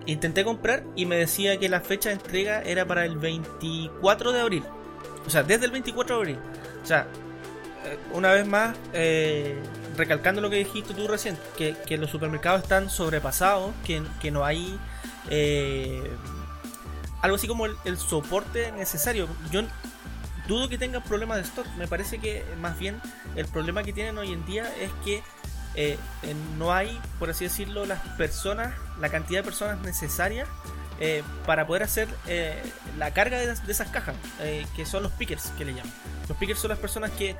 intenté 0.05 0.43
comprar 0.43 0.83
y 0.95 1.05
me 1.05 1.17
decía 1.17 1.57
que 1.57 1.69
la 1.69 1.81
fecha 1.81 2.09
de 2.09 2.15
entrega 2.15 2.61
era 2.63 2.85
para 2.85 3.05
el 3.05 3.17
24 3.17 4.31
de 4.31 4.39
abril. 4.41 4.63
O 5.29 5.31
sea, 5.31 5.43
desde 5.43 5.65
el 5.65 5.71
24 5.71 6.15
de 6.15 6.21
abril. 6.21 6.39
O 6.81 6.85
sea, 6.87 7.05
eh, 7.85 7.99
una 8.13 8.31
vez 8.31 8.47
más, 8.47 8.75
eh, 8.93 9.61
recalcando 9.95 10.41
lo 10.41 10.49
que 10.49 10.55
dijiste 10.55 10.95
tú 10.95 11.07
recién, 11.07 11.37
que, 11.55 11.77
que 11.85 11.99
los 11.99 12.09
supermercados 12.09 12.63
están 12.63 12.89
sobrepasados, 12.89 13.75
que, 13.85 14.01
que 14.19 14.31
no 14.31 14.43
hay 14.43 14.79
eh, 15.29 16.01
algo 17.21 17.35
así 17.35 17.47
como 17.47 17.67
el, 17.67 17.97
soporte 17.99 18.71
necesario. 18.71 19.27
Yo 19.51 19.61
dudo 20.47 20.67
que 20.67 20.79
tengan 20.79 21.03
problemas 21.03 21.37
de 21.37 21.43
stock. 21.43 21.67
Me 21.77 21.87
parece 21.87 22.17
que 22.17 22.43
más 22.59 22.79
bien 22.79 22.99
el 23.35 23.45
problema 23.45 23.83
que 23.83 23.93
tienen 23.93 24.17
hoy 24.17 24.33
en 24.33 24.43
día 24.47 24.67
es 24.81 24.89
que 25.05 25.21
no 26.57 26.73
hay, 26.73 26.99
por 27.19 27.29
así 27.29 27.43
decirlo, 27.43 27.85
las 27.85 27.99
personas, 28.17 28.73
la 28.99 29.09
cantidad 29.09 29.41
de 29.41 29.43
personas 29.43 29.79
necesarias 29.81 30.47
eh, 31.01 31.23
para 31.45 31.65
poder 31.65 31.83
hacer 31.83 32.09
eh, 32.27 32.61
la 32.97 33.11
carga 33.11 33.39
de, 33.39 33.55
esas 33.67 33.87
cajas, 33.87 34.15
eh, 34.41 34.65
que 34.75 34.85
son 34.85 35.01
los 35.01 35.13
pickers, 35.13 35.51
que 35.57 35.63
le 35.63 35.73
llaman. 35.73 35.93
Los 36.27 36.37
pickers 36.37 36.59
son 36.59 36.69
las 36.69 36.79
personas 36.79 37.11
que, 37.11 37.37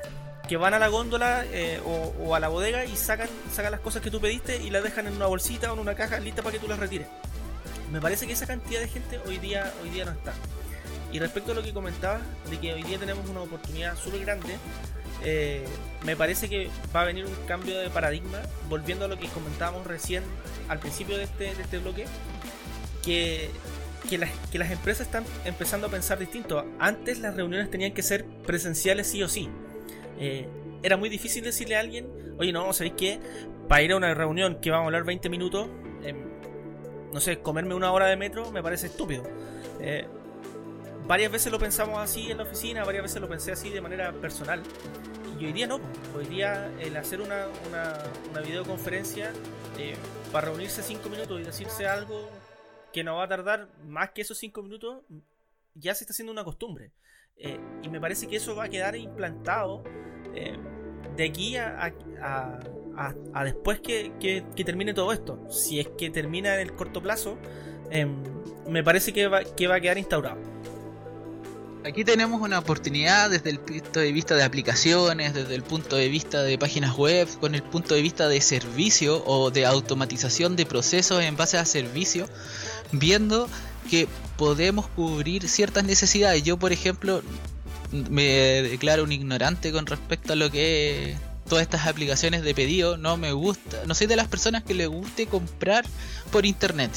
que 0.47 0.55
van 0.55 0.73
a 0.73 0.79
la 0.79 0.87
góndola 0.87 1.43
o, 1.85 2.35
a 2.35 2.39
la 2.39 2.47
bodega 2.47 2.85
y 2.85 2.95
sacan, 2.95 3.27
sacan 3.51 3.71
las 3.71 3.81
cosas 3.81 4.01
que 4.01 4.09
tú 4.09 4.21
pediste 4.21 4.57
y 4.57 4.69
las 4.69 4.81
dejan 4.81 5.07
en 5.07 5.15
una 5.15 5.25
bolsita 5.25 5.71
o 5.71 5.73
en 5.73 5.81
una 5.81 5.93
caja 5.93 6.19
lista 6.19 6.41
para 6.41 6.53
que 6.53 6.59
tú 6.59 6.69
las 6.69 6.79
retires. 6.79 7.07
Me 7.91 7.99
parece 7.99 8.27
que 8.27 8.33
esa 8.33 8.47
cantidad 8.47 8.79
de 8.79 8.87
gente 8.87 9.19
hoy 9.27 9.39
día, 9.39 9.73
hoy 9.83 9.89
día 9.89 10.05
no 10.05 10.11
está. 10.11 10.33
Y 11.11 11.19
respecto 11.19 11.51
a 11.51 11.55
lo 11.55 11.61
que 11.61 11.73
comentabas, 11.73 12.21
de 12.49 12.59
que 12.59 12.73
hoy 12.73 12.83
día 12.83 12.97
tenemos 12.97 13.27
una 13.27 13.41
oportunidad 13.41 13.97
súper 13.97 14.21
grande, 14.21 14.57
me 16.05 16.15
parece 16.15 16.47
que 16.47 16.69
va 16.95 17.01
a 17.01 17.05
venir 17.05 17.25
un 17.25 17.35
cambio 17.45 17.77
de 17.77 17.89
paradigma, 17.89 18.39
volviendo 18.69 19.03
a 19.03 19.07
lo 19.09 19.19
que 19.19 19.27
comentábamos 19.27 19.85
recién 19.85 20.23
al 20.69 20.79
principio 20.79 21.17
de 21.17 21.23
este, 21.23 21.55
de 21.55 21.61
este 21.61 21.79
bloque, 21.79 22.05
que, 23.03 23.49
las, 24.17 24.29
que 24.51 24.59
las 24.59 24.71
empresas 24.71 25.07
están 25.07 25.25
empezando 25.45 25.87
a 25.87 25.89
pensar 25.89 26.19
distinto. 26.19 26.65
Antes 26.79 27.19
las 27.19 27.35
reuniones 27.35 27.69
tenían 27.69 27.93
que 27.93 28.03
ser 28.03 28.25
presenciales 28.25 29.07
sí 29.07 29.23
o 29.23 29.29
sí. 29.29 29.49
Eh, 30.19 30.47
era 30.83 30.97
muy 30.97 31.09
difícil 31.09 31.43
decirle 31.43 31.75
a 31.75 31.79
alguien, 31.79 32.07
oye, 32.37 32.51
no, 32.51 32.71
¿sabéis 32.73 32.93
qué? 32.97 33.19
Para 33.67 33.81
ir 33.81 33.91
a 33.91 33.97
una 33.97 34.13
reunión 34.13 34.59
que 34.61 34.71
vamos 34.71 34.83
a 34.83 34.87
hablar 34.87 35.03
20 35.03 35.29
minutos, 35.29 35.69
eh, 36.03 36.13
no 37.13 37.19
sé, 37.19 37.39
comerme 37.39 37.73
una 37.73 37.91
hora 37.91 38.05
de 38.07 38.15
metro 38.15 38.51
me 38.51 38.61
parece 38.61 38.87
estúpido. 38.87 39.23
Eh, 39.79 40.07
varias 41.07 41.31
veces 41.31 41.51
lo 41.51 41.59
pensamos 41.59 41.99
así 41.99 42.31
en 42.31 42.37
la 42.37 42.43
oficina, 42.43 42.83
varias 42.83 43.03
veces 43.03 43.21
lo 43.21 43.27
pensé 43.27 43.51
así 43.51 43.69
de 43.69 43.81
manera 43.81 44.11
personal. 44.13 44.61
Y 45.39 45.45
hoy 45.45 45.53
día 45.53 45.67
no. 45.67 45.79
Hoy 46.17 46.25
día 46.25 46.69
el 46.79 46.97
hacer 46.97 47.21
una, 47.21 47.47
una, 47.69 48.41
videoconferencia 48.41 49.31
para 50.33 50.47
reunirse 50.47 50.83
5 50.83 51.09
minutos 51.09 51.39
y 51.39 51.43
decirse 51.43 51.87
algo 51.87 52.29
que 52.93 53.03
no 53.03 53.15
va 53.17 53.23
a 53.25 53.27
tardar 53.27 53.69
más 53.85 54.11
que 54.11 54.21
esos 54.21 54.37
5 54.37 54.63
minutos, 54.63 55.03
ya 55.75 55.93
se 55.95 56.03
está 56.03 56.11
haciendo 56.13 56.31
una 56.31 56.43
costumbre. 56.43 56.91
Eh, 57.37 57.59
y 57.83 57.89
me 57.89 58.01
parece 58.01 58.27
que 58.27 58.35
eso 58.35 58.55
va 58.55 58.65
a 58.65 58.69
quedar 58.69 58.95
implantado 58.95 59.83
eh, 60.35 60.57
de 61.15 61.23
aquí 61.25 61.55
a, 61.57 61.93
a, 62.21 62.59
a, 62.97 63.13
a- 63.33 63.43
después 63.45 63.79
que, 63.79 64.11
que- 64.19 64.43
que 64.55 64.63
termine 64.65 64.93
todo 64.93 65.13
esto. 65.13 65.39
Si 65.49 65.79
es 65.79 65.87
que 65.97 66.09
termina 66.09 66.55
en 66.55 66.61
el 66.61 66.73
corto 66.73 67.01
plazo, 67.01 67.37
em, 67.91 68.21
me 68.67 68.83
parece 68.83 69.13
que 69.13 69.27
va, 69.27 69.43
que 69.43 69.67
va 69.67 69.75
a 69.75 69.81
quedar 69.81 69.97
instaurado. 69.97 70.37
Aquí 71.85 72.03
tenemos 72.03 72.41
una 72.41 72.59
oportunidad 72.59 73.29
desde 73.29 73.51
el 73.51 73.59
punto 73.61 74.01
de 74.01 74.11
vista 74.11 74.35
de 74.35 74.43
aplicaciones, 74.43 75.33
desde 75.33 75.55
el 75.55 75.63
punto 75.63 75.95
de 75.95 76.09
vista 76.09 76.43
de 76.43 76.57
páginas 76.57 76.97
web, 76.97 77.25
con 77.39 77.55
el 77.55 77.63
punto 77.63 77.95
de 77.95 78.01
vista 78.01 78.27
de 78.27 78.41
servicio 78.41 79.23
o 79.25 79.49
de 79.49 79.65
automatización 79.65 80.57
de 80.57 80.65
procesos 80.65 81.21
en 81.23 81.37
base 81.37 81.57
a 81.57 81.63
servicio, 81.63 82.27
viendo 82.91 83.49
que 83.89 84.07
podemos 84.37 84.87
cubrir 84.87 85.47
ciertas 85.47 85.83
necesidades. 85.83 86.43
Yo, 86.43 86.57
por 86.57 86.71
ejemplo, 86.71 87.21
me 87.91 88.23
declaro 88.23 89.03
un 89.03 89.11
ignorante 89.11 89.71
con 89.71 89.85
respecto 89.85 90.33
a 90.33 90.35
lo 90.35 90.51
que 90.51 91.11
es 91.11 91.17
todas 91.49 91.63
estas 91.63 91.87
aplicaciones 91.87 92.43
de 92.43 92.53
pedido. 92.53 92.95
No 92.95 93.17
me 93.17 93.33
gusta, 93.33 93.81
no 93.85 93.95
soy 93.95 94.07
de 94.07 94.15
las 94.15 94.27
personas 94.27 94.63
que 94.63 94.73
le 94.73 94.87
guste 94.87 95.27
comprar 95.27 95.85
por 96.31 96.45
internet. 96.45 96.91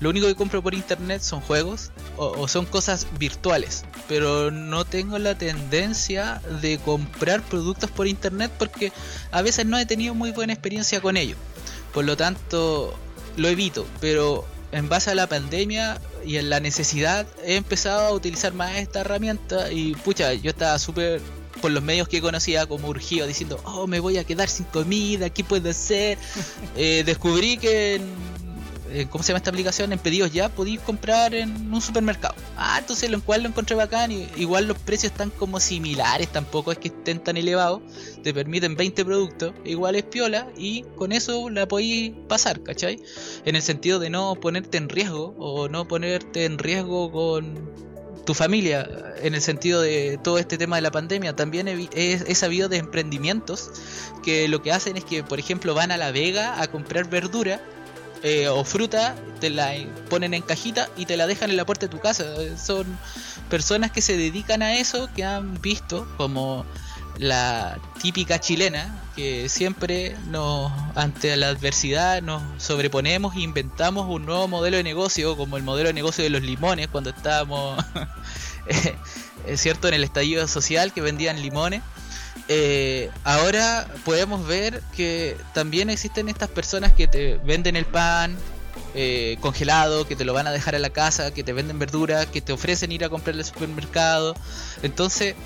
Lo 0.00 0.08
único 0.08 0.26
que 0.26 0.34
compro 0.34 0.62
por 0.62 0.74
internet 0.74 1.20
son 1.20 1.42
juegos 1.42 1.92
o, 2.16 2.48
son 2.48 2.64
cosas 2.64 3.06
virtuales. 3.18 3.84
Pero 4.08 4.50
no 4.50 4.84
tengo 4.84 5.18
la 5.18 5.36
tendencia 5.36 6.40
de 6.62 6.78
comprar 6.78 7.42
productos 7.42 7.90
por 7.90 8.08
internet 8.08 8.50
porque 8.58 8.92
a 9.30 9.42
veces 9.42 9.66
no 9.66 9.78
he 9.78 9.86
tenido 9.86 10.14
muy 10.14 10.32
buena 10.32 10.54
experiencia 10.54 11.00
con 11.00 11.16
ello. 11.16 11.36
Por 11.92 12.06
lo 12.06 12.16
tanto, 12.16 12.94
lo 13.36 13.48
evito. 13.48 13.86
Pero 14.00 14.46
en 14.72 14.88
base 14.88 15.10
a 15.10 15.14
la 15.14 15.26
pandemia 15.26 16.00
y 16.24 16.36
en 16.36 16.50
la 16.50 16.60
necesidad 16.60 17.26
he 17.44 17.56
empezado 17.56 18.06
a 18.06 18.12
utilizar 18.12 18.52
más 18.52 18.76
esta 18.76 19.00
herramienta 19.00 19.72
y 19.72 19.94
pucha, 19.94 20.32
yo 20.34 20.50
estaba 20.50 20.78
súper 20.78 21.20
por 21.60 21.70
los 21.70 21.82
medios 21.82 22.08
que 22.08 22.20
conocía 22.20 22.66
como 22.66 22.88
urgido 22.88 23.26
diciendo, 23.26 23.60
oh, 23.64 23.86
me 23.86 24.00
voy 24.00 24.18
a 24.18 24.24
quedar 24.24 24.48
sin 24.48 24.64
comida, 24.66 25.30
¿qué 25.30 25.44
puedo 25.44 25.70
hacer? 25.70 26.18
Eh, 26.76 27.02
descubrí 27.04 27.58
que 27.58 27.96
en, 27.96 28.02
en- 28.92 29.08
¿cómo 29.08 29.22
se 29.24 29.28
llama 29.28 29.38
esta 29.38 29.50
aplicación? 29.50 29.92
En 29.92 29.98
pedidos 29.98 30.32
ya 30.32 30.48
podéis 30.48 30.80
comprar 30.80 31.34
en 31.34 31.72
un 31.72 31.80
supermercado. 31.80 32.34
Ah, 32.56 32.76
entonces 32.78 33.10
lo 33.10 33.20
cual 33.22 33.42
lo 33.42 33.48
encontré 33.48 33.76
bacán 33.76 34.10
y 34.12 34.26
igual 34.36 34.66
los 34.66 34.78
precios 34.78 35.12
están 35.12 35.30
como 35.30 35.60
similares, 35.60 36.28
tampoco 36.28 36.72
es 36.72 36.78
que 36.78 36.88
estén 36.88 37.20
tan 37.22 37.36
elevados, 37.36 37.80
te 38.22 38.32
permiten 38.34 38.76
20 38.76 39.04
productos, 39.04 39.52
igual 39.64 39.94
es 39.96 40.02
piola 40.04 40.46
y 40.56 40.82
con 40.96 41.12
eso 41.12 41.50
la 41.50 41.66
podéis 41.66 42.12
pasar, 42.28 42.62
¿cachai? 42.62 43.00
En 43.44 43.56
el 43.56 43.62
sentido 43.62 43.98
de 43.98 44.10
no 44.10 44.34
ponerte 44.36 44.78
en 44.78 44.88
riesgo 44.88 45.34
o 45.38 45.68
no 45.68 45.86
ponerte 45.88 46.44
en 46.44 46.58
riesgo 46.58 47.10
con 47.12 47.70
tu 48.26 48.34
familia, 48.34 48.86
en 49.22 49.34
el 49.34 49.40
sentido 49.40 49.80
de 49.80 50.18
todo 50.22 50.38
este 50.38 50.58
tema 50.58 50.76
de 50.76 50.82
la 50.82 50.90
pandemia. 50.90 51.34
También 51.34 51.66
he, 51.68 51.88
he- 51.94 52.22
he 52.26 52.34
sabido 52.34 52.68
de 52.68 52.76
emprendimientos 52.76 53.70
que 54.22 54.46
lo 54.46 54.62
que 54.62 54.72
hacen 54.72 54.96
es 54.98 55.04
que, 55.04 55.24
por 55.24 55.38
ejemplo, 55.40 55.74
van 55.74 55.90
a 55.90 55.96
la 55.96 56.12
vega 56.12 56.60
a 56.60 56.68
comprar 56.70 57.08
verdura 57.08 57.60
eh, 58.22 58.48
o 58.48 58.64
fruta, 58.64 59.14
te 59.40 59.50
la 59.50 59.72
ponen 60.08 60.34
en 60.34 60.42
cajita 60.42 60.88
y 60.96 61.06
te 61.06 61.16
la 61.16 61.26
dejan 61.26 61.50
en 61.50 61.56
la 61.56 61.64
puerta 61.64 61.86
de 61.86 61.90
tu 61.90 62.00
casa. 62.00 62.24
Son 62.58 62.86
personas 63.48 63.90
que 63.90 64.02
se 64.02 64.16
dedican 64.16 64.62
a 64.62 64.76
eso, 64.76 65.08
que 65.14 65.24
han 65.24 65.60
visto 65.60 66.06
como 66.16 66.66
la 67.18 67.78
típica 68.00 68.40
chilena, 68.40 69.02
que 69.14 69.48
siempre 69.48 70.16
nos, 70.28 70.72
ante 70.94 71.36
la 71.36 71.48
adversidad 71.48 72.22
nos 72.22 72.42
sobreponemos 72.62 73.36
e 73.36 73.40
inventamos 73.40 74.06
un 74.08 74.24
nuevo 74.24 74.48
modelo 74.48 74.78
de 74.78 74.82
negocio, 74.82 75.36
como 75.36 75.56
el 75.56 75.62
modelo 75.62 75.88
de 75.88 75.92
negocio 75.92 76.24
de 76.24 76.30
los 76.30 76.42
limones, 76.42 76.88
cuando 76.88 77.10
estábamos, 77.10 77.84
eh, 79.46 79.56
cierto, 79.56 79.88
en 79.88 79.94
el 79.94 80.04
estallido 80.04 80.48
social 80.48 80.92
que 80.92 81.02
vendían 81.02 81.42
limones. 81.42 81.82
Eh, 82.52 83.10
ahora 83.22 83.86
podemos 84.04 84.44
ver 84.44 84.82
que 84.96 85.36
también 85.54 85.88
existen 85.88 86.28
estas 86.28 86.48
personas 86.48 86.92
que 86.92 87.06
te 87.06 87.38
venden 87.44 87.76
el 87.76 87.86
pan 87.86 88.36
eh, 88.96 89.36
congelado, 89.40 90.04
que 90.08 90.16
te 90.16 90.24
lo 90.24 90.34
van 90.34 90.48
a 90.48 90.50
dejar 90.50 90.74
a 90.74 90.80
la 90.80 90.90
casa, 90.90 91.32
que 91.32 91.44
te 91.44 91.52
venden 91.52 91.78
verduras, 91.78 92.26
que 92.26 92.40
te 92.40 92.52
ofrecen 92.52 92.90
ir 92.90 93.04
a 93.04 93.08
comprar 93.08 93.36
al 93.36 93.44
supermercado. 93.44 94.34
Entonces, 94.82 95.36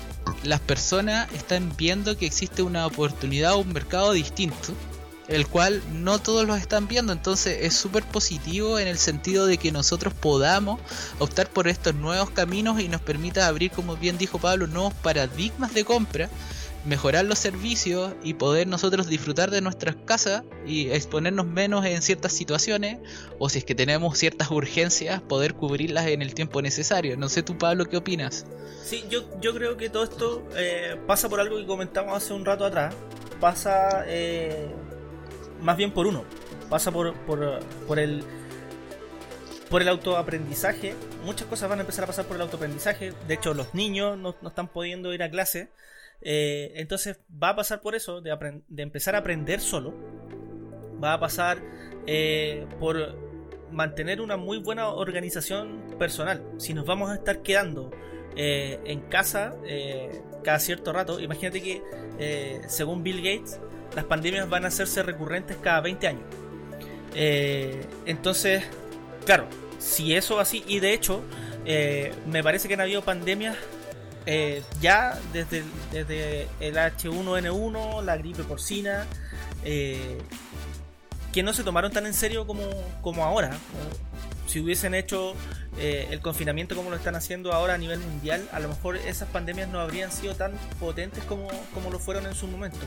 las 0.41 0.59
personas 0.61 1.31
están 1.33 1.77
viendo 1.77 2.17
que 2.17 2.25
existe 2.25 2.63
una 2.63 2.87
oportunidad, 2.87 3.55
un 3.55 3.71
mercado 3.71 4.13
distinto 4.13 4.73
el 5.27 5.47
cual 5.47 5.81
no 5.91 6.19
todos 6.19 6.45
los 6.45 6.59
están 6.59 6.87
viendo. 6.87 7.13
Entonces 7.13 7.59
es 7.61 7.73
súper 7.75 8.03
positivo 8.03 8.79
en 8.79 8.87
el 8.87 8.97
sentido 8.97 9.45
de 9.45 9.57
que 9.57 9.71
nosotros 9.71 10.13
podamos 10.13 10.79
optar 11.19 11.49
por 11.49 11.67
estos 11.67 11.95
nuevos 11.95 12.29
caminos 12.29 12.79
y 12.79 12.87
nos 12.87 13.01
permita 13.01 13.47
abrir, 13.47 13.71
como 13.71 13.95
bien 13.95 14.17
dijo 14.17 14.39
Pablo, 14.39 14.67
nuevos 14.67 14.93
paradigmas 14.93 15.73
de 15.73 15.85
compra, 15.85 16.29
mejorar 16.85 17.25
los 17.25 17.39
servicios 17.39 18.13
y 18.23 18.35
poder 18.35 18.67
nosotros 18.67 19.07
disfrutar 19.07 19.51
de 19.51 19.61
nuestras 19.61 19.95
casas 19.95 20.43
y 20.65 20.91
exponernos 20.91 21.47
menos 21.47 21.85
en 21.85 22.01
ciertas 22.01 22.31
situaciones 22.31 22.99
o 23.39 23.49
si 23.49 23.59
es 23.59 23.65
que 23.65 23.75
tenemos 23.75 24.17
ciertas 24.17 24.51
urgencias, 24.51 25.21
poder 25.21 25.55
cubrirlas 25.55 26.07
en 26.07 26.21
el 26.21 26.33
tiempo 26.33 26.61
necesario. 26.61 27.17
No 27.17 27.29
sé 27.29 27.43
tú, 27.43 27.57
Pablo, 27.57 27.85
¿qué 27.85 27.97
opinas? 27.97 28.45
Sí, 28.83 29.03
yo, 29.09 29.23
yo 29.41 29.53
creo 29.53 29.77
que 29.77 29.89
todo 29.89 30.03
esto 30.03 30.47
eh, 30.55 30.95
pasa 31.07 31.27
por 31.27 31.39
algo 31.39 31.57
que 31.57 31.65
comentamos 31.65 32.15
hace 32.15 32.33
un 32.33 32.45
rato 32.45 32.65
atrás. 32.65 32.93
Pasa... 33.39 34.03
Eh 34.07 34.69
más 35.61 35.77
bien 35.77 35.91
por 35.91 36.07
uno. 36.07 36.23
Pasa 36.69 36.91
por, 36.91 37.13
por, 37.25 37.59
por 37.87 37.99
el 37.99 38.23
por 39.69 39.81
el 39.81 39.89
autoaprendizaje. 39.89 40.95
Muchas 41.23 41.47
cosas 41.47 41.69
van 41.69 41.79
a 41.79 41.81
empezar 41.81 42.03
a 42.03 42.07
pasar 42.07 42.25
por 42.25 42.35
el 42.35 42.43
autoaprendizaje. 42.43 43.13
De 43.27 43.33
hecho, 43.33 43.53
los 43.53 43.73
niños 43.73 44.17
no, 44.17 44.35
están 44.45 44.67
pudiendo 44.67 45.13
ir 45.13 45.23
a 45.23 45.29
clase. 45.29 45.69
Eh, 46.21 46.73
entonces 46.75 47.19
va 47.31 47.49
a 47.49 47.55
pasar 47.55 47.81
por 47.81 47.95
eso, 47.95 48.21
de, 48.21 48.31
empezar 48.77 49.15
a 49.15 49.19
aprender 49.19 49.59
solo. 49.61 49.93
Va 51.03 51.13
a 51.13 51.19
pasar 51.19 51.59
eh, 52.07 52.65
por 52.79 53.15
mantener 53.71 54.21
una 54.21 54.37
muy 54.37 54.59
buena 54.59 54.89
organización 54.89 55.95
personal. 55.99 56.43
Si 56.57 56.73
nos 56.73 56.85
vamos 56.85 57.11
a 57.11 57.15
estar 57.15 57.41
quedando 57.41 57.91
eh, 58.35 58.79
en 58.85 59.01
casa 59.01 59.55
cada 60.43 60.59
cierto 60.59 60.93
rato, 60.93 61.19
imagínate 61.19 61.61
que 61.61 61.81
según 62.67 63.03
Bill 63.03 63.17
Gates, 63.17 63.59
las 63.95 64.05
pandemias 64.05 64.49
van 64.49 64.65
a 64.65 64.67
hacerse 64.69 65.03
recurrentes 65.03 65.57
cada 65.57 65.81
20 65.81 66.07
años. 66.07 66.23
Entonces, 68.05 68.63
claro, 69.25 69.47
si 69.79 70.15
eso 70.15 70.39
así, 70.39 70.63
y 70.67 70.79
de 70.79 70.93
hecho, 70.93 71.23
me 72.27 72.43
parece 72.43 72.67
que 72.67 72.75
han 72.75 72.81
habido 72.81 73.01
pandemias 73.01 73.57
eh, 74.25 74.63
ya 74.81 75.19
desde, 75.33 75.63
desde, 75.91 76.47
el 76.59 76.75
H1N1, 76.75 78.03
la 78.03 78.17
gripe 78.17 78.43
porcina, 78.43 79.05
que 79.63 81.43
no 81.43 81.53
se 81.53 81.63
tomaron 81.63 81.91
tan 81.91 82.05
en 82.05 82.13
serio 82.13 82.47
como, 82.47 82.63
como 83.01 83.23
ahora. 83.23 83.51
Si 84.47 84.59
hubiesen 84.59 84.93
hecho 84.93 85.33
el 85.77 86.21
confinamiento 86.21 86.75
como 86.75 86.89
lo 86.89 86.95
están 86.95 87.15
haciendo 87.15 87.51
ahora 87.51 87.73
a 87.73 87.77
nivel 87.77 87.99
mundial, 87.99 88.47
a 88.51 88.59
lo 88.59 88.69
mejor 88.69 88.95
esas 88.95 89.27
pandemias 89.29 89.67
no 89.69 89.79
habrían 89.79 90.11
sido 90.11 90.35
tan 90.35 90.53
potentes 90.79 91.23
como, 91.25 91.47
como 91.73 91.89
lo 91.89 91.99
fueron 91.99 92.25
en 92.25 92.35
su 92.35 92.47
momento. 92.47 92.79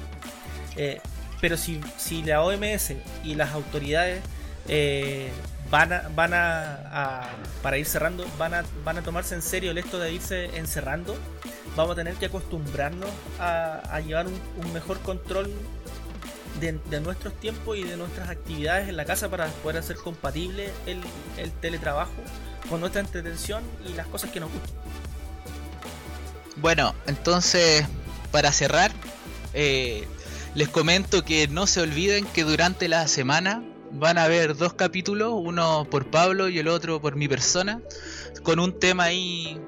Eh, 0.78 1.00
pero 1.40 1.56
si, 1.56 1.80
si 1.96 2.22
la 2.22 2.42
OMS 2.42 2.94
y 3.24 3.34
las 3.34 3.52
autoridades 3.52 4.22
eh, 4.68 5.30
van, 5.70 5.92
a, 5.92 6.08
van 6.14 6.32
a, 6.34 7.28
para 7.62 7.78
ir 7.78 7.86
cerrando, 7.86 8.24
van 8.38 8.54
a, 8.54 8.64
van 8.84 8.98
a 8.98 9.02
tomarse 9.02 9.34
en 9.34 9.42
serio 9.42 9.70
el 9.70 9.78
esto 9.78 9.98
de 9.98 10.12
irse 10.12 10.56
encerrando, 10.56 11.16
vamos 11.76 11.92
a 11.92 11.96
tener 11.96 12.14
que 12.14 12.26
acostumbrarnos 12.26 13.10
a, 13.38 14.00
llevar 14.00 14.26
un, 14.26 14.72
mejor 14.72 14.98
control 15.00 15.50
de, 16.60 17.00
nuestros 17.00 17.34
tiempos 17.34 17.76
y 17.76 17.84
de 17.84 17.96
nuestras 17.96 18.30
actividades 18.30 18.88
en 18.88 18.96
la 18.96 19.04
casa 19.04 19.28
para 19.28 19.46
poder 19.46 19.78
hacer 19.78 19.96
compatible 19.96 20.70
el, 20.86 21.00
el 21.36 21.52
teletrabajo 21.52 22.12
con 22.68 22.80
nuestra 22.80 23.00
entretención 23.00 23.62
y 23.88 23.94
las 23.94 24.06
cosas 24.06 24.30
que 24.30 24.40
nos 24.40 24.50
gustan. 24.50 24.70
Bueno, 26.56 26.94
entonces, 27.06 27.86
para 28.32 28.52
cerrar, 28.52 28.90
eh, 29.54 30.06
les 30.54 30.68
comento 30.68 31.24
que 31.24 31.46
no 31.46 31.66
se 31.66 31.80
olviden 31.80 32.26
que 32.26 32.42
durante 32.42 32.88
la 32.88 33.06
semana 33.06 33.62
van 33.92 34.18
a 34.18 34.24
haber 34.24 34.56
dos 34.56 34.74
capítulos, 34.74 35.32
uno 35.34 35.86
por 35.90 36.10
Pablo 36.10 36.48
y 36.48 36.58
el 36.58 36.68
otro 36.68 37.00
por 37.00 37.16
mi 37.16 37.28
persona, 37.28 37.80
con 38.42 38.58
un 38.58 38.78
tema 38.78 39.04
ahí 39.04 39.60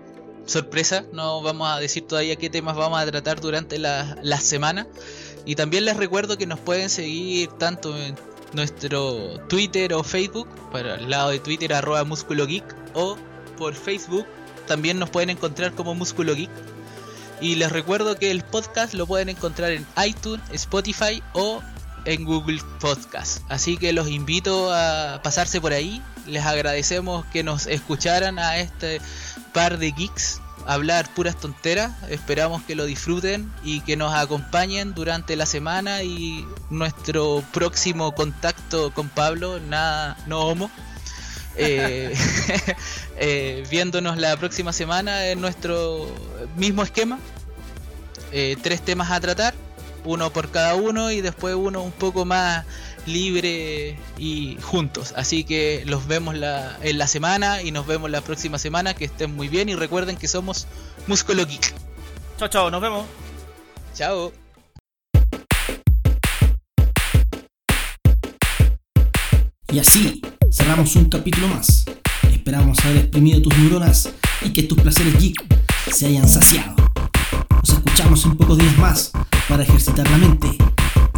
sorpresa, 0.46 1.04
no 1.12 1.42
vamos 1.42 1.70
a 1.70 1.78
decir 1.78 2.06
todavía 2.06 2.36
qué 2.36 2.50
temas 2.50 2.76
vamos 2.76 3.00
a 3.00 3.06
tratar 3.06 3.40
durante 3.40 3.78
la, 3.78 4.40
semana. 4.40 4.86
Y 5.46 5.54
también 5.54 5.84
les 5.84 5.96
recuerdo 5.96 6.36
que 6.36 6.46
nos 6.46 6.58
pueden 6.58 6.90
seguir 6.90 7.48
tanto 7.52 7.96
en 7.96 8.14
nuestro 8.52 9.38
Twitter 9.48 9.94
o 9.94 10.02
Facebook, 10.02 10.48
para 10.72 10.96
el 10.96 11.08
lado 11.08 11.30
de 11.30 11.38
Twitter 11.38 11.72
arroba 11.72 12.04
Músculo 12.04 12.46
Geek, 12.46 12.64
o 12.94 13.16
por 13.56 13.74
Facebook 13.74 14.26
también 14.66 14.98
nos 14.98 15.10
pueden 15.10 15.30
encontrar 15.30 15.72
como 15.74 15.94
Músculo 15.94 16.34
Geek. 16.34 16.50
Y 17.40 17.54
les 17.54 17.72
recuerdo 17.72 18.16
que 18.16 18.30
el 18.30 18.44
podcast 18.44 18.92
lo 18.92 19.06
pueden 19.06 19.30
encontrar 19.30 19.70
en 19.70 19.86
iTunes, 20.04 20.42
Spotify 20.52 21.22
o 21.32 21.62
en 22.05 22.24
Google 22.24 22.61
Podcast. 22.80 23.42
Así 23.48 23.76
que 23.76 23.92
los 23.92 24.09
invito 24.09 24.72
a 24.72 25.20
pasarse 25.22 25.61
por 25.61 25.72
ahí. 25.72 26.03
Les 26.26 26.44
agradecemos 26.44 27.24
que 27.26 27.42
nos 27.42 27.66
escucharan 27.66 28.38
a 28.38 28.59
este 28.59 29.01
par 29.53 29.78
de 29.78 29.92
geeks 29.92 30.40
hablar 30.66 31.12
puras 31.14 31.36
tonteras. 31.36 31.92
Esperamos 32.09 32.62
que 32.62 32.74
lo 32.74 32.84
disfruten 32.84 33.53
y 33.62 33.80
que 33.80 33.96
nos 33.96 34.14
acompañen 34.14 34.94
durante 34.94 35.36
la 35.36 35.46
semana 35.46 36.03
y 36.03 36.46
nuestro 36.70 37.42
próximo 37.53 38.12
contacto 38.14 38.92
con 38.92 39.09
Pablo, 39.09 39.61
nada, 39.61 40.16
no 40.26 40.40
homo. 40.40 40.70
Eh, 41.57 42.14
eh, 43.18 43.64
viéndonos 43.70 44.16
la 44.16 44.36
próxima 44.36 44.72
semana 44.72 45.26
en 45.26 45.40
nuestro 45.40 46.07
mismo 46.57 46.82
esquema. 46.82 47.18
Eh, 48.32 48.57
tres 48.62 48.80
temas 48.82 49.11
a 49.11 49.18
tratar, 49.18 49.55
uno 50.05 50.32
por 50.32 50.51
cada 50.51 50.74
uno 50.74 51.11
y 51.11 51.20
después 51.20 51.55
uno 51.55 51.82
un 51.82 51.92
poco 51.92 52.24
más 52.24 52.64
libre 53.07 53.98
y 54.18 54.57
juntos. 54.62 55.12
Así 55.16 55.44
que 55.44 55.82
los 55.86 56.07
vemos 56.07 56.36
la, 56.36 56.78
en 56.82 56.98
la 56.98 57.07
semana 57.07 57.62
y 57.62 57.72
nos 57.72 57.86
vemos 57.86 58.11
la 58.11 58.20
próxima 58.20 58.59
semana. 58.59 58.94
Que 58.94 59.07
estén 59.07 59.34
muy 59.34 59.48
bien 59.48 59.68
y 59.68 59.74
recuerden 59.74 60.16
que 60.16 60.28
somos 60.28 60.66
Músculo 61.07 61.46
Geek. 61.46 61.74
Chao, 62.38 62.48
chao, 62.48 62.70
nos 62.70 62.80
vemos. 62.80 63.07
Chao. 63.94 64.32
Y 69.72 69.78
así 69.78 70.20
cerramos 70.51 70.96
un 70.96 71.09
capítulo 71.09 71.46
más. 71.48 71.84
Esperamos 72.30 72.78
haber 72.84 72.96
exprimido 72.98 73.40
tus 73.42 73.57
neuronas 73.57 74.11
y 74.42 74.53
que 74.53 74.64
tus 74.64 74.80
placeres 74.80 75.16
geek 75.20 75.36
se 75.92 76.07
hayan 76.07 76.28
saciado. 76.28 76.89
Nos 77.62 77.76
escuchamos 77.76 78.24
en 78.24 78.36
pocos 78.36 78.58
días 78.58 78.76
más 78.78 79.12
para 79.48 79.62
ejercitar 79.62 80.08
la 80.11 80.18
mente 80.18 80.56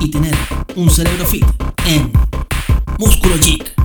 y 0.00 0.10
tener 0.10 0.34
un 0.74 0.90
cerebro 0.90 1.24
fit 1.24 1.44
en 1.86 2.10
Músculo 2.98 3.36
Geek. 3.38 3.81